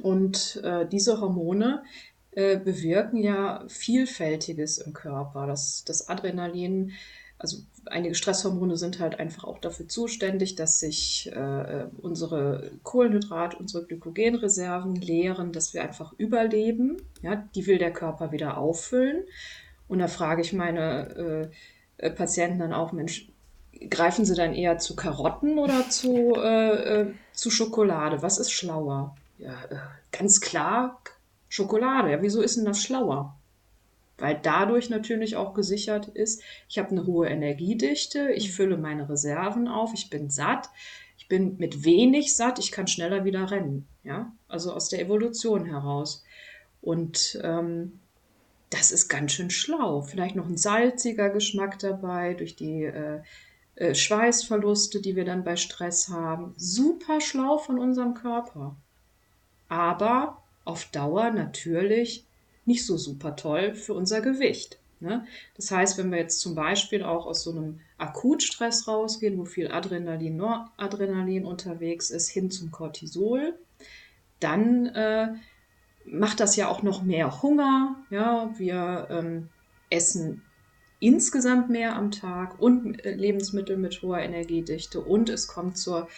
Und 0.00 0.60
äh, 0.64 0.86
diese 0.86 1.20
Hormone 1.20 1.84
äh, 2.32 2.58
bewirken 2.58 3.22
ja 3.22 3.64
Vielfältiges 3.68 4.78
im 4.78 4.92
Körper. 4.92 5.46
Das, 5.46 5.84
das 5.84 6.08
Adrenalin, 6.08 6.92
also 7.38 7.58
einige 7.86 8.14
Stresshormone 8.14 8.76
sind 8.76 8.98
halt 8.98 9.20
einfach 9.20 9.44
auch 9.44 9.58
dafür 9.58 9.86
zuständig, 9.86 10.56
dass 10.56 10.80
sich 10.80 11.30
äh, 11.32 11.86
unsere 12.02 12.72
Kohlenhydrat, 12.82 13.54
unsere 13.54 13.86
Glykogenreserven 13.86 14.96
leeren, 14.96 15.52
dass 15.52 15.74
wir 15.74 15.82
einfach 15.82 16.12
überleben. 16.18 16.96
Ja, 17.22 17.48
die 17.54 17.66
will 17.66 17.78
der 17.78 17.92
Körper 17.92 18.32
wieder 18.32 18.58
auffüllen. 18.58 19.24
Und 19.86 20.00
da 20.00 20.08
frage 20.08 20.42
ich 20.42 20.52
meine 20.52 21.50
äh, 21.98 22.10
Patienten 22.10 22.58
dann 22.58 22.72
auch, 22.72 22.90
Mensch, 22.92 23.28
greifen 23.88 24.24
Sie 24.24 24.34
dann 24.34 24.54
eher 24.54 24.78
zu 24.78 24.96
Karotten 24.96 25.58
oder 25.58 25.88
zu, 25.88 26.34
äh, 26.36 27.02
äh, 27.02 27.14
zu 27.32 27.50
Schokolade? 27.50 28.22
Was 28.22 28.38
ist 28.38 28.52
schlauer? 28.52 29.16
Ja, 29.38 29.64
äh, 29.70 29.76
ganz 30.12 30.40
klar 30.40 31.00
Schokolade. 31.48 32.10
Ja, 32.10 32.22
wieso 32.22 32.42
ist 32.42 32.56
denn 32.56 32.64
das 32.64 32.82
schlauer? 32.82 33.38
Weil 34.18 34.38
dadurch 34.40 34.90
natürlich 34.90 35.36
auch 35.36 35.54
gesichert 35.54 36.08
ist, 36.08 36.42
ich 36.68 36.78
habe 36.78 36.90
eine 36.90 37.06
hohe 37.06 37.28
Energiedichte, 37.28 38.30
ich 38.32 38.48
mhm. 38.48 38.52
fülle 38.52 38.76
meine 38.76 39.08
Reserven 39.08 39.68
auf, 39.68 39.92
ich 39.94 40.08
bin 40.08 40.30
satt, 40.30 40.70
ich 41.16 41.28
bin 41.28 41.56
mit 41.58 41.84
wenig 41.84 42.36
satt, 42.36 42.58
ich 42.58 42.70
kann 42.70 42.86
schneller 42.86 43.24
wieder 43.24 43.50
rennen. 43.50 43.86
Ja, 44.04 44.32
also 44.48 44.72
aus 44.72 44.88
der 44.88 45.00
Evolution 45.00 45.64
heraus. 45.64 46.24
Und 46.80 47.40
ähm, 47.42 47.98
das 48.70 48.90
ist 48.90 49.08
ganz 49.08 49.32
schön 49.32 49.50
schlau. 49.50 50.02
Vielleicht 50.02 50.36
noch 50.36 50.46
ein 50.46 50.56
salziger 50.56 51.30
Geschmack 51.30 51.78
dabei 51.78 52.34
durch 52.34 52.56
die 52.56 52.84
äh, 52.84 53.22
äh, 53.76 53.94
Schweißverluste, 53.94 55.00
die 55.00 55.16
wir 55.16 55.24
dann 55.24 55.44
bei 55.44 55.56
Stress 55.56 56.08
haben. 56.08 56.54
Super 56.56 57.20
schlau 57.20 57.58
von 57.58 57.78
unserem 57.78 58.14
Körper. 58.14 58.76
Aber 59.68 60.42
auf 60.64 60.84
Dauer 60.86 61.30
natürlich 61.30 62.24
nicht 62.64 62.86
so 62.86 62.96
super 62.96 63.36
toll 63.36 63.74
für 63.74 63.94
unser 63.94 64.20
Gewicht. 64.20 64.78
Ne? 65.00 65.26
Das 65.56 65.70
heißt, 65.70 65.98
wenn 65.98 66.10
wir 66.10 66.18
jetzt 66.18 66.40
zum 66.40 66.54
Beispiel 66.54 67.02
auch 67.02 67.26
aus 67.26 67.42
so 67.42 67.50
einem 67.50 67.80
Akutstress 67.98 68.88
rausgehen, 68.88 69.38
wo 69.38 69.44
viel 69.44 69.70
Adrenalin, 69.70 70.36
Noradrenalin 70.36 71.44
unterwegs 71.44 72.10
ist, 72.10 72.28
hin 72.28 72.50
zum 72.50 72.70
Cortisol, 72.70 73.58
dann 74.40 74.86
äh, 74.86 75.34
macht 76.06 76.40
das 76.40 76.56
ja 76.56 76.68
auch 76.68 76.82
noch 76.82 77.02
mehr 77.02 77.42
Hunger. 77.42 77.96
Ja, 78.10 78.50
wir 78.56 79.08
ähm, 79.10 79.48
essen 79.90 80.42
insgesamt 81.06 81.70
mehr 81.70 81.96
am 81.96 82.10
Tag 82.10 82.60
und 82.60 83.04
äh, 83.04 83.14
Lebensmittel 83.14 83.76
mit 83.76 84.00
hoher 84.02 84.20
Energiedichte 84.20 85.00
und 85.00 85.28
es 85.28 85.46
kommt 85.48 85.76
zur 85.76 86.08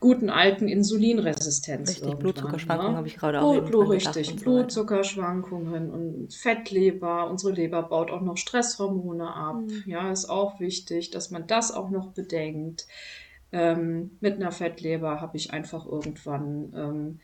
guten 0.00 0.30
alten 0.30 0.68
Insulinresistenz. 0.68 1.90
Richtig, 1.90 2.18
Blutzuckerschwankungen 2.18 2.92
ne? 2.92 2.98
habe 2.98 3.06
ich 3.06 3.16
gerade 3.16 3.40
auch 3.40 3.52
Blut, 3.52 3.66
Blut 3.66 3.90
Richtig, 3.90 4.36
Blutzuckerschwankungen 4.36 5.90
und 5.90 6.34
Fettleber. 6.34 7.30
Unsere 7.30 7.52
Leber 7.52 7.84
baut 7.84 8.10
auch 8.10 8.20
noch 8.20 8.36
Stresshormone 8.36 9.32
ab. 9.32 9.60
Mhm. 9.60 9.84
Ja, 9.86 10.10
ist 10.10 10.28
auch 10.28 10.58
wichtig, 10.58 11.10
dass 11.10 11.30
man 11.30 11.46
das 11.46 11.72
auch 11.72 11.90
noch 11.90 12.08
bedenkt. 12.08 12.88
Ähm, 13.52 14.18
mit 14.20 14.34
einer 14.34 14.50
Fettleber 14.50 15.20
habe 15.20 15.36
ich 15.36 15.52
einfach 15.52 15.86
irgendwann 15.86 16.72
ähm, 16.74 17.20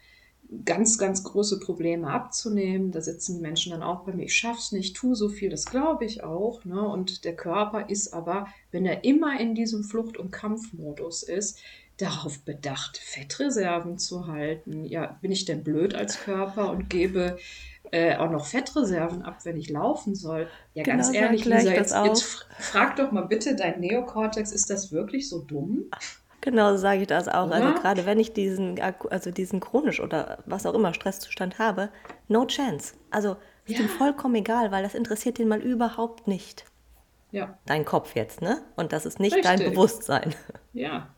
ganz, 0.65 0.99
ganz 0.99 1.25
große 1.25 1.61
Probleme 1.61 2.09
abzunehmen. 2.09 2.91
Da 2.91 3.01
sitzen 3.01 3.37
die 3.37 3.43
Menschen 3.43 3.73
dann 3.73 3.83
auch 3.83 4.05
bei 4.05 4.13
mir, 4.13 4.25
ich 4.25 4.35
schaff's 4.35 4.73
nicht, 4.73 4.97
tu 4.97 5.15
so 5.15 5.29
viel, 5.29 5.51
das 5.51 5.67
glaube 5.67 6.05
ich 6.05 6.25
auch. 6.25 6.65
Ne? 6.65 6.81
Und 6.81 7.25
der 7.25 7.37
Körper 7.37 7.89
ist 7.91 8.15
aber, 8.15 8.47
wenn 8.71 8.87
er 8.87 9.05
immer 9.05 9.39
in 9.39 9.55
diesem 9.55 9.85
Flucht- 9.85 10.17
und 10.17 10.31
Kampfmodus 10.31 11.23
ist, 11.23 11.61
darauf 11.99 12.41
bedacht, 12.41 12.97
Fettreserven 12.97 13.99
zu 13.99 14.29
halten. 14.29 14.85
Ja, 14.85 15.19
bin 15.21 15.33
ich 15.33 15.45
denn 15.45 15.65
blöd 15.65 15.95
als 15.95 16.21
Körper 16.21 16.71
und 16.71 16.89
gebe 16.89 17.39
äh, 17.91 18.17
auch 18.17 18.31
noch 18.31 18.47
Fettreserven 18.47 19.23
ab, 19.23 19.45
wenn 19.45 19.57
ich 19.57 19.69
laufen 19.69 20.15
soll? 20.15 20.49
Ja, 20.75 20.85
genau, 20.85 20.97
ganz 20.97 21.13
ehrlich, 21.13 21.45
Lisa, 21.45 21.73
jetzt, 21.73 21.95
jetzt 22.05 22.47
frag 22.59 22.97
doch 22.97 23.11
mal 23.11 23.27
bitte 23.27 23.57
dein 23.57 23.81
Neokortex, 23.81 24.53
ist 24.53 24.71
das 24.71 24.93
wirklich 24.93 25.29
so 25.29 25.41
dumm? 25.41 25.87
Genau, 26.41 26.71
so 26.73 26.79
sage 26.79 27.01
ich 27.03 27.07
das 27.09 27.29
auch. 27.29 27.51
Also 27.51 27.75
gerade 27.75 28.07
wenn 28.07 28.21
ich 28.21 28.33
diesen, 28.33 28.81
also 28.81 29.31
diesen 29.31 29.61
chronisch 29.61 30.01
oder 30.01 30.39
was 30.47 30.67
auch 30.67 30.75
immer 30.75 30.95
Stresszustand 30.95 31.59
habe, 31.59 31.91
no 32.29 32.47
chance. 32.47 32.95
Also 33.11 33.37
ist 33.67 33.79
ja. 33.79 33.85
ihm 33.85 33.89
vollkommen 33.89 34.37
egal, 34.37 34.71
weil 34.71 34.83
das 34.83 34.95
interessiert 34.95 35.39
ihn 35.39 35.49
mal 35.49 35.61
überhaupt 35.61 36.29
nicht. 36.29 36.65
Ja. 37.31 37.59
Dein 37.67 37.85
Kopf 37.85 38.15
jetzt, 38.15 38.41
ne? 38.41 38.63
Und 38.77 38.93
das 38.93 39.05
ist 39.05 39.21
nicht 39.21 39.37
Richtig. 39.37 39.51
dein 39.51 39.71
Bewusstsein. 39.71 40.35
Ja. 40.75 41.09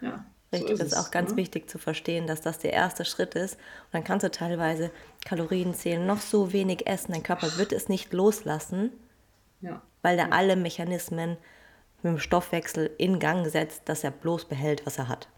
Ja. 0.00 0.24
Richtig, 0.52 0.78
so 0.78 0.82
das 0.82 0.92
ist 0.92 0.98
auch 0.98 1.12
ganz 1.12 1.30
ne? 1.30 1.36
wichtig 1.36 1.70
zu 1.70 1.78
verstehen, 1.78 2.26
dass 2.26 2.40
das 2.40 2.58
der 2.58 2.72
erste 2.72 3.04
Schritt 3.04 3.36
ist. 3.36 3.54
Und 3.54 3.92
dann 3.92 4.04
kannst 4.04 4.24
du 4.24 4.30
teilweise 4.30 4.90
Kalorien 5.24 5.74
zählen, 5.74 6.04
noch 6.04 6.20
so 6.20 6.52
wenig 6.52 6.88
essen. 6.88 7.12
Dein 7.12 7.22
Körper 7.22 7.56
wird 7.56 7.72
es 7.72 7.88
nicht 7.88 8.12
loslassen, 8.12 8.90
ja. 9.60 9.80
weil 10.02 10.16
da 10.16 10.30
alle 10.30 10.56
Mechanismen 10.56 11.36
mit 12.02 12.12
dem 12.12 12.18
Stoffwechsel 12.18 12.90
in 12.98 13.18
Gang 13.18 13.46
setzt, 13.46 13.82
dass 13.88 14.04
er 14.04 14.10
bloß 14.10 14.46
behält, 14.46 14.86
was 14.86 14.98
er 14.98 15.08
hat. 15.08 15.28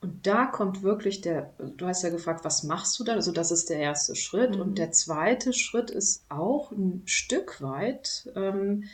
Und 0.00 0.26
da 0.26 0.46
kommt 0.46 0.82
wirklich 0.82 1.20
der, 1.20 1.54
du 1.58 1.86
hast 1.86 2.02
ja 2.02 2.10
gefragt, 2.10 2.44
was 2.44 2.62
machst 2.62 2.98
du 2.98 3.04
da? 3.04 3.14
Also 3.14 3.32
das 3.32 3.50
ist 3.50 3.70
der 3.70 3.78
erste 3.78 4.14
Schritt. 4.14 4.54
Mhm. 4.54 4.60
Und 4.60 4.78
der 4.78 4.92
zweite 4.92 5.52
Schritt 5.52 5.90
ist 5.90 6.24
auch 6.28 6.70
ein 6.70 7.02
Stück 7.06 7.60
weit 7.60 8.30
ähm, 8.36 8.84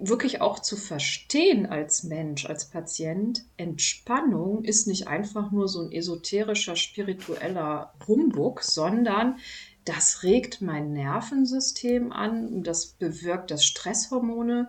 wirklich 0.00 0.40
auch 0.40 0.58
zu 0.58 0.76
verstehen 0.76 1.66
als 1.66 2.02
Mensch, 2.02 2.46
als 2.46 2.66
Patient, 2.66 3.44
Entspannung 3.56 4.64
ist 4.64 4.86
nicht 4.86 5.08
einfach 5.08 5.50
nur 5.50 5.68
so 5.68 5.82
ein 5.82 5.92
esoterischer, 5.92 6.76
spiritueller 6.76 7.92
Humbug, 8.06 8.62
sondern 8.62 9.38
das 9.84 10.22
regt 10.22 10.60
mein 10.60 10.92
Nervensystem 10.92 12.12
an 12.12 12.46
und 12.48 12.66
das 12.66 12.86
bewirkt, 12.86 13.50
dass 13.50 13.64
Stresshormone 13.64 14.68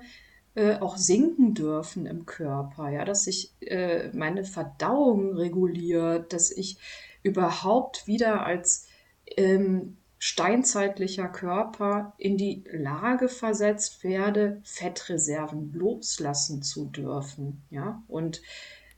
äh, 0.56 0.76
auch 0.80 0.98
sinken 0.98 1.54
dürfen 1.54 2.06
im 2.06 2.26
Körper, 2.26 2.90
ja, 2.90 3.06
dass 3.06 3.24
sich 3.24 3.52
äh, 3.62 4.10
meine 4.14 4.44
Verdauung 4.44 5.36
reguliert, 5.36 6.34
dass 6.34 6.52
ich 6.52 6.78
überhaupt 7.24 8.08
wieder 8.08 8.46
als 8.46 8.88
ähm, 9.38 9.98
steinzeitlicher 10.20 11.28
Körper 11.28 12.14
in 12.18 12.38
die 12.38 12.64
Lage 12.72 13.30
versetzt 13.30 14.04
werde, 14.04 14.62
Fettreserven 14.64 15.74
loslassen 15.74 16.62
zu 16.62 16.86
dürfen, 16.86 17.62
ja, 17.70 18.02
und 18.08 18.42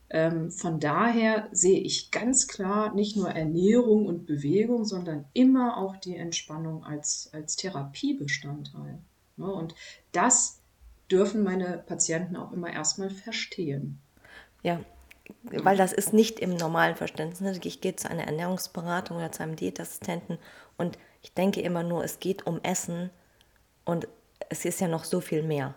ähm, 0.08 0.50
von 0.52 0.78
daher 0.78 1.48
sehe 1.50 1.80
ich 1.80 2.10
ganz 2.10 2.46
klar 2.46 2.94
nicht 2.94 3.16
nur 3.16 3.30
Ernährung 3.30 4.06
und 4.06 4.26
Bewegung, 4.26 4.84
sondern 4.84 5.24
immer 5.32 5.78
auch 5.78 5.96
die 5.96 6.16
Entspannung 6.16 6.84
als, 6.84 7.30
als 7.32 7.56
Therapiebestandteil. 7.56 8.98
Ne? 9.36 9.52
Und 9.52 9.74
das 10.12 10.60
dürfen 11.10 11.42
meine 11.42 11.82
Patienten 11.86 12.36
auch 12.36 12.52
immer 12.52 12.72
erstmal 12.72 13.10
verstehen. 13.10 14.00
Ja, 14.62 14.80
weil 15.42 15.76
das 15.76 15.92
ist 15.92 16.12
nicht 16.12 16.40
im 16.40 16.56
normalen 16.56 16.96
Verständnis. 16.96 17.58
Ich 17.62 17.80
gehe 17.80 17.96
zu 17.96 18.10
einer 18.10 18.24
Ernährungsberatung 18.24 19.16
oder 19.16 19.32
zu 19.32 19.42
einem 19.42 19.56
Diätassistenten 19.56 20.38
und 20.76 20.98
ich 21.22 21.32
denke 21.32 21.60
immer 21.60 21.82
nur, 21.82 22.04
es 22.04 22.20
geht 22.20 22.46
um 22.46 22.60
Essen 22.62 23.10
und 23.84 24.06
es 24.48 24.64
ist 24.64 24.80
ja 24.80 24.88
noch 24.88 25.04
so 25.04 25.20
viel 25.20 25.42
mehr. 25.42 25.74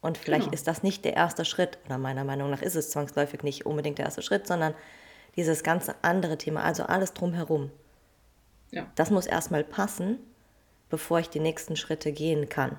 Und 0.00 0.18
vielleicht 0.18 0.44
genau. 0.44 0.54
ist 0.54 0.68
das 0.68 0.82
nicht 0.82 1.04
der 1.04 1.14
erste 1.14 1.44
Schritt, 1.44 1.78
oder 1.86 1.98
meiner 1.98 2.24
Meinung 2.24 2.50
nach 2.50 2.62
ist 2.62 2.74
es 2.74 2.90
zwangsläufig 2.90 3.42
nicht 3.42 3.66
unbedingt 3.66 3.98
der 3.98 4.04
erste 4.04 4.22
Schritt, 4.22 4.46
sondern 4.46 4.74
dieses 5.34 5.62
ganze 5.62 5.94
andere 6.02 6.36
Thema, 6.38 6.62
also 6.62 6.84
alles 6.84 7.14
drumherum. 7.14 7.70
Ja. 8.70 8.86
Das 8.96 9.10
muss 9.10 9.26
erstmal 9.26 9.64
passen, 9.64 10.18
bevor 10.90 11.20
ich 11.20 11.30
die 11.30 11.40
nächsten 11.40 11.74
Schritte 11.74 12.12
gehen 12.12 12.48
kann. 12.48 12.76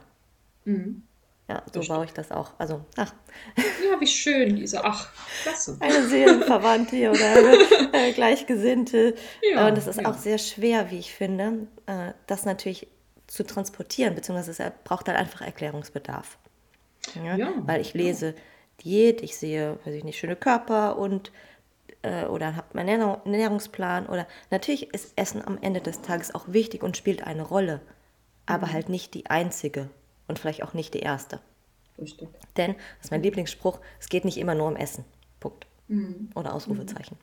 Mhm. 0.65 1.03
Ja, 1.47 1.61
so 1.71 1.79
das 1.79 1.87
baue 1.87 2.05
ich 2.05 2.11
das 2.11 2.31
auch. 2.31 2.53
Also, 2.57 2.83
ach. 2.97 3.13
Ja, 3.55 3.99
wie 3.99 4.07
schön, 4.07 4.55
diese, 4.55 4.83
ach, 4.83 5.11
klasse. 5.43 5.77
Eine 5.79 6.07
Seelenverwandte 6.07 7.09
oder 7.11 7.31
eine 7.31 7.57
äh, 7.93 8.13
Gleichgesinnte. 8.13 9.13
Ja, 9.53 9.67
und 9.67 9.77
es 9.77 9.85
ist 9.85 10.01
ja. 10.01 10.09
auch 10.09 10.15
sehr 10.15 10.39
schwer, 10.39 10.89
wie 10.89 10.97
ich 10.97 11.13
finde, 11.13 11.67
äh, 11.85 12.13
das 12.25 12.45
natürlich 12.45 12.87
zu 13.27 13.43
transportieren, 13.43 14.15
beziehungsweise 14.15 14.51
es 14.51 14.71
braucht 14.83 15.07
halt 15.07 15.19
einfach 15.19 15.41
Erklärungsbedarf. 15.41 16.39
Ja? 17.23 17.35
ja 17.35 17.53
Weil 17.57 17.81
ich 17.81 17.93
lese 17.93 18.33
Diät, 18.83 19.21
ich 19.21 19.37
sehe, 19.37 19.77
weiß 19.85 19.93
ich 19.93 20.03
nicht, 20.03 20.17
schöne 20.17 20.35
Körper 20.35 20.97
und 20.97 21.31
äh, 22.01 22.25
oder 22.25 22.55
habe 22.55 22.67
meinen 22.73 23.01
Ernährungsplan 23.01 24.07
oder 24.07 24.27
natürlich 24.51 24.93
ist 24.93 25.13
Essen 25.15 25.45
am 25.45 25.57
Ende 25.61 25.81
des 25.81 26.01
Tages 26.01 26.33
auch 26.33 26.45
wichtig 26.47 26.83
und 26.83 26.97
spielt 26.97 27.23
eine 27.23 27.43
Rolle, 27.43 27.81
aber 28.45 28.67
mhm. 28.67 28.73
halt 28.73 28.89
nicht 28.89 29.13
die 29.13 29.27
einzige 29.27 29.89
und 30.27 30.39
vielleicht 30.39 30.63
auch 30.63 30.73
nicht 30.73 30.93
die 30.93 30.99
erste. 30.99 31.39
Richtig. 31.99 32.29
Denn, 32.57 32.73
das 32.97 33.05
ist 33.05 33.11
mein 33.11 33.23
Lieblingsspruch, 33.23 33.79
es 33.99 34.09
geht 34.09 34.25
nicht 34.25 34.37
immer 34.37 34.55
nur 34.55 34.67
um 34.67 34.75
Essen. 34.75 35.05
Punkt. 35.39 35.67
Mhm. 35.87 36.29
Oder 36.35 36.53
Ausrufezeichen. 36.53 37.17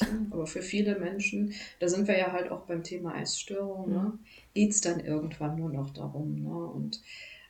Mhm. 0.00 0.26
Aber 0.30 0.46
für 0.46 0.62
viele 0.62 0.98
Menschen, 0.98 1.54
da 1.78 1.88
sind 1.88 2.08
wir 2.08 2.18
ja 2.18 2.32
halt 2.32 2.50
auch 2.50 2.62
beim 2.62 2.82
Thema 2.82 3.20
Essstörung, 3.20 3.90
ne, 3.90 3.98
mhm. 3.98 4.18
geht 4.54 4.70
es 4.70 4.80
dann 4.80 5.00
irgendwann 5.00 5.56
nur 5.56 5.70
noch 5.70 5.90
darum. 5.90 6.42
Ne? 6.42 6.54
Und 6.54 7.00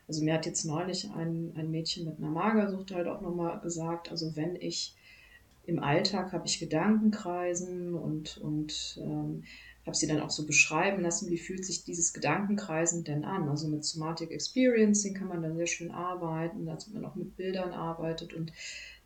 also 0.08 0.24
mir 0.24 0.34
hat 0.34 0.46
jetzt 0.46 0.64
neulich 0.64 1.08
ein, 1.10 1.52
ein 1.56 1.70
Mädchen 1.70 2.04
mit 2.04 2.18
einer 2.18 2.30
Magersucht 2.30 2.92
halt 2.92 3.06
auch 3.06 3.20
nochmal 3.20 3.60
gesagt, 3.60 4.10
also 4.10 4.34
wenn 4.34 4.56
ich 4.56 4.94
im 5.66 5.82
Alltag 5.82 6.32
habe 6.32 6.46
ich 6.46 6.58
Gedankenkreisen 6.58 7.94
und, 7.94 8.38
und 8.38 8.98
ähm, 9.00 9.44
habe 9.86 9.96
sie 9.96 10.06
dann 10.06 10.20
auch 10.20 10.30
so 10.30 10.46
beschreiben 10.46 11.02
lassen, 11.02 11.30
wie 11.30 11.38
fühlt 11.38 11.64
sich 11.64 11.84
dieses 11.84 12.12
Gedankenkreisen 12.12 13.04
denn 13.04 13.24
an. 13.24 13.48
Also 13.48 13.66
mit 13.68 13.84
Somatic 13.84 14.30
Experiencing 14.30 15.14
kann 15.14 15.28
man 15.28 15.42
dann 15.42 15.56
sehr 15.56 15.66
schön 15.66 15.90
arbeiten, 15.90 16.66
dass 16.66 16.88
man 16.88 17.04
auch 17.04 17.14
mit 17.14 17.36
Bildern 17.36 17.72
arbeitet. 17.72 18.34
Und 18.34 18.52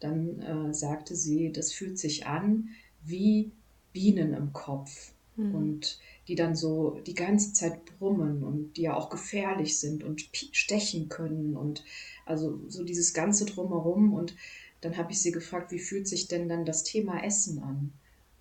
dann 0.01 0.41
äh, 0.41 0.75
sagte 0.75 1.15
sie, 1.15 1.53
das 1.53 1.73
fühlt 1.73 1.99
sich 1.99 2.27
an 2.27 2.71
wie 3.05 3.53
Bienen 3.93 4.35
im 4.35 4.53
Kopf. 4.53 5.13
Mhm. 5.37 5.55
Und 5.55 5.99
die 6.29 6.35
dann 6.35 6.57
so 6.57 7.01
die 7.07 7.15
ganze 7.15 7.53
Zeit 7.53 7.85
brummen 7.85 8.43
und 8.43 8.77
die 8.77 8.83
ja 8.83 8.97
auch 8.97 9.11
gefährlich 9.11 9.79
sind 9.79 10.03
und 10.03 10.29
stechen 10.33 11.09
können 11.09 11.57
und 11.57 11.85
also 12.25 12.61
so 12.69 12.83
dieses 12.83 13.15
ganze 13.15 13.45
drumherum. 13.45 14.13
Und 14.13 14.35
dann 14.81 14.97
habe 14.97 15.13
ich 15.13 15.21
sie 15.21 15.33
gefragt, 15.33 15.71
wie 15.71 15.79
fühlt 15.79 16.09
sich 16.09 16.29
denn 16.29 16.49
dann 16.49 16.65
das 16.65 16.83
Thema 16.83 17.23
Essen 17.23 17.63
an? 17.63 17.93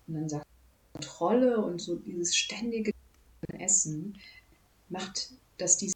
Und 0.06 0.14
dann 0.14 0.28
sagt 0.28 0.43
Kontrolle 0.94 1.58
und 1.58 1.80
so 1.80 1.96
dieses 1.96 2.36
ständige 2.36 2.92
Essen 3.58 4.16
macht, 4.88 5.32
dass 5.58 5.76
die 5.76 5.92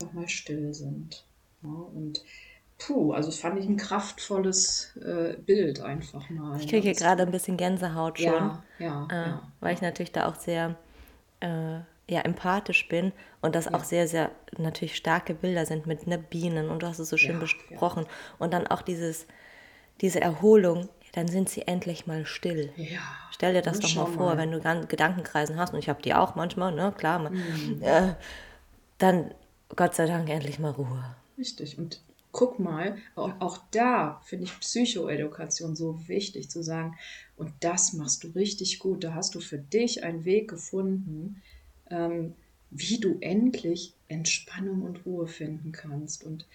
nochmal 0.00 0.28
still 0.28 0.72
sind. 0.72 1.24
Ja, 1.62 1.70
und 1.70 2.22
puh, 2.78 3.12
also 3.12 3.30
fand 3.30 3.58
ich 3.58 3.66
ein 3.66 3.76
kraftvolles 3.76 4.96
äh, 4.96 5.36
Bild 5.38 5.80
einfach 5.80 6.30
mal. 6.30 6.58
Ich 6.60 6.68
kriege 6.68 6.82
hier 6.82 6.94
gerade 6.94 7.22
ein 7.22 7.30
bisschen 7.30 7.56
Gänsehaut 7.56 8.18
schon, 8.18 8.32
ja, 8.32 8.64
ja, 8.78 9.08
äh, 9.10 9.28
ja, 9.28 9.52
weil 9.60 9.74
ich 9.74 9.82
natürlich 9.82 10.12
da 10.12 10.28
auch 10.28 10.36
sehr 10.36 10.76
äh, 11.40 11.80
ja, 12.08 12.20
empathisch 12.20 12.88
bin 12.88 13.12
und 13.40 13.54
das 13.54 13.72
auch 13.72 13.84
sehr, 13.84 14.06
sehr 14.06 14.30
natürlich 14.56 14.96
starke 14.96 15.34
Bilder 15.34 15.66
sind 15.66 15.86
mit 15.86 16.06
ne, 16.06 16.18
Bienen 16.18 16.68
und 16.68 16.82
du 16.82 16.86
hast 16.86 16.98
es 16.98 17.08
so 17.08 17.16
schön 17.16 17.40
besprochen. 17.40 18.06
Und 18.38 18.52
dann 18.52 18.66
auch 18.66 18.82
dieses, 18.82 19.26
diese 20.00 20.20
Erholung 20.20 20.88
dann 21.12 21.28
sind 21.28 21.48
sie 21.48 21.66
endlich 21.66 22.06
mal 22.06 22.26
still. 22.26 22.72
Ja. 22.76 23.00
Stell 23.30 23.54
dir 23.54 23.62
das 23.62 23.80
doch 23.80 23.94
mal 23.94 24.06
vor, 24.06 24.34
mal. 24.34 24.38
wenn 24.38 24.50
du 24.50 24.86
Gedankenkreisen 24.86 25.58
hast, 25.58 25.72
und 25.72 25.78
ich 25.78 25.88
habe 25.88 26.02
die 26.02 26.14
auch 26.14 26.34
manchmal, 26.34 26.72
ne, 26.74 26.92
klar, 26.96 27.30
mhm. 27.30 27.82
äh, 27.82 28.14
dann 28.98 29.32
Gott 29.76 29.94
sei 29.94 30.06
Dank 30.06 30.28
endlich 30.28 30.58
mal 30.58 30.70
Ruhe. 30.70 31.04
Richtig. 31.38 31.78
Und 31.78 32.00
guck 32.30 32.58
mal, 32.58 32.96
auch, 33.14 33.32
auch 33.40 33.58
da 33.70 34.20
finde 34.24 34.44
ich 34.44 34.58
Psychoedukation 34.60 35.76
so 35.76 36.08
wichtig 36.08 36.50
zu 36.50 36.62
sagen, 36.62 36.96
und 37.36 37.52
das 37.60 37.92
machst 37.92 38.24
du 38.24 38.28
richtig 38.28 38.78
gut. 38.78 39.04
Da 39.04 39.14
hast 39.14 39.34
du 39.34 39.40
für 39.40 39.58
dich 39.58 40.04
einen 40.04 40.24
Weg 40.24 40.48
gefunden, 40.48 41.42
ähm, 41.90 42.34
wie 42.70 42.98
du 42.98 43.18
endlich 43.20 43.92
Entspannung 44.08 44.82
und 44.82 45.04
Ruhe 45.04 45.26
finden 45.26 45.72
kannst. 45.72 46.24
Und 46.24 46.46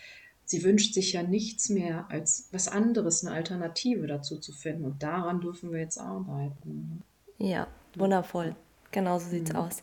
sie 0.47 0.63
wünscht 0.63 0.93
sich 0.93 1.13
ja 1.13 1.23
nichts 1.23 1.69
mehr 1.69 2.05
als 2.09 2.47
was 2.51 2.69
anderes, 2.69 3.23
eine 3.23 3.35
Alternative 3.35 4.07
dazu 4.07 4.39
zu 4.39 4.53
finden. 4.53 4.85
Und 4.85 5.03
daran 5.03 5.41
dürfen 5.41 5.71
wir 5.71 5.79
jetzt 5.79 5.99
arbeiten. 5.99 7.03
Ja, 7.37 7.67
wundervoll. 7.95 8.55
Genau 8.91 9.19
so 9.19 9.27
sieht 9.29 9.49
es 9.49 9.53
mhm. 9.53 9.59
aus. 9.59 9.81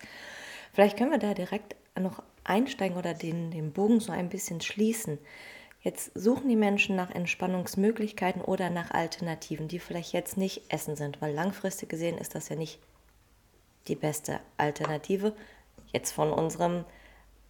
Vielleicht 0.72 0.96
können 0.96 1.10
wir 1.10 1.18
da 1.18 1.34
direkt 1.34 1.76
noch 2.00 2.22
einsteigen 2.44 2.96
oder 2.96 3.14
den, 3.14 3.50
den 3.50 3.72
Bogen 3.72 4.00
so 4.00 4.10
ein 4.10 4.30
bisschen 4.30 4.60
schließen. 4.62 5.18
Jetzt 5.82 6.12
suchen 6.14 6.48
die 6.48 6.56
Menschen 6.56 6.96
nach 6.96 7.10
Entspannungsmöglichkeiten 7.10 8.40
oder 8.40 8.70
nach 8.70 8.90
Alternativen, 8.90 9.68
die 9.68 9.78
vielleicht 9.78 10.14
jetzt 10.14 10.38
nicht 10.38 10.62
Essen 10.72 10.96
sind, 10.96 11.20
weil 11.20 11.34
langfristig 11.34 11.90
gesehen 11.90 12.16
ist 12.16 12.34
das 12.34 12.48
ja 12.48 12.56
nicht 12.56 12.78
die 13.86 13.96
beste 13.96 14.40
Alternative, 14.56 15.34
jetzt 15.92 16.12
von 16.12 16.32
unserem 16.32 16.86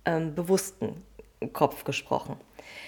ähm, 0.05 0.35
bewussten 0.35 1.05
Kopf 1.53 1.85
gesprochen. 1.85 2.37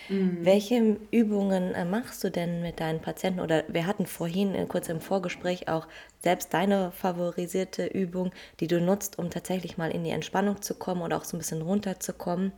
Mhm. 0.09 0.39
Welche 0.43 0.97
Übungen 1.11 1.75
äh, 1.75 1.85
machst 1.85 2.23
du 2.23 2.31
denn 2.31 2.63
mit 2.63 2.81
deinen 2.81 3.01
Patienten? 3.01 3.41
Oder 3.41 3.65
wir 3.69 3.87
hatten 3.87 4.07
vorhin 4.07 4.55
äh, 4.55 4.67
kurz 4.67 4.89
im 4.89 5.01
Vorgespräch 5.01 5.69
auch 5.69 5.87
selbst 6.23 6.55
deine 6.55 6.93
favorisierte 6.93 7.87
Übung, 7.87 8.33
die 8.61 8.67
du 8.67 8.81
nutzt, 8.81 9.19
um 9.19 9.31
tatsächlich 9.31 9.79
mal 9.79 9.91
in 9.91 10.05
die 10.05 10.11
Entspannung 10.11 10.63
zu 10.63 10.75
kommen 10.75 11.03
oder 11.03 11.17
auch 11.17 11.25
so 11.25 11.37
ein 11.37 11.39
bisschen 11.39 11.63
runterzukommen. 11.63 12.53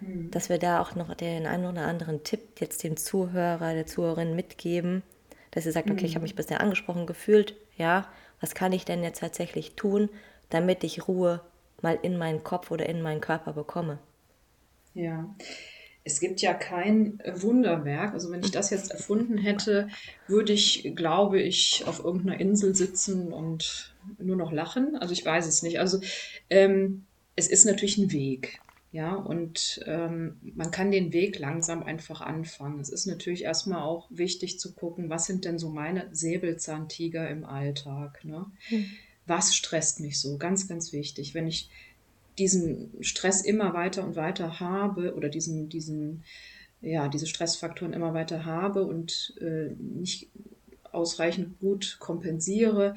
Mhm. 0.00 0.30
Dass 0.30 0.48
wir 0.48 0.58
da 0.58 0.80
auch 0.80 0.94
noch 0.94 1.14
den 1.14 1.46
einen 1.46 1.66
oder 1.66 1.86
anderen 1.86 2.22
Tipp 2.22 2.60
jetzt 2.60 2.84
dem 2.84 2.96
Zuhörer, 2.96 3.74
der 3.74 3.86
Zuhörerin 3.86 4.36
mitgeben, 4.36 5.02
dass 5.50 5.66
ihr 5.66 5.72
sagt, 5.72 5.90
okay, 5.90 6.04
ich 6.04 6.14
habe 6.14 6.22
mich 6.22 6.34
mhm. 6.34 6.38
bisher 6.38 6.60
angesprochen 6.60 7.06
gefühlt, 7.06 7.56
ja, 7.76 8.06
was 8.40 8.54
kann 8.54 8.72
ich 8.72 8.84
denn 8.84 9.02
jetzt 9.02 9.20
tatsächlich 9.20 9.74
tun, 9.74 10.08
damit 10.50 10.84
ich 10.84 11.08
Ruhe 11.08 11.40
mal 11.82 11.98
in 12.02 12.16
meinen 12.16 12.44
Kopf 12.44 12.70
oder 12.70 12.88
in 12.88 13.02
meinen 13.02 13.20
Körper 13.20 13.52
bekomme? 13.52 13.98
Ja, 14.94 15.28
es 16.04 16.20
gibt 16.20 16.40
ja 16.40 16.54
kein 16.54 17.20
Wunderwerk. 17.34 18.14
Also 18.14 18.30
wenn 18.30 18.42
ich 18.42 18.50
das 18.50 18.70
jetzt 18.70 18.90
erfunden 18.90 19.38
hätte, 19.38 19.88
würde 20.26 20.52
ich, 20.52 20.92
glaube 20.94 21.40
ich, 21.40 21.84
auf 21.86 22.02
irgendeiner 22.02 22.40
Insel 22.40 22.74
sitzen 22.74 23.32
und 23.32 23.94
nur 24.18 24.36
noch 24.36 24.52
lachen. 24.52 24.96
Also 24.96 25.12
ich 25.12 25.24
weiß 25.24 25.46
es 25.46 25.62
nicht. 25.62 25.80
Also 25.80 26.00
ähm, 26.48 27.04
es 27.36 27.48
ist 27.48 27.64
natürlich 27.64 27.98
ein 27.98 28.12
Weg. 28.12 28.60
Ja, 28.90 29.14
und 29.14 29.80
ähm, 29.84 30.38
man 30.54 30.70
kann 30.70 30.90
den 30.90 31.12
Weg 31.12 31.38
langsam 31.38 31.82
einfach 31.82 32.22
anfangen. 32.22 32.80
Es 32.80 32.88
ist 32.88 33.04
natürlich 33.04 33.44
erstmal 33.44 33.82
auch 33.82 34.06
wichtig 34.10 34.58
zu 34.58 34.72
gucken, 34.72 35.10
was 35.10 35.26
sind 35.26 35.44
denn 35.44 35.58
so 35.58 35.68
meine 35.68 36.08
Säbelzahntiger 36.10 37.28
im 37.28 37.44
Alltag? 37.44 38.24
Ne? 38.24 38.46
Hm. 38.68 38.86
Was 39.26 39.54
stresst 39.54 40.00
mich 40.00 40.18
so? 40.18 40.38
Ganz, 40.38 40.68
ganz 40.68 40.94
wichtig. 40.94 41.34
Wenn 41.34 41.46
ich 41.46 41.68
diesen 42.38 42.92
Stress 43.00 43.42
immer 43.42 43.74
weiter 43.74 44.04
und 44.04 44.16
weiter 44.16 44.60
habe 44.60 45.14
oder 45.14 45.28
diesen, 45.28 45.68
diesen, 45.68 46.24
ja, 46.80 47.08
diese 47.08 47.26
Stressfaktoren 47.26 47.92
immer 47.92 48.14
weiter 48.14 48.44
habe 48.44 48.84
und 48.84 49.34
äh, 49.40 49.74
nicht 49.78 50.28
ausreichend 50.90 51.58
gut 51.60 51.96
kompensiere, 52.00 52.96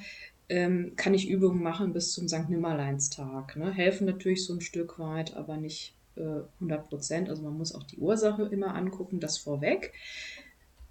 ähm, 0.50 0.94
kann 0.96 1.14
ich 1.14 1.30
Übungen 1.30 1.64
machen 1.64 1.94
bis 1.94 2.12
zum 2.12 2.28
St. 2.28 2.50
Nimmerleinstag. 2.50 3.56
Ne? 3.56 3.72
Helfen 3.72 4.06
natürlich 4.06 4.46
so 4.46 4.54
ein 4.54 4.62
Stück 4.62 5.00
weit, 5.00 5.36
aber 5.36 5.58
nicht 5.58 5.96
äh, 6.16 6.42
100 6.56 6.90
Prozent. 6.90 7.30
Also 7.30 7.42
man 7.44 7.58
muss 7.58 7.74
auch 7.74 7.84
die 7.84 7.98
Ursache 7.98 8.44
immer 8.44 8.76
angucken, 8.76 9.20
das 9.20 9.38
vorweg. 9.38 9.94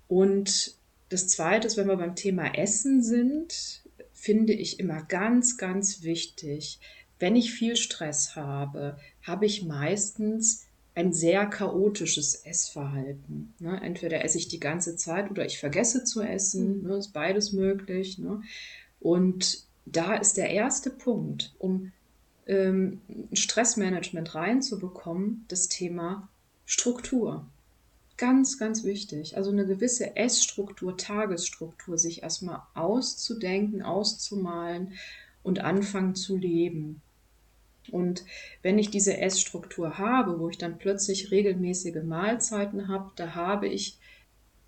Und 0.08 0.74
das 1.10 1.28
Zweite 1.28 1.66
ist, 1.66 1.76
wenn 1.76 1.88
wir 1.88 1.96
beim 1.96 2.14
Thema 2.14 2.54
Essen 2.54 3.02
sind, 3.02 3.82
finde 4.12 4.52
ich 4.52 4.80
immer 4.80 5.02
ganz, 5.02 5.56
ganz 5.56 6.02
wichtig, 6.02 6.78
wenn 7.20 7.36
ich 7.36 7.52
viel 7.52 7.76
Stress 7.76 8.34
habe, 8.34 8.98
habe 9.22 9.46
ich 9.46 9.64
meistens 9.64 10.66
ein 10.94 11.12
sehr 11.12 11.46
chaotisches 11.46 12.34
Essverhalten. 12.34 13.54
Ne? 13.58 13.80
Entweder 13.80 14.24
esse 14.24 14.38
ich 14.38 14.48
die 14.48 14.58
ganze 14.58 14.96
Zeit 14.96 15.30
oder 15.30 15.46
ich 15.46 15.58
vergesse 15.58 16.04
zu 16.04 16.22
essen. 16.22 16.82
Mhm. 16.82 16.88
Ne? 16.88 16.96
Ist 16.96 17.12
beides 17.12 17.52
möglich. 17.52 18.18
Ne? 18.18 18.42
Und 18.98 19.64
da 19.86 20.14
ist 20.16 20.36
der 20.36 20.50
erste 20.50 20.90
Punkt, 20.90 21.54
um 21.58 21.92
ähm, 22.46 23.00
Stressmanagement 23.32 24.34
reinzubekommen, 24.34 25.44
das 25.48 25.68
Thema 25.68 26.28
Struktur. 26.66 27.46
Ganz, 28.16 28.58
ganz 28.58 28.84
wichtig. 28.84 29.36
Also 29.36 29.50
eine 29.50 29.66
gewisse 29.66 30.16
Essstruktur, 30.16 30.96
Tagesstruktur, 30.96 31.96
sich 31.96 32.22
erstmal 32.22 32.62
auszudenken, 32.74 33.82
auszumalen 33.82 34.92
und 35.42 35.60
anfangen 35.60 36.14
zu 36.14 36.36
leben. 36.36 37.00
Und 37.90 38.24
wenn 38.62 38.78
ich 38.78 38.90
diese 38.90 39.18
Essstruktur 39.18 39.98
habe, 39.98 40.38
wo 40.38 40.48
ich 40.48 40.58
dann 40.58 40.78
plötzlich 40.78 41.30
regelmäßige 41.30 42.02
Mahlzeiten 42.04 42.88
habe, 42.88 43.10
da 43.16 43.34
habe 43.34 43.68
ich 43.68 43.98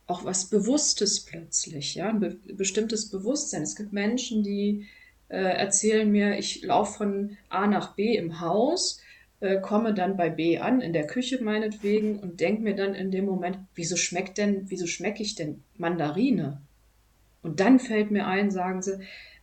auch 0.06 0.24
was 0.24 0.46
Bewusstes 0.46 1.20
plötzlich, 1.20 1.94
ja, 1.94 2.08
ein 2.08 2.20
be 2.20 2.36
bestimmtes 2.54 3.08
Bewusstsein. 3.10 3.62
Es 3.62 3.76
gibt 3.76 3.92
Menschen, 3.92 4.42
die 4.42 4.86
äh, 5.28 5.36
erzählen 5.36 6.10
mir, 6.10 6.38
ich 6.38 6.62
laufe 6.62 6.98
von 6.98 7.36
A 7.48 7.66
nach 7.66 7.94
B 7.94 8.16
im 8.16 8.40
Haus, 8.40 9.00
äh, 9.40 9.60
komme 9.60 9.94
dann 9.94 10.16
bei 10.16 10.28
B 10.28 10.58
an, 10.58 10.80
in 10.80 10.92
der 10.92 11.06
Küche 11.06 11.42
meinetwegen, 11.42 12.18
und 12.18 12.40
denke 12.40 12.62
mir 12.62 12.74
dann 12.74 12.94
in 12.94 13.10
dem 13.10 13.24
Moment, 13.24 13.58
wieso 13.74 13.96
schmeckt 13.96 14.38
denn, 14.38 14.64
wieso 14.66 14.86
schmecke 14.86 15.22
ich 15.22 15.34
denn 15.34 15.62
Mandarine? 15.78 16.60
Und 17.42 17.60
dann 17.60 17.80
fällt 17.80 18.10
mir 18.10 18.26
ein, 18.26 18.50
sagen 18.50 18.82
sie, 18.82 19.00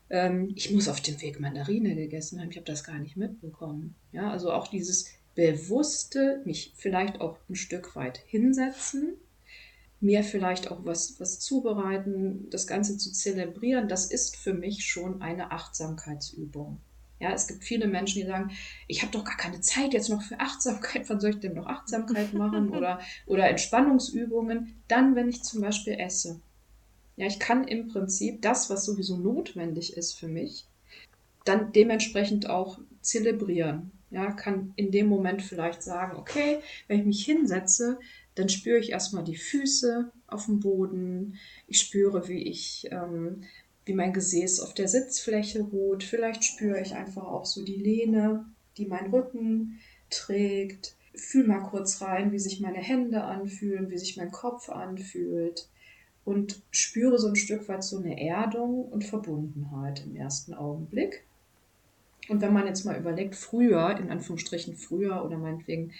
ähm, 0.10 0.52
ich 0.56 0.72
muss 0.72 0.88
auf 0.88 1.02
dem 1.02 1.22
Weg 1.22 1.40
Mandarine 1.40 1.96
gegessen 1.96 2.40
haben, 2.40 2.50
ich 2.50 2.58
habe 2.58 2.66
das 2.66 2.84
gar 2.84 3.00
nicht 3.00 3.18
mitbekommen. 3.18 3.96
Ja, 4.12 4.32
also 4.32 4.52
auch 4.52 4.68
dieses 4.68 5.08
bewusste, 5.36 6.42
mich 6.46 6.74
vielleicht 6.76 7.22
auch 7.22 7.38
ein 7.50 7.56
Stück 7.56 7.96
weit 7.96 8.18
hinsetzen, 8.28 9.14
mir 10.02 10.24
vielleicht 10.24 10.72
auch 10.72 10.86
was, 10.86 11.20
was 11.20 11.40
zubereiten, 11.40 12.50
das 12.50 12.68
Ganze 12.68 12.98
zu 12.98 13.12
zelebrieren, 13.12 13.88
das 13.88 14.06
ist 14.06 14.38
für 14.38 14.54
mich 14.54 14.86
schon 14.86 15.22
eine 15.22 15.52
Achtsamkeitsübung. 15.52 16.80
Ja, 17.20 17.34
es 17.34 17.48
gibt 17.48 17.66
viele 17.66 17.88
Menschen, 17.88 18.22
die 18.22 18.28
sagen, 18.28 18.52
ich 18.88 19.02
habe 19.02 19.12
doch 19.12 19.26
gar 19.26 19.36
keine 19.36 19.60
Zeit 19.60 19.94
jetzt 19.94 20.10
noch 20.10 20.22
für 20.22 20.40
Achtsamkeit, 20.40 21.10
wann 21.10 21.20
soll 21.20 21.32
ich 21.32 21.40
denn 21.40 21.54
noch 21.54 21.68
Achtsamkeit 21.68 22.34
machen 22.34 22.70
oder, 22.76 23.00
oder 23.26 23.50
Entspannungsübungen? 23.50 24.82
Dann, 24.88 25.16
wenn 25.16 25.28
ich 25.28 25.44
zum 25.44 25.60
Beispiel 25.62 25.94
esse. 26.00 26.40
Ja, 27.20 27.28
ich 27.28 27.38
kann 27.38 27.68
im 27.68 27.90
Prinzip 27.90 28.42
das, 28.42 28.70
was 28.70 28.86
sowieso 28.86 29.18
notwendig 29.18 29.98
ist 29.98 30.14
für 30.18 30.30
mich, 30.30 30.66
dann 31.44 31.74
dementsprechend 31.74 32.50
auch 32.50 32.80
zelebrieren. 33.02 33.92
Ja, 34.10 34.32
kann 34.32 34.72
in 34.78 34.90
dem 34.92 35.08
Moment 35.08 35.42
vielleicht 35.42 35.84
sagen, 35.84 36.16
okay, 36.16 36.60
wenn 36.88 37.02
ich 37.02 37.06
mich 37.06 37.26
hinsetze, 37.26 38.00
dann 38.36 38.48
spüre 38.48 38.80
ich 38.80 38.92
erstmal 38.92 39.26
die 39.26 39.36
Füße 39.36 40.10
auf 40.28 40.46
dem 40.46 40.62
Boden. 40.62 41.38
Ich 41.68 41.82
spüre, 41.82 42.30
wie 42.30 42.42
ich, 42.42 42.88
ähm, 42.90 43.44
wie 43.84 43.96
mein 43.96 44.14
Gesäß 44.14 44.62
auf 44.62 44.74
der 44.74 44.88
Sitzfläche 44.88 45.60
ruht. 45.60 46.06
Vielleicht 46.06 46.46
spüre 46.46 46.80
ich 46.80 46.96
einfach 46.96 47.26
auch 47.26 47.46
so 47.46 47.66
die 47.66 47.76
Lehne, 47.76 48.46
die 48.78 48.86
mein 48.86 49.08
Rücken 49.08 49.80
trägt. 50.10 50.96
Fühl 51.14 51.46
mal 51.46 51.68
kurz 51.68 52.02
rein, 52.02 52.32
wie 52.32 52.40
sich 52.40 52.62
meine 52.62 52.80
Hände 52.80 53.26
anfühlen, 53.26 53.90
wie 53.90 53.98
sich 53.98 54.16
mein 54.16 54.32
Kopf 54.32 54.70
anfühlt 54.70 55.68
und 56.30 56.62
spüre 56.70 57.18
so 57.18 57.28
ein 57.28 57.36
Stück 57.36 57.68
weit 57.70 57.84
so 57.84 57.98
eine 57.98 58.22
Erdung 58.22 58.86
und 58.86 59.04
Verbundenheit 59.04 60.06
im 60.06 60.16
ersten 60.16 60.54
Augenblick. 60.54 61.26
Und 62.30 62.42
wenn 62.42 62.54
man 62.54 62.68
jetzt 62.68 62.86
mal 62.86 63.00
überlegt, 63.00 63.34
früher, 63.34 63.98
in 63.98 64.12
Anführungsstrichen 64.12 64.76
früher 64.76 65.26
oder 65.26 65.40
meinetwegen 65.40 65.92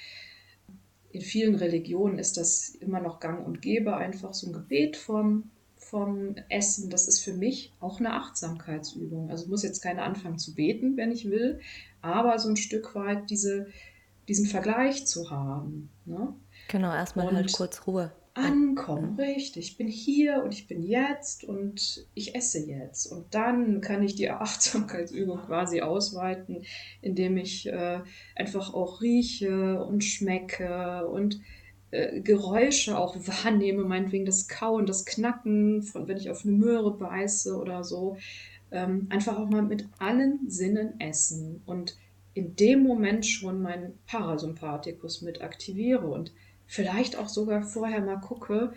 in 1.12 1.22
vielen 1.22 1.56
Religionen 1.56 2.20
ist 2.20 2.38
das 2.38 2.70
immer 2.76 3.00
noch 3.00 3.20
gang 3.20 3.44
und 3.44 3.64
gäbe, 3.64 3.98
einfach 3.98 4.36
so 4.36 4.46
ein 4.46 4.54
Gebet 4.54 4.98
vom, 4.98 5.50
vom 5.78 6.36
Essen. 6.48 6.92
Das 6.92 7.08
ist 7.08 7.22
für 7.22 7.34
mich 7.34 7.74
auch 7.80 8.00
eine 8.00 8.14
Achtsamkeitsübung. 8.14 9.32
Also 9.32 9.50
muss 9.50 9.64
jetzt 9.64 9.82
keine 9.82 10.04
anfangen 10.04 10.38
zu 10.38 10.54
beten, 10.54 10.96
wenn 10.96 11.12
ich 11.12 11.28
will, 11.32 11.60
aber 12.04 12.38
so 12.38 12.50
ein 12.50 12.56
Stück 12.56 12.94
weit 12.94 13.32
diese, 13.32 13.66
diesen 14.28 14.46
Vergleich 14.46 15.08
zu 15.08 15.32
haben. 15.32 15.90
Ne? 16.06 16.36
Genau, 16.68 16.94
erstmal 16.94 17.34
halt 17.34 17.52
kurz 17.52 17.88
Ruhe 17.88 18.12
ankommen, 18.40 19.20
richtig. 19.20 19.72
Ich 19.72 19.78
bin 19.78 19.88
hier 19.88 20.44
und 20.44 20.54
ich 20.54 20.68
bin 20.68 20.82
jetzt 20.82 21.44
und 21.44 22.08
ich 22.14 22.36
esse 22.36 22.60
jetzt. 22.60 23.06
Und 23.08 23.34
dann 23.34 23.82
kann 23.82 24.04
ich 24.04 24.16
die 24.16 24.30
Achtsamkeitsübung 24.30 25.40
quasi 25.46 25.82
ausweiten, 25.82 26.64
indem 27.02 27.38
ich 27.38 27.68
äh, 27.68 28.00
einfach 28.36 28.74
auch 28.74 29.02
rieche 29.02 29.84
und 29.84 30.04
schmecke 30.04 31.08
und 31.08 31.40
äh, 31.92 32.22
Geräusche 32.22 32.98
auch 32.98 33.16
wahrnehme, 33.28 33.84
meinetwegen 33.84 34.26
das 34.26 34.48
Kauen, 34.48 34.86
das 34.86 35.06
Knacken, 35.06 35.84
von 35.84 36.08
wenn 36.08 36.18
ich 36.18 36.30
auf 36.30 36.46
eine 36.46 36.56
Möhre 36.56 36.98
beiße 36.98 37.58
oder 37.58 37.84
so. 37.84 38.18
Ähm, 38.72 39.08
einfach 39.10 39.38
auch 39.38 39.50
mal 39.50 39.64
mit 39.64 39.88
allen 39.98 40.50
Sinnen 40.50 41.00
essen 41.00 41.62
und 41.66 41.98
in 42.36 42.56
dem 42.56 42.84
Moment 42.84 43.26
schon 43.26 43.62
meinen 43.62 43.98
Parasympathikus 44.06 45.22
mit 45.22 45.42
aktiviere 45.42 46.08
und 46.08 46.32
vielleicht 46.70 47.18
auch 47.18 47.28
sogar 47.28 47.64
vorher 47.64 48.00
mal 48.00 48.22
gucke, 48.22 48.74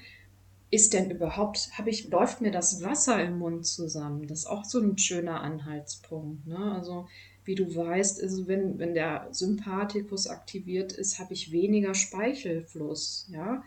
ist 0.70 0.94
denn 0.94 1.10
überhaupt, 1.10 1.70
habe 1.76 1.90
ich, 1.90 2.08
läuft 2.08 2.40
mir 2.40 2.50
das 2.50 2.82
Wasser 2.82 3.22
im 3.22 3.38
Mund 3.38 3.66
zusammen? 3.66 4.26
Das 4.26 4.40
ist 4.40 4.46
auch 4.46 4.64
so 4.64 4.80
ein 4.80 4.96
schöner 4.96 5.42
Anhaltspunkt. 5.42 6.46
Ne? 6.46 6.72
Also 6.74 7.06
wie 7.44 7.54
du 7.54 7.76
weißt, 7.76 8.22
also 8.22 8.48
wenn, 8.48 8.78
wenn 8.78 8.94
der 8.94 9.28
Sympathikus 9.32 10.26
aktiviert 10.26 10.92
ist, 10.92 11.18
habe 11.18 11.34
ich 11.34 11.52
weniger 11.52 11.92
Speichelfluss. 11.94 13.28
Ja? 13.30 13.62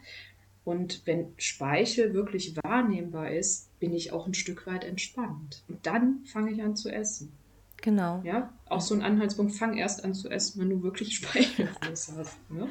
Und 0.64 1.06
wenn 1.06 1.34
Speichel 1.38 2.16
wirklich 2.16 2.58
wahrnehmbar 2.64 3.30
ist, 3.30 3.70
bin 3.80 3.94
ich 3.94 4.12
auch 4.12 4.26
ein 4.26 4.34
Stück 4.34 4.66
weit 4.66 4.84
entspannt. 4.84 5.64
Und 5.68 5.86
dann 5.86 6.26
fange 6.26 6.52
ich 6.52 6.64
an 6.64 6.76
zu 6.76 6.90
essen. 6.90 7.32
Genau. 7.84 8.22
Ja, 8.24 8.52
auch 8.66 8.82
so 8.82 8.96
ein 8.96 9.04
Anhaltspunkt, 9.04 9.54
fang 9.54 9.78
erst 9.78 10.04
an 10.04 10.16
zu 10.16 10.28
essen, 10.30 10.60
wenn 10.60 10.72
du 10.72 10.82
wirklich 10.82 11.16
Speichelfluss 11.18 12.12
hast. 12.18 12.50
Ne? 12.50 12.68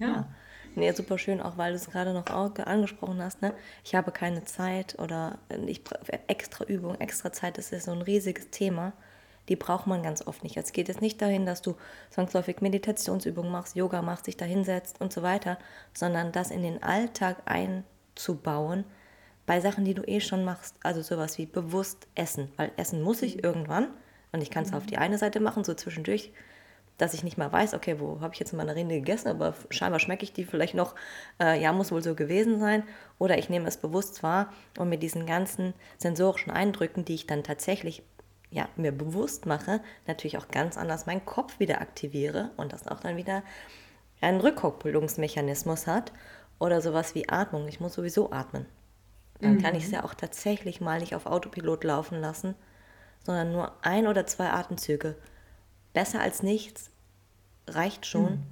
Ja. 0.00 0.08
ja. 0.08 0.34
Nee, 0.76 0.92
super 0.92 1.16
schön, 1.16 1.40
auch 1.40 1.56
weil 1.56 1.72
du 1.72 1.76
es 1.76 1.90
gerade 1.90 2.12
noch 2.12 2.26
angesprochen 2.26 3.22
hast. 3.22 3.40
Ne? 3.40 3.54
Ich 3.82 3.94
habe 3.94 4.12
keine 4.12 4.44
Zeit 4.44 4.98
oder 4.98 5.38
ich, 5.66 5.80
extra 6.26 6.66
Übung, 6.66 7.00
extra 7.00 7.32
Zeit, 7.32 7.56
das 7.56 7.72
ist 7.72 7.86
so 7.86 7.92
ein 7.92 8.02
riesiges 8.02 8.50
Thema. 8.50 8.92
Die 9.48 9.56
braucht 9.56 9.86
man 9.86 10.02
ganz 10.02 10.26
oft 10.26 10.42
nicht. 10.42 10.56
Es 10.58 10.72
geht 10.72 10.88
jetzt 10.88 11.00
nicht 11.00 11.22
dahin, 11.22 11.46
dass 11.46 11.62
du 11.62 11.76
zwangsläufig 12.10 12.60
Meditationsübungen 12.60 13.50
machst, 13.50 13.74
Yoga 13.74 14.02
machst, 14.02 14.26
dich 14.26 14.36
da 14.36 14.44
hinsetzt 14.44 15.00
und 15.00 15.14
so 15.14 15.22
weiter, 15.22 15.56
sondern 15.94 16.30
das 16.30 16.50
in 16.50 16.62
den 16.62 16.82
Alltag 16.82 17.38
einzubauen 17.46 18.84
bei 19.46 19.60
Sachen, 19.60 19.86
die 19.86 19.94
du 19.94 20.02
eh 20.02 20.20
schon 20.20 20.44
machst. 20.44 20.74
Also 20.82 21.00
sowas 21.00 21.38
wie 21.38 21.46
bewusst 21.46 22.06
essen, 22.14 22.52
weil 22.56 22.70
essen 22.76 23.00
muss 23.00 23.22
ich 23.22 23.36
mhm. 23.36 23.44
irgendwann 23.44 23.88
und 24.32 24.42
ich 24.42 24.50
kann 24.50 24.64
es 24.64 24.72
mhm. 24.72 24.76
auf 24.76 24.84
die 24.84 24.98
eine 24.98 25.16
Seite 25.16 25.40
machen, 25.40 25.64
so 25.64 25.72
zwischendurch 25.72 26.32
dass 26.98 27.14
ich 27.14 27.22
nicht 27.22 27.38
mal 27.38 27.52
weiß, 27.52 27.74
okay, 27.74 28.00
wo 28.00 28.20
habe 28.20 28.32
ich 28.34 28.40
jetzt 28.40 28.52
meine 28.52 28.74
Rinde 28.74 28.96
gegessen, 28.96 29.28
aber 29.28 29.54
scheinbar 29.70 30.00
schmecke 30.00 30.24
ich 30.24 30.32
die 30.32 30.44
vielleicht 30.44 30.74
noch, 30.74 30.94
äh, 31.40 31.60
ja, 31.60 31.72
muss 31.72 31.92
wohl 31.92 32.02
so 32.02 32.14
gewesen 32.14 32.58
sein. 32.58 32.82
Oder 33.18 33.38
ich 33.38 33.48
nehme 33.48 33.68
es 33.68 33.76
bewusst 33.76 34.22
wahr 34.22 34.52
und 34.78 34.88
mit 34.88 35.02
diesen 35.02 35.26
ganzen 35.26 35.74
sensorischen 35.98 36.50
Eindrücken, 36.50 37.04
die 37.04 37.14
ich 37.14 37.26
dann 37.26 37.44
tatsächlich 37.44 38.02
ja, 38.50 38.68
mir 38.76 38.92
bewusst 38.92 39.44
mache, 39.46 39.80
natürlich 40.06 40.38
auch 40.38 40.48
ganz 40.48 40.78
anders 40.78 41.06
meinen 41.06 41.26
Kopf 41.26 41.58
wieder 41.58 41.80
aktiviere 41.80 42.50
und 42.56 42.72
das 42.72 42.86
auch 42.88 43.00
dann 43.00 43.16
wieder 43.16 43.42
einen 44.20 44.40
Rückkopplungsmechanismus 44.40 45.86
hat 45.86 46.12
oder 46.58 46.80
sowas 46.80 47.14
wie 47.14 47.28
Atmung. 47.28 47.68
Ich 47.68 47.80
muss 47.80 47.94
sowieso 47.94 48.32
atmen. 48.32 48.66
Dann 49.40 49.56
mhm. 49.56 49.62
kann 49.62 49.74
ich 49.74 49.84
es 49.84 49.90
ja 49.90 50.04
auch 50.04 50.14
tatsächlich 50.14 50.80
mal 50.80 51.00
nicht 51.00 51.14
auf 51.14 51.26
Autopilot 51.26 51.84
laufen 51.84 52.20
lassen, 52.20 52.54
sondern 53.24 53.52
nur 53.52 53.72
ein 53.82 54.06
oder 54.06 54.26
zwei 54.26 54.48
Atemzüge 54.48 55.16
besser 55.96 56.20
als 56.20 56.42
nichts 56.42 56.90
reicht 57.66 58.04
schon, 58.04 58.32
mhm. 58.32 58.42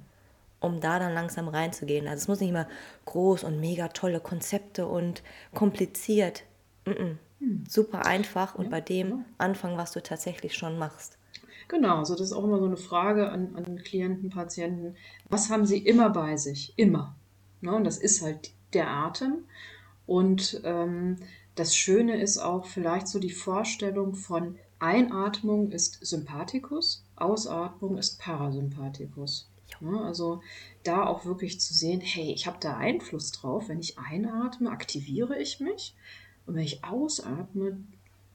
um 0.59 0.79
da 0.81 0.97
dann 0.97 1.13
langsam 1.13 1.47
reinzugehen. 1.47 2.07
Also 2.07 2.23
es 2.23 2.27
muss 2.27 2.39
nicht 2.39 2.49
immer 2.49 2.67
groß 3.05 3.43
und 3.43 3.59
mega 3.59 3.89
tolle 3.89 4.19
Konzepte 4.19 4.87
und 4.87 5.21
kompliziert. 5.53 6.41
Mhm. 6.87 7.19
Mhm. 7.39 7.63
Super 7.69 8.07
einfach 8.07 8.55
und 8.55 8.65
ja, 8.65 8.71
bei 8.71 8.81
dem 8.81 9.09
ja. 9.09 9.25
anfangen, 9.37 9.77
was 9.77 9.91
du 9.91 10.01
tatsächlich 10.01 10.55
schon 10.55 10.79
machst. 10.79 11.19
Genau, 11.67 11.99
also 11.99 12.15
das 12.15 12.27
ist 12.27 12.33
auch 12.33 12.43
immer 12.43 12.57
so 12.57 12.65
eine 12.65 12.77
Frage 12.77 13.29
an, 13.29 13.55
an 13.55 13.77
Klienten, 13.83 14.31
Patienten. 14.31 14.95
Was 15.29 15.51
haben 15.51 15.67
sie 15.67 15.77
immer 15.77 16.09
bei 16.09 16.37
sich? 16.37 16.73
Immer. 16.77 17.15
Ne? 17.61 17.75
Und 17.75 17.83
das 17.83 17.99
ist 17.99 18.23
halt 18.23 18.53
der 18.73 18.89
Atem. 18.89 19.45
Und 20.07 20.61
ähm, 20.63 21.17
das 21.53 21.75
Schöne 21.75 22.19
ist 22.19 22.39
auch 22.39 22.65
vielleicht 22.65 23.07
so 23.07 23.19
die 23.19 23.31
Vorstellung 23.31 24.15
von 24.15 24.57
Einatmung 24.79 25.71
ist 25.71 26.05
Sympathikus 26.05 27.05
Ausatmung 27.15 27.97
ist 27.97 28.19
Parasympathikus. 28.19 29.49
Ja, 29.81 30.01
also 30.01 30.41
da 30.83 31.05
auch 31.05 31.25
wirklich 31.25 31.59
zu 31.59 31.73
sehen, 31.73 32.01
hey, 32.01 32.31
ich 32.33 32.45
habe 32.45 32.57
da 32.59 32.77
Einfluss 32.77 33.31
drauf. 33.31 33.69
Wenn 33.69 33.79
ich 33.79 33.97
einatme, 33.97 34.69
aktiviere 34.69 35.39
ich 35.39 35.59
mich. 35.59 35.95
Und 36.45 36.55
wenn 36.55 36.63
ich 36.63 36.83
ausatme, 36.83 37.77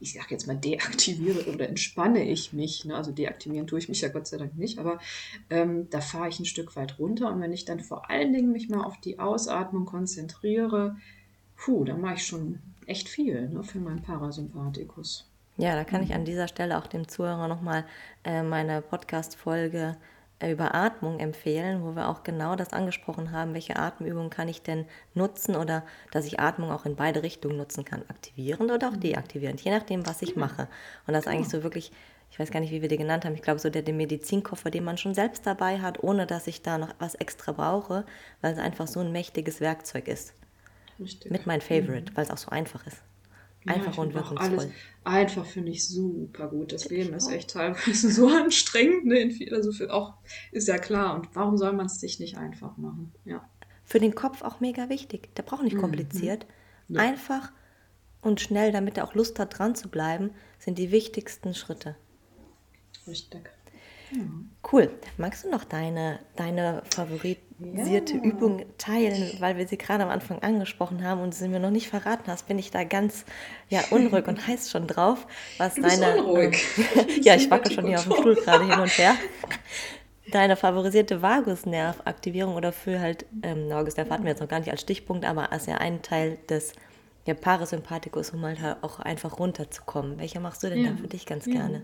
ich 0.00 0.14
sage 0.14 0.28
jetzt 0.30 0.46
mal 0.46 0.56
deaktiviere 0.56 1.52
oder 1.52 1.68
entspanne 1.68 2.28
ich 2.28 2.52
mich. 2.52 2.84
Ne? 2.84 2.96
Also 2.96 3.12
deaktivieren 3.12 3.66
tue 3.66 3.78
ich 3.78 3.88
mich 3.88 4.00
ja 4.00 4.08
Gott 4.08 4.26
sei 4.26 4.38
Dank 4.38 4.56
nicht, 4.56 4.78
aber 4.78 4.98
ähm, 5.50 5.88
da 5.90 6.00
fahre 6.00 6.28
ich 6.28 6.40
ein 6.40 6.46
Stück 6.46 6.74
weit 6.74 6.98
runter. 6.98 7.32
Und 7.32 7.40
wenn 7.40 7.52
ich 7.52 7.64
dann 7.64 7.80
vor 7.80 8.10
allen 8.10 8.32
Dingen 8.32 8.52
mich 8.52 8.68
mal 8.68 8.82
auf 8.82 8.98
die 9.00 9.18
Ausatmung 9.18 9.84
konzentriere, 9.84 10.96
puh, 11.56 11.84
dann 11.84 12.00
mache 12.00 12.14
ich 12.14 12.26
schon 12.26 12.58
echt 12.86 13.08
viel 13.08 13.48
ne, 13.50 13.62
für 13.62 13.78
meinen 13.78 14.02
Parasympathikus. 14.02 15.29
Ja, 15.60 15.74
da 15.74 15.84
kann 15.84 16.02
ich 16.02 16.14
an 16.14 16.24
dieser 16.24 16.48
Stelle 16.48 16.78
auch 16.78 16.86
dem 16.86 17.06
Zuhörer 17.06 17.46
nochmal 17.46 17.84
äh, 18.24 18.42
meine 18.42 18.80
Podcast-Folge 18.80 19.94
äh, 20.38 20.52
über 20.52 20.74
Atmung 20.74 21.20
empfehlen, 21.20 21.84
wo 21.84 21.94
wir 21.94 22.08
auch 22.08 22.22
genau 22.22 22.56
das 22.56 22.72
angesprochen 22.72 23.30
haben, 23.30 23.52
welche 23.52 23.76
Atemübungen 23.76 24.30
kann 24.30 24.48
ich 24.48 24.62
denn 24.62 24.86
nutzen 25.12 25.56
oder 25.56 25.84
dass 26.12 26.24
ich 26.24 26.40
Atmung 26.40 26.70
auch 26.70 26.86
in 26.86 26.96
beide 26.96 27.22
Richtungen 27.22 27.58
nutzen 27.58 27.84
kann, 27.84 28.04
aktivierend 28.08 28.70
oder 28.70 28.88
auch 28.88 28.96
mhm. 28.96 29.00
deaktivierend, 29.00 29.60
je 29.60 29.70
nachdem, 29.70 30.06
was 30.06 30.22
ich 30.22 30.34
mache. 30.34 30.66
Und 31.06 31.12
das 31.12 31.26
ist 31.26 31.30
eigentlich 31.30 31.50
so 31.50 31.62
wirklich, 31.62 31.92
ich 32.30 32.38
weiß 32.38 32.50
gar 32.50 32.60
nicht, 32.60 32.72
wie 32.72 32.80
wir 32.80 32.88
die 32.88 32.96
genannt 32.96 33.26
haben, 33.26 33.34
ich 33.34 33.42
glaube 33.42 33.60
so 33.60 33.68
der, 33.68 33.82
der 33.82 33.92
Medizinkoffer, 33.92 34.70
den 34.70 34.84
man 34.84 34.96
schon 34.96 35.12
selbst 35.12 35.46
dabei 35.46 35.80
hat, 35.80 36.02
ohne 36.02 36.26
dass 36.26 36.46
ich 36.46 36.62
da 36.62 36.78
noch 36.78 36.94
was 36.98 37.16
extra 37.16 37.52
brauche, 37.52 38.06
weil 38.40 38.54
es 38.54 38.58
einfach 38.58 38.86
so 38.86 39.00
ein 39.00 39.12
mächtiges 39.12 39.60
Werkzeug 39.60 40.08
ist. 40.08 40.32
Richtig. 40.98 41.30
Mit 41.30 41.46
mein 41.46 41.60
Favorite, 41.60 42.12
mhm. 42.12 42.16
weil 42.16 42.24
es 42.24 42.30
auch 42.30 42.38
so 42.38 42.48
einfach 42.48 42.86
ist. 42.86 43.02
Einfach 43.66 43.96
ja, 43.96 44.02
und 44.02 44.14
wirkungsvoll. 44.14 44.58
Alles 44.58 44.68
einfach 45.04 45.46
finde 45.46 45.72
ich 45.72 45.86
super 45.86 46.48
gut. 46.48 46.72
Das 46.72 46.88
Leben 46.88 47.14
ist 47.14 47.30
echt 47.30 47.50
teilweise 47.50 48.10
so 48.12 48.28
anstrengend. 48.28 49.06
Ne? 49.06 49.48
Also 49.52 49.72
für 49.72 49.92
auch 49.92 50.14
ist 50.52 50.68
ja 50.68 50.78
klar. 50.78 51.14
Und 51.14 51.34
warum 51.34 51.56
soll 51.56 51.72
man 51.72 51.86
es 51.86 52.00
sich 52.00 52.20
nicht 52.20 52.36
einfach 52.36 52.76
machen? 52.76 53.12
Ja. 53.24 53.48
Für 53.84 54.00
den 54.00 54.14
Kopf 54.14 54.42
auch 54.42 54.60
mega 54.60 54.88
wichtig. 54.88 55.34
Der 55.36 55.42
braucht 55.42 55.62
nicht 55.62 55.76
mhm. 55.76 55.80
kompliziert. 55.80 56.46
Mhm. 56.88 56.96
Ja. 56.96 57.02
Einfach 57.02 57.52
und 58.22 58.40
schnell, 58.40 58.72
damit 58.72 58.98
er 58.98 59.04
auch 59.04 59.14
Lust 59.14 59.38
hat, 59.38 59.58
dran 59.58 59.74
zu 59.74 59.88
bleiben, 59.88 60.30
sind 60.58 60.78
die 60.78 60.90
wichtigsten 60.90 61.54
Schritte. 61.54 61.96
Richtig. 63.06 63.50
Cool. 64.70 64.90
Magst 65.16 65.44
du 65.44 65.50
noch 65.50 65.64
deine, 65.64 66.20
deine 66.36 66.82
favorisierte 67.60 68.14
ja. 68.14 68.22
Übung 68.22 68.64
teilen, 68.78 69.32
weil 69.38 69.56
wir 69.56 69.66
sie 69.66 69.78
gerade 69.78 70.04
am 70.04 70.10
Anfang 70.10 70.40
angesprochen 70.40 71.04
haben 71.04 71.20
und 71.20 71.34
sie 71.34 71.48
mir 71.48 71.60
noch 71.60 71.70
nicht 71.70 71.88
verraten 71.88 72.30
hast, 72.30 72.46
bin 72.48 72.58
ich 72.58 72.70
da 72.70 72.84
ganz 72.84 73.24
ja, 73.68 73.82
unruhig 73.90 74.26
und 74.26 74.46
heiß 74.46 74.70
schon 74.70 74.86
drauf. 74.86 75.26
Was 75.58 75.74
du 75.74 75.82
bist 75.82 76.00
deine, 76.00 76.22
unruhig. 76.22 76.64
Äh, 76.96 77.20
ja, 77.20 77.34
ich 77.34 77.50
wacke 77.50 77.70
schon 77.70 77.86
hier 77.86 77.98
auf 77.98 78.04
dem 78.04 78.14
Stuhl 78.14 78.34
gerade 78.34 78.64
hin 78.64 78.80
und 78.80 78.98
her. 78.98 79.14
Deine 80.30 80.56
favorisierte 80.56 81.22
Vagusnervaktivierung 81.22 82.54
oder 82.54 82.72
für 82.72 83.00
halt, 83.00 83.26
ähm, 83.42 83.68
Vagusnerv 83.68 84.10
hatten 84.10 84.24
wir 84.24 84.30
jetzt 84.30 84.40
noch 84.40 84.48
gar 84.48 84.60
nicht 84.60 84.70
als 84.70 84.80
Stichpunkt, 84.80 85.24
aber 85.24 85.52
als 85.52 85.66
ja 85.66 85.76
ein 85.76 86.02
Teil 86.02 86.38
des 86.48 86.72
ja, 87.26 87.34
Parasympathikus, 87.34 88.30
um 88.30 88.42
halt 88.42 88.58
auch 88.82 89.00
einfach 89.00 89.38
runterzukommen. 89.38 90.18
Welche 90.18 90.40
machst 90.40 90.62
du 90.62 90.68
denn 90.68 90.84
ja. 90.84 90.90
da 90.90 90.96
für 90.96 91.08
dich 91.08 91.26
ganz 91.26 91.46
ja. 91.46 91.52
gerne? 91.52 91.82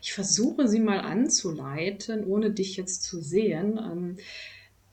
Ich 0.00 0.12
versuche 0.12 0.66
sie 0.66 0.80
mal 0.80 1.00
anzuleiten, 1.00 2.24
ohne 2.24 2.50
dich 2.50 2.76
jetzt 2.76 3.04
zu 3.04 3.20
sehen. 3.20 3.78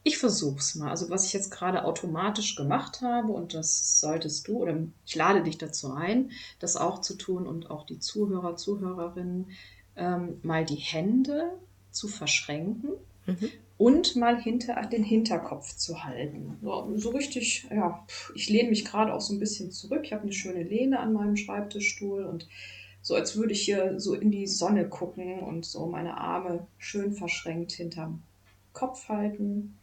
Ich 0.04 0.18
versuche 0.18 0.60
es 0.60 0.76
mal. 0.76 0.90
Also 0.90 1.10
was 1.10 1.26
ich 1.26 1.34
jetzt 1.34 1.52
gerade 1.52 1.84
automatisch 1.84 2.56
gemacht 2.56 3.02
habe, 3.02 3.34
und 3.34 3.54
das 3.54 4.00
solltest 4.00 4.48
du, 4.48 4.62
oder 4.62 4.78
ich 5.06 5.16
lade 5.16 5.44
dich 5.44 5.58
dazu 5.58 5.92
ein, 5.92 6.32
das 6.60 6.78
auch 6.78 7.02
zu 7.02 7.16
tun 7.16 7.46
und 7.46 7.70
auch 7.70 7.86
die 7.86 8.00
Zuhörer, 8.00 8.56
Zuhörerinnen, 8.56 9.52
ähm, 9.98 10.40
mal 10.42 10.66
die 10.66 10.76
Hände 10.76 11.52
zu 11.92 12.08
verschränken 12.08 12.92
mhm. 13.26 13.50
und 13.78 14.16
mal 14.16 14.42
hinter 14.42 14.82
den 14.86 15.04
Hinterkopf 15.04 15.76
zu 15.76 16.04
halten. 16.04 16.58
So, 16.62 16.94
so 16.96 17.10
richtig, 17.10 17.68
ja, 17.70 18.06
ich 18.36 18.50
lehne 18.50 18.70
mich 18.70 18.86
gerade 18.86 19.14
auch 19.14 19.22
so 19.22 19.34
ein 19.34 19.40
bisschen 19.40 19.72
zurück. 19.72 20.02
Ich 20.04 20.14
habe 20.14 20.24
eine 20.24 20.34
schöne 20.34 20.64
Lehne 20.64 21.00
an 21.00 21.12
meinem 21.12 21.36
Schreibtischstuhl 21.36 22.24
und 22.24 22.48
so 23.02 23.16
als 23.16 23.36
würde 23.36 23.54
ich 23.54 23.62
hier 23.62 24.00
so 24.00 24.14
in 24.14 24.32
die 24.32 24.48
Sonne 24.48 24.88
gucken 24.88 25.40
und 25.40 25.66
so 25.66 25.86
meine 25.86 26.18
Arme 26.18 26.68
schön 26.78 27.14
verschränkt 27.14 27.72
hinterm 27.72 28.24
Kopf 28.74 29.10
halten. 29.10 29.78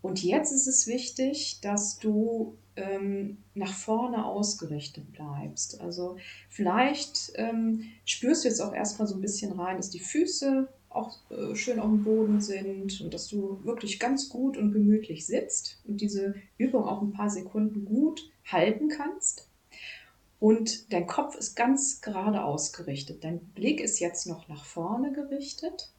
Und 0.00 0.22
jetzt 0.22 0.52
ist 0.52 0.66
es 0.66 0.86
wichtig, 0.86 1.60
dass 1.60 1.98
du 1.98 2.56
ähm, 2.76 3.38
nach 3.54 3.72
vorne 3.72 4.24
ausgerichtet 4.24 5.12
bleibst. 5.12 5.80
Also 5.80 6.16
vielleicht 6.48 7.32
ähm, 7.36 7.84
spürst 8.04 8.44
du 8.44 8.48
jetzt 8.48 8.60
auch 8.60 8.74
erstmal 8.74 9.06
so 9.06 9.14
ein 9.14 9.20
bisschen 9.20 9.52
rein, 9.52 9.76
dass 9.76 9.90
die 9.90 10.00
Füße 10.00 10.68
auch 10.88 11.18
äh, 11.30 11.54
schön 11.54 11.80
auf 11.80 11.88
dem 11.88 12.04
Boden 12.04 12.40
sind 12.40 13.00
und 13.00 13.14
dass 13.14 13.28
du 13.28 13.60
wirklich 13.64 13.98
ganz 13.98 14.28
gut 14.28 14.56
und 14.56 14.72
gemütlich 14.72 15.26
sitzt 15.26 15.80
und 15.86 16.00
diese 16.00 16.34
Übung 16.58 16.84
auch 16.84 17.02
ein 17.02 17.12
paar 17.12 17.30
Sekunden 17.30 17.84
gut 17.84 18.30
halten 18.44 18.88
kannst. 18.88 19.48
Und 20.40 20.92
dein 20.92 21.06
Kopf 21.06 21.36
ist 21.36 21.54
ganz 21.54 22.00
gerade 22.00 22.42
ausgerichtet. 22.42 23.22
Dein 23.22 23.38
Blick 23.38 23.80
ist 23.80 24.00
jetzt 24.00 24.26
noch 24.26 24.48
nach 24.48 24.64
vorne 24.64 25.12
gerichtet. 25.12 25.92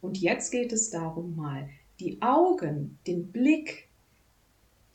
Und 0.00 0.18
jetzt 0.18 0.50
geht 0.50 0.72
es 0.72 0.90
darum, 0.90 1.36
mal 1.36 1.68
die 2.00 2.20
Augen, 2.22 2.98
den 3.06 3.32
Blick, 3.32 3.88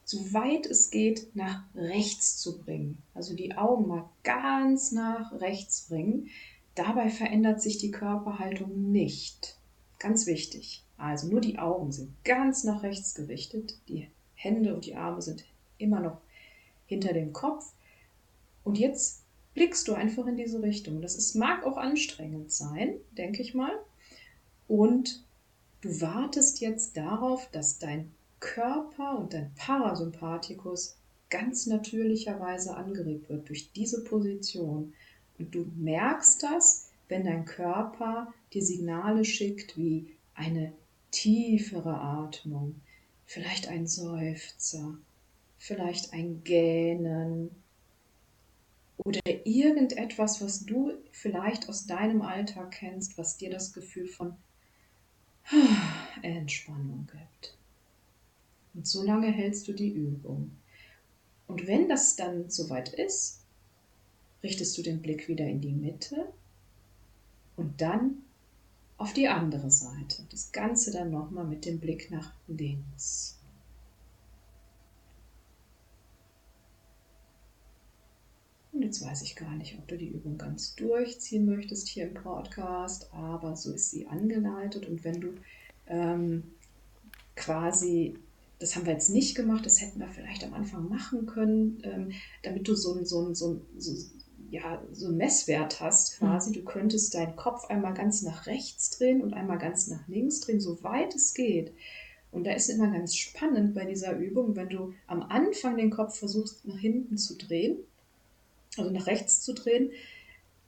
so 0.03 0.33
weit 0.33 0.65
es 0.65 0.91
geht, 0.91 1.35
nach 1.35 1.63
rechts 1.75 2.37
zu 2.37 2.59
bringen. 2.59 3.01
Also 3.13 3.35
die 3.35 3.55
Augen 3.55 3.87
mal 3.87 4.09
ganz 4.23 4.91
nach 4.91 5.31
rechts 5.39 5.87
bringen. 5.87 6.29
Dabei 6.75 7.09
verändert 7.09 7.61
sich 7.61 7.77
die 7.77 7.91
Körperhaltung 7.91 8.91
nicht. 8.91 9.57
Ganz 9.99 10.25
wichtig. 10.25 10.83
Also 10.97 11.27
nur 11.27 11.41
die 11.41 11.59
Augen 11.59 11.91
sind 11.91 12.11
ganz 12.23 12.63
nach 12.63 12.83
rechts 12.83 13.15
gerichtet. 13.15 13.77
Die 13.87 14.07
Hände 14.35 14.75
und 14.75 14.85
die 14.85 14.95
Arme 14.95 15.21
sind 15.21 15.43
immer 15.77 15.99
noch 15.99 16.21
hinter 16.85 17.13
dem 17.13 17.33
Kopf. 17.33 17.71
Und 18.63 18.77
jetzt 18.77 19.23
blickst 19.53 19.87
du 19.87 19.93
einfach 19.93 20.27
in 20.27 20.37
diese 20.37 20.61
Richtung. 20.61 21.01
Das 21.01 21.15
ist, 21.15 21.35
mag 21.35 21.65
auch 21.65 21.77
anstrengend 21.77 22.51
sein, 22.51 22.95
denke 23.11 23.41
ich 23.41 23.53
mal. 23.53 23.71
Und 24.71 25.21
du 25.81 25.99
wartest 25.99 26.61
jetzt 26.61 26.95
darauf, 26.95 27.49
dass 27.51 27.77
dein 27.77 28.09
Körper 28.39 29.17
und 29.17 29.33
dein 29.33 29.53
Parasympathikus 29.55 30.95
ganz 31.29 31.65
natürlicherweise 31.65 32.77
angeregt 32.77 33.27
wird 33.27 33.49
durch 33.49 33.73
diese 33.73 34.01
Position. 34.05 34.93
Und 35.37 35.53
du 35.53 35.69
merkst 35.75 36.41
das, 36.43 36.89
wenn 37.09 37.25
dein 37.25 37.43
Körper 37.43 38.33
dir 38.53 38.63
Signale 38.63 39.25
schickt 39.25 39.77
wie 39.77 40.15
eine 40.35 40.71
tiefere 41.11 41.99
Atmung, 41.99 42.75
vielleicht 43.25 43.67
ein 43.67 43.87
Seufzer, 43.87 44.97
vielleicht 45.57 46.13
ein 46.13 46.45
Gähnen 46.45 47.49
oder 48.99 49.19
irgendetwas, 49.43 50.41
was 50.41 50.65
du 50.65 50.93
vielleicht 51.11 51.67
aus 51.67 51.87
deinem 51.87 52.21
Alltag 52.21 52.71
kennst, 52.71 53.17
was 53.17 53.35
dir 53.35 53.49
das 53.49 53.73
Gefühl 53.73 54.07
von 54.07 54.37
Entspannung 56.21 57.07
gibt. 57.11 57.57
Und 58.73 58.87
so 58.87 59.03
lange 59.03 59.31
hältst 59.31 59.67
du 59.67 59.73
die 59.73 59.91
Übung. 59.91 60.51
Und 61.47 61.67
wenn 61.67 61.89
das 61.89 62.15
dann 62.15 62.49
soweit 62.49 62.93
ist, 62.93 63.41
richtest 64.43 64.77
du 64.77 64.81
den 64.81 65.01
Blick 65.01 65.27
wieder 65.27 65.45
in 65.45 65.61
die 65.61 65.73
Mitte 65.73 66.31
und 67.57 67.81
dann 67.81 68.23
auf 68.97 69.13
die 69.13 69.27
andere 69.27 69.69
Seite. 69.69 70.23
Das 70.29 70.51
Ganze 70.51 70.91
dann 70.91 71.11
nochmal 71.11 71.45
mit 71.45 71.65
dem 71.65 71.79
Blick 71.79 72.11
nach 72.11 72.33
links. 72.47 73.40
Und 78.73 78.83
jetzt 78.83 79.05
weiß 79.05 79.21
ich 79.23 79.35
gar 79.35 79.55
nicht, 79.55 79.77
ob 79.77 79.87
du 79.87 79.97
die 79.97 80.09
Übung 80.09 80.37
ganz 80.37 80.75
durchziehen 80.75 81.45
möchtest 81.45 81.89
hier 81.89 82.07
im 82.07 82.13
Podcast, 82.13 83.13
aber 83.13 83.55
so 83.55 83.73
ist 83.73 83.91
sie 83.91 84.07
angeleitet. 84.07 84.87
Und 84.87 85.03
wenn 85.03 85.19
du 85.19 85.33
ähm, 85.87 86.43
quasi 87.35 88.15
das 88.61 88.75
haben 88.75 88.85
wir 88.85 88.93
jetzt 88.93 89.09
nicht 89.09 89.35
gemacht, 89.35 89.65
das 89.65 89.81
hätten 89.81 89.99
wir 89.99 90.07
vielleicht 90.07 90.43
am 90.43 90.53
Anfang 90.53 90.87
machen 90.87 91.25
können, 91.25 91.81
ähm, 91.83 92.11
damit 92.43 92.67
du 92.67 92.75
so 92.75 92.93
einen 92.93 93.05
so 93.05 93.33
so 93.33 93.59
so, 93.77 93.93
ja, 94.51 94.81
so 94.91 95.07
einen 95.07 95.17
Messwert 95.17 95.79
hast 95.81 96.19
quasi. 96.19 96.49
Mhm. 96.51 96.53
Du 96.53 96.63
könntest 96.63 97.13
deinen 97.15 97.35
Kopf 97.35 97.65
einmal 97.69 97.93
ganz 97.93 98.21
nach 98.21 98.45
rechts 98.45 98.91
drehen 98.91 99.21
und 99.21 99.33
einmal 99.33 99.57
ganz 99.57 99.87
nach 99.87 100.07
links 100.07 100.41
drehen, 100.41 100.61
soweit 100.61 101.15
es 101.15 101.33
geht. 101.33 101.73
Und 102.31 102.45
da 102.45 102.53
ist 102.53 102.69
immer 102.69 102.91
ganz 102.91 103.15
spannend 103.15 103.73
bei 103.73 103.85
dieser 103.85 104.15
Übung, 104.15 104.55
wenn 104.55 104.69
du 104.69 104.93
am 105.07 105.21
Anfang 105.21 105.77
den 105.77 105.89
Kopf 105.89 106.17
versuchst 106.17 106.65
nach 106.65 106.77
hinten 106.77 107.17
zu 107.17 107.37
drehen, 107.37 107.77
also 108.77 108.89
nach 108.91 109.07
rechts 109.07 109.41
zu 109.41 109.53
drehen, 109.53 109.91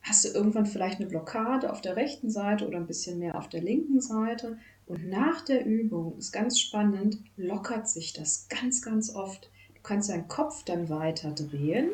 hast 0.02 0.26
du 0.26 0.30
irgendwann 0.30 0.66
vielleicht 0.66 1.00
eine 1.00 1.10
Blockade 1.10 1.72
auf 1.72 1.82
der 1.82 1.96
rechten 1.96 2.30
Seite 2.30 2.68
oder 2.68 2.78
ein 2.78 2.88
bisschen 2.88 3.20
mehr 3.20 3.38
auf 3.38 3.48
der 3.48 3.62
linken 3.62 4.02
Seite. 4.02 4.58
Und 4.86 5.08
nach 5.10 5.42
der 5.42 5.66
Übung 5.66 6.18
ist 6.18 6.34
ganz 6.34 6.60
spannend, 6.60 7.20
lockert 7.38 7.88
sich 7.88 8.12
das 8.12 8.48
ganz, 8.50 8.82
ganz 8.82 9.16
oft. 9.16 9.50
Du 9.76 9.82
kannst 9.82 10.10
deinen 10.10 10.28
Kopf 10.28 10.64
dann 10.66 10.90
weiter 10.90 11.32
drehen. 11.32 11.90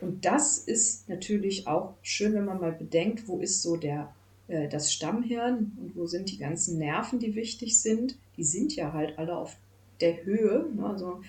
Und 0.00 0.24
das 0.24 0.58
ist 0.58 1.08
natürlich 1.08 1.66
auch 1.66 1.94
schön, 2.02 2.34
wenn 2.34 2.46
man 2.46 2.60
mal 2.60 2.72
bedenkt, 2.72 3.28
wo 3.28 3.38
ist 3.38 3.62
so 3.62 3.76
der, 3.76 4.14
äh, 4.48 4.68
das 4.68 4.92
Stammhirn 4.92 5.72
und 5.80 5.96
wo 5.96 6.06
sind 6.06 6.30
die 6.30 6.38
ganzen 6.38 6.78
Nerven, 6.78 7.18
die 7.18 7.34
wichtig 7.34 7.78
sind. 7.78 8.16
Die 8.36 8.44
sind 8.44 8.74
ja 8.74 8.92
halt 8.92 9.18
alle 9.18 9.36
auf 9.36 9.56
der 10.00 10.24
Höhe, 10.24 10.66
ne? 10.74 10.86
also 10.86 11.20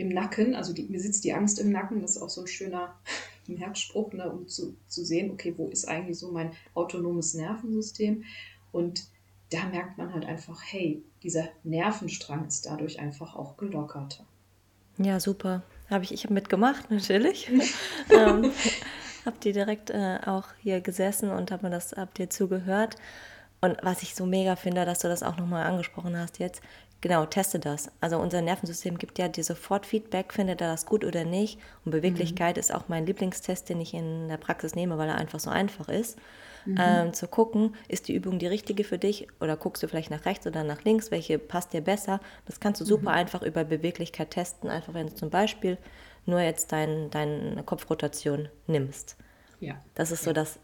im 0.00 0.08
Nacken. 0.08 0.54
Also 0.54 0.72
die, 0.72 0.84
mir 0.84 1.00
sitzt 1.00 1.24
die 1.24 1.32
Angst 1.32 1.58
im 1.58 1.70
Nacken. 1.70 2.00
Das 2.00 2.16
ist 2.16 2.22
auch 2.22 2.30
so 2.30 2.42
ein 2.42 2.46
schöner 2.46 2.94
Merkspruch, 3.46 4.12
ne? 4.12 4.30
um 4.30 4.48
zu, 4.48 4.76
zu 4.86 5.04
sehen, 5.04 5.30
okay, 5.30 5.54
wo 5.56 5.68
ist 5.68 5.86
eigentlich 5.86 6.18
so 6.18 6.30
mein 6.32 6.52
autonomes 6.74 7.34
Nervensystem. 7.34 8.24
Und 8.72 9.04
da 9.50 9.66
merkt 9.66 9.98
man 9.98 10.12
halt 10.14 10.24
einfach, 10.24 10.60
hey, 10.64 11.02
dieser 11.22 11.48
Nervenstrang 11.64 12.46
ist 12.46 12.66
dadurch 12.66 13.00
einfach 13.00 13.34
auch 13.34 13.56
gelockerter. 13.56 14.24
Ja, 14.98 15.18
super. 15.18 15.62
Habe 15.88 16.04
ich, 16.04 16.12
ich 16.12 16.24
habe 16.24 16.34
mitgemacht, 16.34 16.90
natürlich. 16.90 17.50
ähm, 18.10 18.52
habt 19.24 19.44
ihr 19.44 19.52
direkt 19.52 19.90
äh, 19.90 20.18
auch 20.24 20.48
hier 20.62 20.80
gesessen 20.80 21.30
und 21.30 21.50
hab 21.50 21.62
mir 21.62 21.70
das, 21.70 21.92
habt 21.92 22.18
ihr 22.18 22.30
zugehört. 22.30 22.96
Und 23.60 23.76
was 23.82 24.02
ich 24.02 24.14
so 24.14 24.24
mega 24.24 24.56
finde, 24.56 24.84
dass 24.84 25.00
du 25.00 25.08
das 25.08 25.22
auch 25.22 25.36
nochmal 25.36 25.66
angesprochen 25.66 26.16
hast 26.16 26.38
jetzt, 26.38 26.62
genau, 27.00 27.26
teste 27.26 27.58
das. 27.58 27.90
Also 28.00 28.18
unser 28.18 28.42
Nervensystem 28.42 28.98
gibt 28.98 29.18
ja 29.18 29.28
dir 29.28 29.44
sofort 29.44 29.86
Feedback, 29.86 30.32
findet 30.32 30.60
er 30.60 30.68
das 30.68 30.86
gut 30.86 31.04
oder 31.04 31.24
nicht. 31.24 31.58
Und 31.84 31.92
Beweglichkeit 31.92 32.56
mhm. 32.56 32.60
ist 32.60 32.74
auch 32.74 32.88
mein 32.88 33.06
Lieblingstest, 33.06 33.68
den 33.68 33.80
ich 33.80 33.94
in 33.94 34.28
der 34.28 34.36
Praxis 34.36 34.74
nehme, 34.74 34.98
weil 34.98 35.08
er 35.08 35.16
einfach 35.16 35.40
so 35.40 35.50
einfach 35.50 35.88
ist 35.88 36.18
mhm. 36.64 36.76
ähm, 36.78 37.12
zu 37.12 37.28
gucken, 37.28 37.74
ist 37.88 38.08
die 38.08 38.14
Übung 38.14 38.38
die 38.38 38.46
richtige 38.46 38.84
für 38.84 38.98
dich 38.98 39.28
oder 39.40 39.56
guckst 39.56 39.82
du 39.82 39.88
vielleicht 39.88 40.10
nach 40.10 40.24
rechts 40.24 40.46
oder 40.46 40.64
nach 40.64 40.84
links, 40.84 41.10
welche 41.10 41.38
passt 41.38 41.72
dir 41.72 41.80
besser. 41.80 42.20
Das 42.46 42.60
kannst 42.60 42.80
du 42.80 42.84
super 42.84 43.10
mhm. 43.10 43.16
einfach 43.16 43.42
über 43.42 43.64
Beweglichkeit 43.64 44.30
testen, 44.30 44.70
einfach 44.70 44.94
wenn 44.94 45.08
du 45.08 45.14
zum 45.14 45.30
Beispiel 45.30 45.78
nur 46.26 46.40
jetzt 46.40 46.72
dein, 46.72 47.10
deine 47.10 47.62
Kopfrotation 47.64 48.48
nimmst. 48.66 49.16
Ja. 49.60 49.74
Das 49.94 50.10
ist 50.10 50.24
so 50.24 50.32
das, 50.32 50.58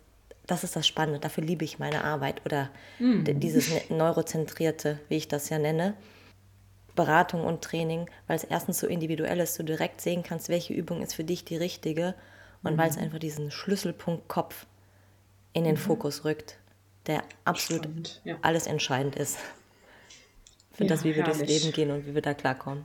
das 0.46 0.64
ist 0.64 0.76
das 0.76 0.86
Spannende. 0.86 1.20
Dafür 1.20 1.44
liebe 1.44 1.64
ich 1.64 1.78
meine 1.78 2.04
Arbeit 2.04 2.44
oder 2.44 2.70
mhm. 2.98 3.40
dieses 3.40 3.70
ne-, 3.70 3.96
Neurozentrierte, 3.96 4.98
wie 5.08 5.16
ich 5.16 5.28
das 5.28 5.48
ja 5.48 5.58
nenne. 5.58 5.94
Beratung 6.96 7.44
und 7.44 7.62
Training, 7.62 8.10
weil 8.26 8.36
es 8.36 8.44
erstens 8.44 8.80
so 8.80 8.86
individuell 8.86 9.38
ist, 9.38 9.58
du 9.58 9.62
direkt 9.62 10.00
sehen 10.00 10.22
kannst, 10.22 10.48
welche 10.48 10.74
Übung 10.74 11.02
ist 11.02 11.14
für 11.14 11.24
dich 11.24 11.44
die 11.44 11.56
richtige 11.56 12.14
und 12.62 12.74
mhm. 12.74 12.78
weil 12.78 12.90
es 12.90 12.98
einfach 12.98 13.18
diesen 13.18 13.50
Schlüsselpunkt 13.50 14.26
Kopf 14.28 14.66
in 15.52 15.64
den 15.64 15.74
mhm. 15.74 15.80
Fokus 15.80 16.24
rückt, 16.24 16.58
der 17.06 17.22
absolut 17.44 18.20
ja. 18.24 18.36
alles 18.42 18.66
entscheidend 18.66 19.14
ist 19.14 19.38
für 20.72 20.84
ja, 20.84 20.88
das, 20.88 21.04
wie 21.04 21.14
wir 21.14 21.24
herrlich. 21.24 21.46
durchs 21.46 21.62
Leben 21.62 21.72
gehen 21.72 21.90
und 21.90 22.06
wie 22.06 22.14
wir 22.14 22.22
da 22.22 22.34
klarkommen. 22.34 22.84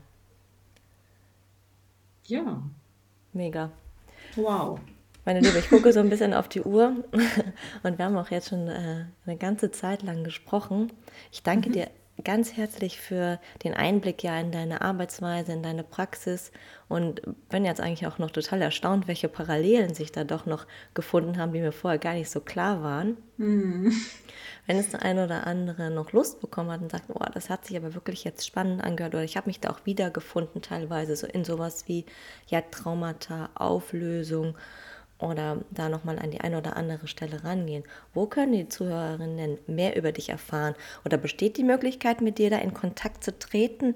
Ja. 2.26 2.62
Mega. 3.34 3.72
Wow. 4.36 4.80
Meine 5.26 5.40
Liebe, 5.42 5.60
ich 5.60 5.70
gucke 5.70 5.94
so 5.94 6.00
ein 6.00 6.10
bisschen 6.10 6.34
auf 6.34 6.48
die 6.48 6.62
Uhr 6.62 6.96
und 7.84 7.98
wir 7.98 8.06
haben 8.06 8.18
auch 8.18 8.32
jetzt 8.32 8.50
schon 8.50 8.68
äh, 8.68 9.06
eine 9.26 9.38
ganze 9.38 9.72
Zeit 9.72 10.02
lang 10.02 10.24
gesprochen. 10.24 10.92
Ich 11.32 11.44
danke 11.44 11.70
mhm. 11.70 11.74
dir 11.74 11.90
ganz 12.24 12.58
herzlich 12.58 13.00
für 13.00 13.40
den 13.64 13.74
Einblick 13.74 14.24
ja 14.24 14.40
in 14.40 14.52
deine 14.52 14.82
Arbeitsweise, 14.82 15.54
in 15.54 15.64
deine 15.64 15.84
Praxis 15.84 16.52
und 16.88 17.22
bin 17.50 17.66
jetzt 17.66 17.80
eigentlich 17.80 18.08
auch 18.08 18.18
noch 18.18 18.32
total 18.32 18.62
erstaunt, 18.62 19.08
welche 19.08 19.30
Parallelen 19.30 19.94
sich 19.94 20.12
da 20.12 20.24
doch 20.24 20.46
noch 20.46 20.66
gefunden 20.94 21.38
haben, 21.38 21.54
die 21.54 21.62
mir 21.62 21.72
vorher 21.72 22.00
gar 22.00 22.14
nicht 22.14 22.30
so 22.30 22.42
klar 22.42 22.84
waren. 22.84 23.18
Mhm. 23.38 23.94
Wenn 24.68 24.78
es 24.78 24.90
der 24.90 25.02
eine 25.02 25.26
oder 25.26 25.48
andere 25.48 25.90
noch 25.90 26.12
Lust 26.12 26.42
bekommen 26.42 26.72
hat 26.72 26.82
und 26.82 26.92
sagt, 26.92 27.06
oh, 27.10 27.26
das 27.34 27.50
hat 27.50 27.66
sich 27.66 27.78
aber 27.78 27.94
wirklich 27.96 28.24
jetzt 28.24 28.46
spannend 28.46 28.84
angehört 28.84 29.16
oder 29.16 29.24
ich 29.24 29.38
habe 29.38 29.48
mich 29.48 29.60
da 29.60 29.70
auch 29.70 29.86
wiedergefunden 29.86 30.62
teilweise 30.62 31.16
so 31.16 31.28
in 31.28 31.44
sowas 31.44 31.88
wie 31.88 32.06
ja 32.48 32.62
Traumata, 32.62 33.50
Auflösung, 33.56 34.56
oder 35.22 35.64
da 35.72 35.90
nochmal 35.90 36.20
an 36.20 36.32
die 36.32 36.42
eine 36.42 36.58
oder 36.58 36.76
andere 36.76 37.08
Stelle 37.08 37.44
rangehen. 37.44 37.84
Wo 38.14 38.26
können 38.26 38.54
die 38.54 38.70
Zuhörerinnen 38.70 39.58
mehr 39.68 39.96
über 39.96 40.12
dich 40.12 40.30
erfahren? 40.30 40.76
Oder 41.06 41.18
besteht 41.18 41.58
die 41.58 41.64
Möglichkeit, 41.64 42.22
mit 42.22 42.38
dir 42.38 42.50
da 42.50 42.58
in 42.58 42.74
Kontakt 42.74 43.24
zu 43.24 43.38
treten? 43.38 43.96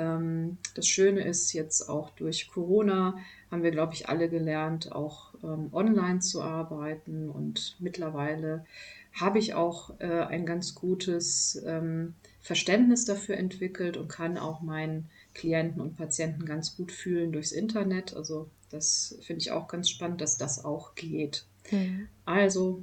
ähm, 0.00 0.58
das 0.74 0.86
Schöne 0.86 1.22
ist 1.22 1.52
jetzt 1.52 1.88
auch 1.88 2.10
durch 2.10 2.48
Corona 2.50 3.18
haben 3.50 3.62
wir, 3.62 3.70
glaube 3.70 3.94
ich, 3.94 4.08
alle 4.08 4.28
gelernt, 4.28 4.92
auch 4.92 5.34
ähm, 5.42 5.68
online 5.72 6.20
zu 6.20 6.42
arbeiten. 6.42 7.28
Und 7.28 7.76
mittlerweile 7.80 8.64
habe 9.12 9.38
ich 9.38 9.54
auch 9.54 9.98
äh, 9.98 10.06
ein 10.06 10.46
ganz 10.46 10.74
gutes 10.74 11.60
ähm, 11.66 12.14
Verständnis 12.40 13.04
dafür 13.04 13.36
entwickelt 13.36 13.96
und 13.96 14.08
kann 14.08 14.38
auch 14.38 14.60
meinen 14.60 15.10
Klienten 15.34 15.80
und 15.80 15.96
Patienten 15.96 16.44
ganz 16.46 16.76
gut 16.76 16.92
fühlen 16.92 17.32
durchs 17.32 17.52
Internet. 17.52 18.14
Also 18.14 18.48
das 18.70 19.18
finde 19.22 19.40
ich 19.40 19.50
auch 19.50 19.68
ganz 19.68 19.90
spannend, 19.90 20.20
dass 20.20 20.38
das 20.38 20.64
auch 20.64 20.94
geht. 20.94 21.44
Mhm. 21.70 22.08
Also 22.24 22.82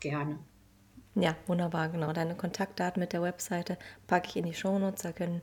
gerne. 0.00 0.38
Ja, 1.16 1.36
wunderbar, 1.46 1.90
genau. 1.90 2.12
Deine 2.12 2.34
Kontaktdaten 2.34 3.00
mit 3.00 3.12
der 3.12 3.22
Webseite 3.22 3.78
packe 4.06 4.28
ich 4.28 4.36
in 4.36 4.46
die 4.46 4.54
Shownotes. 4.54 5.02
Da 5.02 5.12
können 5.12 5.42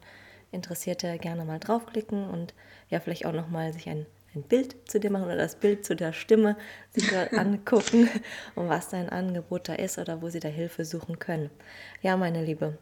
Interessierte 0.51 1.17
gerne 1.17 1.45
mal 1.45 1.59
draufklicken 1.59 2.29
und 2.29 2.53
ja, 2.89 2.99
vielleicht 2.99 3.25
auch 3.25 3.31
nochmal 3.31 3.73
sich 3.73 3.87
ein, 3.89 4.05
ein 4.35 4.43
Bild 4.43 4.89
zu 4.89 4.99
dir 4.99 5.11
machen 5.11 5.25
oder 5.25 5.37
das 5.37 5.55
Bild 5.55 5.85
zu 5.85 5.95
der 5.95 6.13
Stimme 6.13 6.57
sich 6.91 7.09
dort 7.09 7.33
angucken 7.37 8.09
und 8.55 8.69
was 8.69 8.89
dein 8.89 9.09
Angebot 9.09 9.69
da 9.69 9.73
ist 9.75 9.97
oder 9.97 10.21
wo 10.21 10.29
sie 10.29 10.39
da 10.39 10.49
Hilfe 10.49 10.85
suchen 10.85 11.19
können. 11.19 11.49
Ja, 12.01 12.17
meine 12.17 12.43
Liebe, 12.43 12.77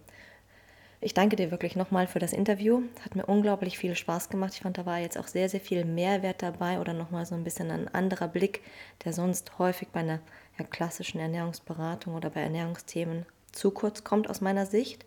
ich 1.01 1.13
danke 1.13 1.37
dir 1.37 1.51
wirklich 1.51 1.75
nochmal 1.75 2.07
für 2.07 2.19
das 2.19 2.33
Interview. 2.33 2.81
Hat 3.05 3.15
mir 3.15 3.25
unglaublich 3.25 3.77
viel 3.77 3.95
Spaß 3.95 4.29
gemacht. 4.29 4.53
Ich 4.55 4.61
fand, 4.61 4.77
da 4.77 4.85
war 4.85 4.99
jetzt 4.99 5.17
auch 5.17 5.27
sehr, 5.27 5.47
sehr 5.47 5.61
viel 5.61 5.85
Mehrwert 5.85 6.41
dabei 6.41 6.79
oder 6.79 6.93
nochmal 6.93 7.25
so 7.25 7.35
ein 7.35 7.45
bisschen 7.45 7.71
ein 7.71 7.87
anderer 7.87 8.27
Blick, 8.27 8.63
der 9.05 9.13
sonst 9.13 9.57
häufig 9.59 9.87
bei 9.89 10.01
einer 10.01 10.19
ja, 10.57 10.65
klassischen 10.65 11.19
Ernährungsberatung 11.19 12.15
oder 12.15 12.29
bei 12.29 12.41
Ernährungsthemen 12.41 13.25
zu 13.51 13.71
kurz 13.71 14.03
kommt 14.03 14.29
aus 14.29 14.41
meiner 14.41 14.65
Sicht, 14.65 15.05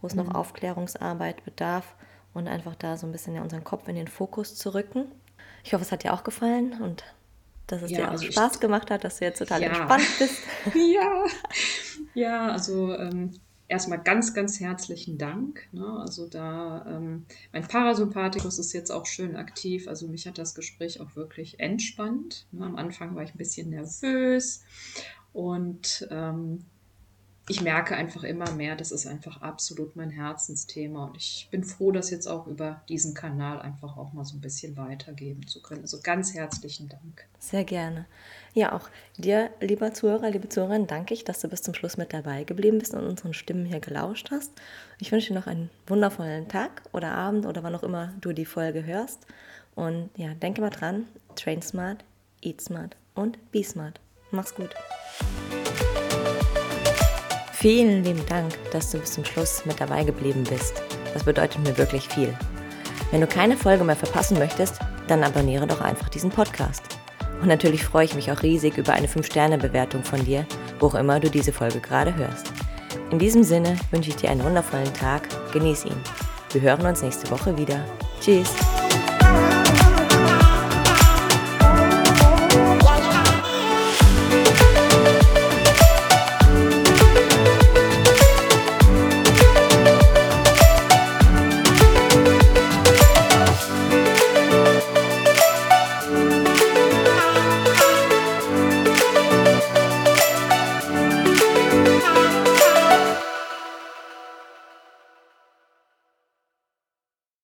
wo 0.00 0.06
es 0.06 0.14
mhm. 0.14 0.24
noch 0.24 0.34
Aufklärungsarbeit 0.34 1.44
bedarf 1.44 1.94
und 2.34 2.48
einfach 2.48 2.74
da 2.74 2.96
so 2.96 3.06
ein 3.06 3.12
bisschen 3.12 3.34
ja 3.34 3.42
unseren 3.42 3.64
Kopf 3.64 3.88
in 3.88 3.96
den 3.96 4.08
Fokus 4.08 4.54
zu 4.54 4.74
rücken. 4.74 5.06
Ich 5.64 5.72
hoffe, 5.72 5.82
es 5.82 5.92
hat 5.92 6.04
dir 6.04 6.12
auch 6.12 6.24
gefallen 6.24 6.80
und 6.82 7.04
dass 7.66 7.82
es 7.82 7.90
ja, 7.90 7.98
dir 7.98 8.06
auch 8.08 8.12
also 8.12 8.24
Spaß 8.24 8.54
ich, 8.54 8.60
gemacht 8.60 8.90
hat, 8.90 9.04
dass 9.04 9.18
du 9.18 9.24
jetzt 9.24 9.38
total 9.38 9.62
ja. 9.62 9.68
entspannt 9.68 10.06
bist. 10.18 10.42
ja, 10.74 11.24
ja, 12.14 12.48
also 12.48 12.94
ähm, 12.94 13.32
erstmal 13.68 14.00
ganz, 14.00 14.34
ganz 14.34 14.60
herzlichen 14.60 15.18
Dank. 15.18 15.66
Ne? 15.72 15.86
Also 16.00 16.28
da, 16.28 16.84
ähm, 16.88 17.26
mein 17.52 17.66
Parasympathikus 17.66 18.58
ist 18.58 18.72
jetzt 18.72 18.90
auch 18.90 19.06
schön 19.06 19.36
aktiv. 19.36 19.88
Also 19.88 20.06
mich 20.06 20.26
hat 20.26 20.38
das 20.38 20.54
Gespräch 20.54 21.00
auch 21.00 21.16
wirklich 21.16 21.58
entspannt. 21.60 22.46
Ne? 22.52 22.64
Am 22.64 22.76
Anfang 22.76 23.14
war 23.16 23.22
ich 23.22 23.34
ein 23.34 23.38
bisschen 23.38 23.70
nervös 23.70 24.62
und 25.32 26.06
ähm, 26.10 26.64
ich 27.48 27.60
merke 27.60 27.94
einfach 27.94 28.24
immer 28.24 28.50
mehr, 28.52 28.74
das 28.74 28.90
ist 28.90 29.06
einfach 29.06 29.40
absolut 29.40 29.94
mein 29.94 30.10
Herzensthema 30.10 31.04
und 31.04 31.16
ich 31.16 31.48
bin 31.50 31.62
froh, 31.62 31.92
das 31.92 32.10
jetzt 32.10 32.26
auch 32.26 32.46
über 32.48 32.82
diesen 32.88 33.14
Kanal 33.14 33.60
einfach 33.60 33.96
auch 33.96 34.12
mal 34.12 34.24
so 34.24 34.36
ein 34.36 34.40
bisschen 34.40 34.76
weitergeben 34.76 35.46
zu 35.46 35.62
können. 35.62 35.82
Also 35.82 36.00
ganz 36.02 36.34
herzlichen 36.34 36.88
Dank. 36.88 37.24
Sehr 37.38 37.64
gerne. 37.64 38.06
Ja, 38.52 38.72
auch 38.72 38.88
dir, 39.16 39.50
lieber 39.60 39.94
Zuhörer, 39.94 40.30
liebe 40.30 40.48
Zuhörerin, 40.48 40.88
danke 40.88 41.14
ich, 41.14 41.22
dass 41.22 41.40
du 41.40 41.48
bis 41.48 41.62
zum 41.62 41.74
Schluss 41.74 41.96
mit 41.96 42.12
dabei 42.12 42.42
geblieben 42.42 42.78
bist 42.78 42.94
und 42.94 43.04
unseren 43.04 43.34
Stimmen 43.34 43.66
hier 43.66 43.80
gelauscht 43.80 44.30
hast. 44.32 44.50
Ich 44.98 45.12
wünsche 45.12 45.28
dir 45.28 45.38
noch 45.38 45.46
einen 45.46 45.70
wundervollen 45.86 46.48
Tag 46.48 46.82
oder 46.92 47.12
Abend 47.12 47.46
oder 47.46 47.62
wann 47.62 47.76
auch 47.76 47.84
immer 47.84 48.12
du 48.20 48.32
die 48.32 48.46
Folge 48.46 48.84
hörst. 48.84 49.24
Und 49.76 50.10
ja, 50.16 50.34
denke 50.34 50.62
mal 50.62 50.70
dran, 50.70 51.06
train 51.36 51.62
smart, 51.62 52.02
eat 52.42 52.60
smart 52.60 52.96
und 53.14 53.38
be 53.52 53.62
smart. 53.62 54.00
Mach's 54.32 54.54
gut. 54.54 54.70
Vielen 57.58 58.04
lieben 58.04 58.24
Dank, 58.26 58.52
dass 58.70 58.90
du 58.90 58.98
bis 58.98 59.12
zum 59.12 59.24
Schluss 59.24 59.64
mit 59.64 59.80
dabei 59.80 60.04
geblieben 60.04 60.44
bist. 60.44 60.82
Das 61.14 61.24
bedeutet 61.24 61.58
mir 61.66 61.76
wirklich 61.78 62.06
viel. 62.06 62.36
Wenn 63.10 63.22
du 63.22 63.26
keine 63.26 63.56
Folge 63.56 63.82
mehr 63.82 63.96
verpassen 63.96 64.38
möchtest, 64.38 64.78
dann 65.08 65.24
abonniere 65.24 65.66
doch 65.66 65.80
einfach 65.80 66.10
diesen 66.10 66.28
Podcast. 66.28 66.82
Und 67.40 67.48
natürlich 67.48 67.82
freue 67.82 68.04
ich 68.04 68.14
mich 68.14 68.30
auch 68.30 68.42
riesig 68.42 68.76
über 68.76 68.92
eine 68.92 69.06
5-Sterne-Bewertung 69.06 70.04
von 70.04 70.22
dir, 70.22 70.44
wo 70.80 70.88
auch 70.88 70.94
immer 70.94 71.18
du 71.18 71.30
diese 71.30 71.52
Folge 71.52 71.80
gerade 71.80 72.14
hörst. 72.14 72.52
In 73.10 73.18
diesem 73.18 73.42
Sinne 73.42 73.78
wünsche 73.90 74.10
ich 74.10 74.16
dir 74.16 74.30
einen 74.30 74.44
wundervollen 74.44 74.92
Tag, 74.92 75.22
genieß 75.52 75.86
ihn. 75.86 75.96
Wir 76.52 76.60
hören 76.60 76.84
uns 76.84 77.00
nächste 77.00 77.30
Woche 77.30 77.56
wieder. 77.56 77.82
Tschüss! 78.20 78.52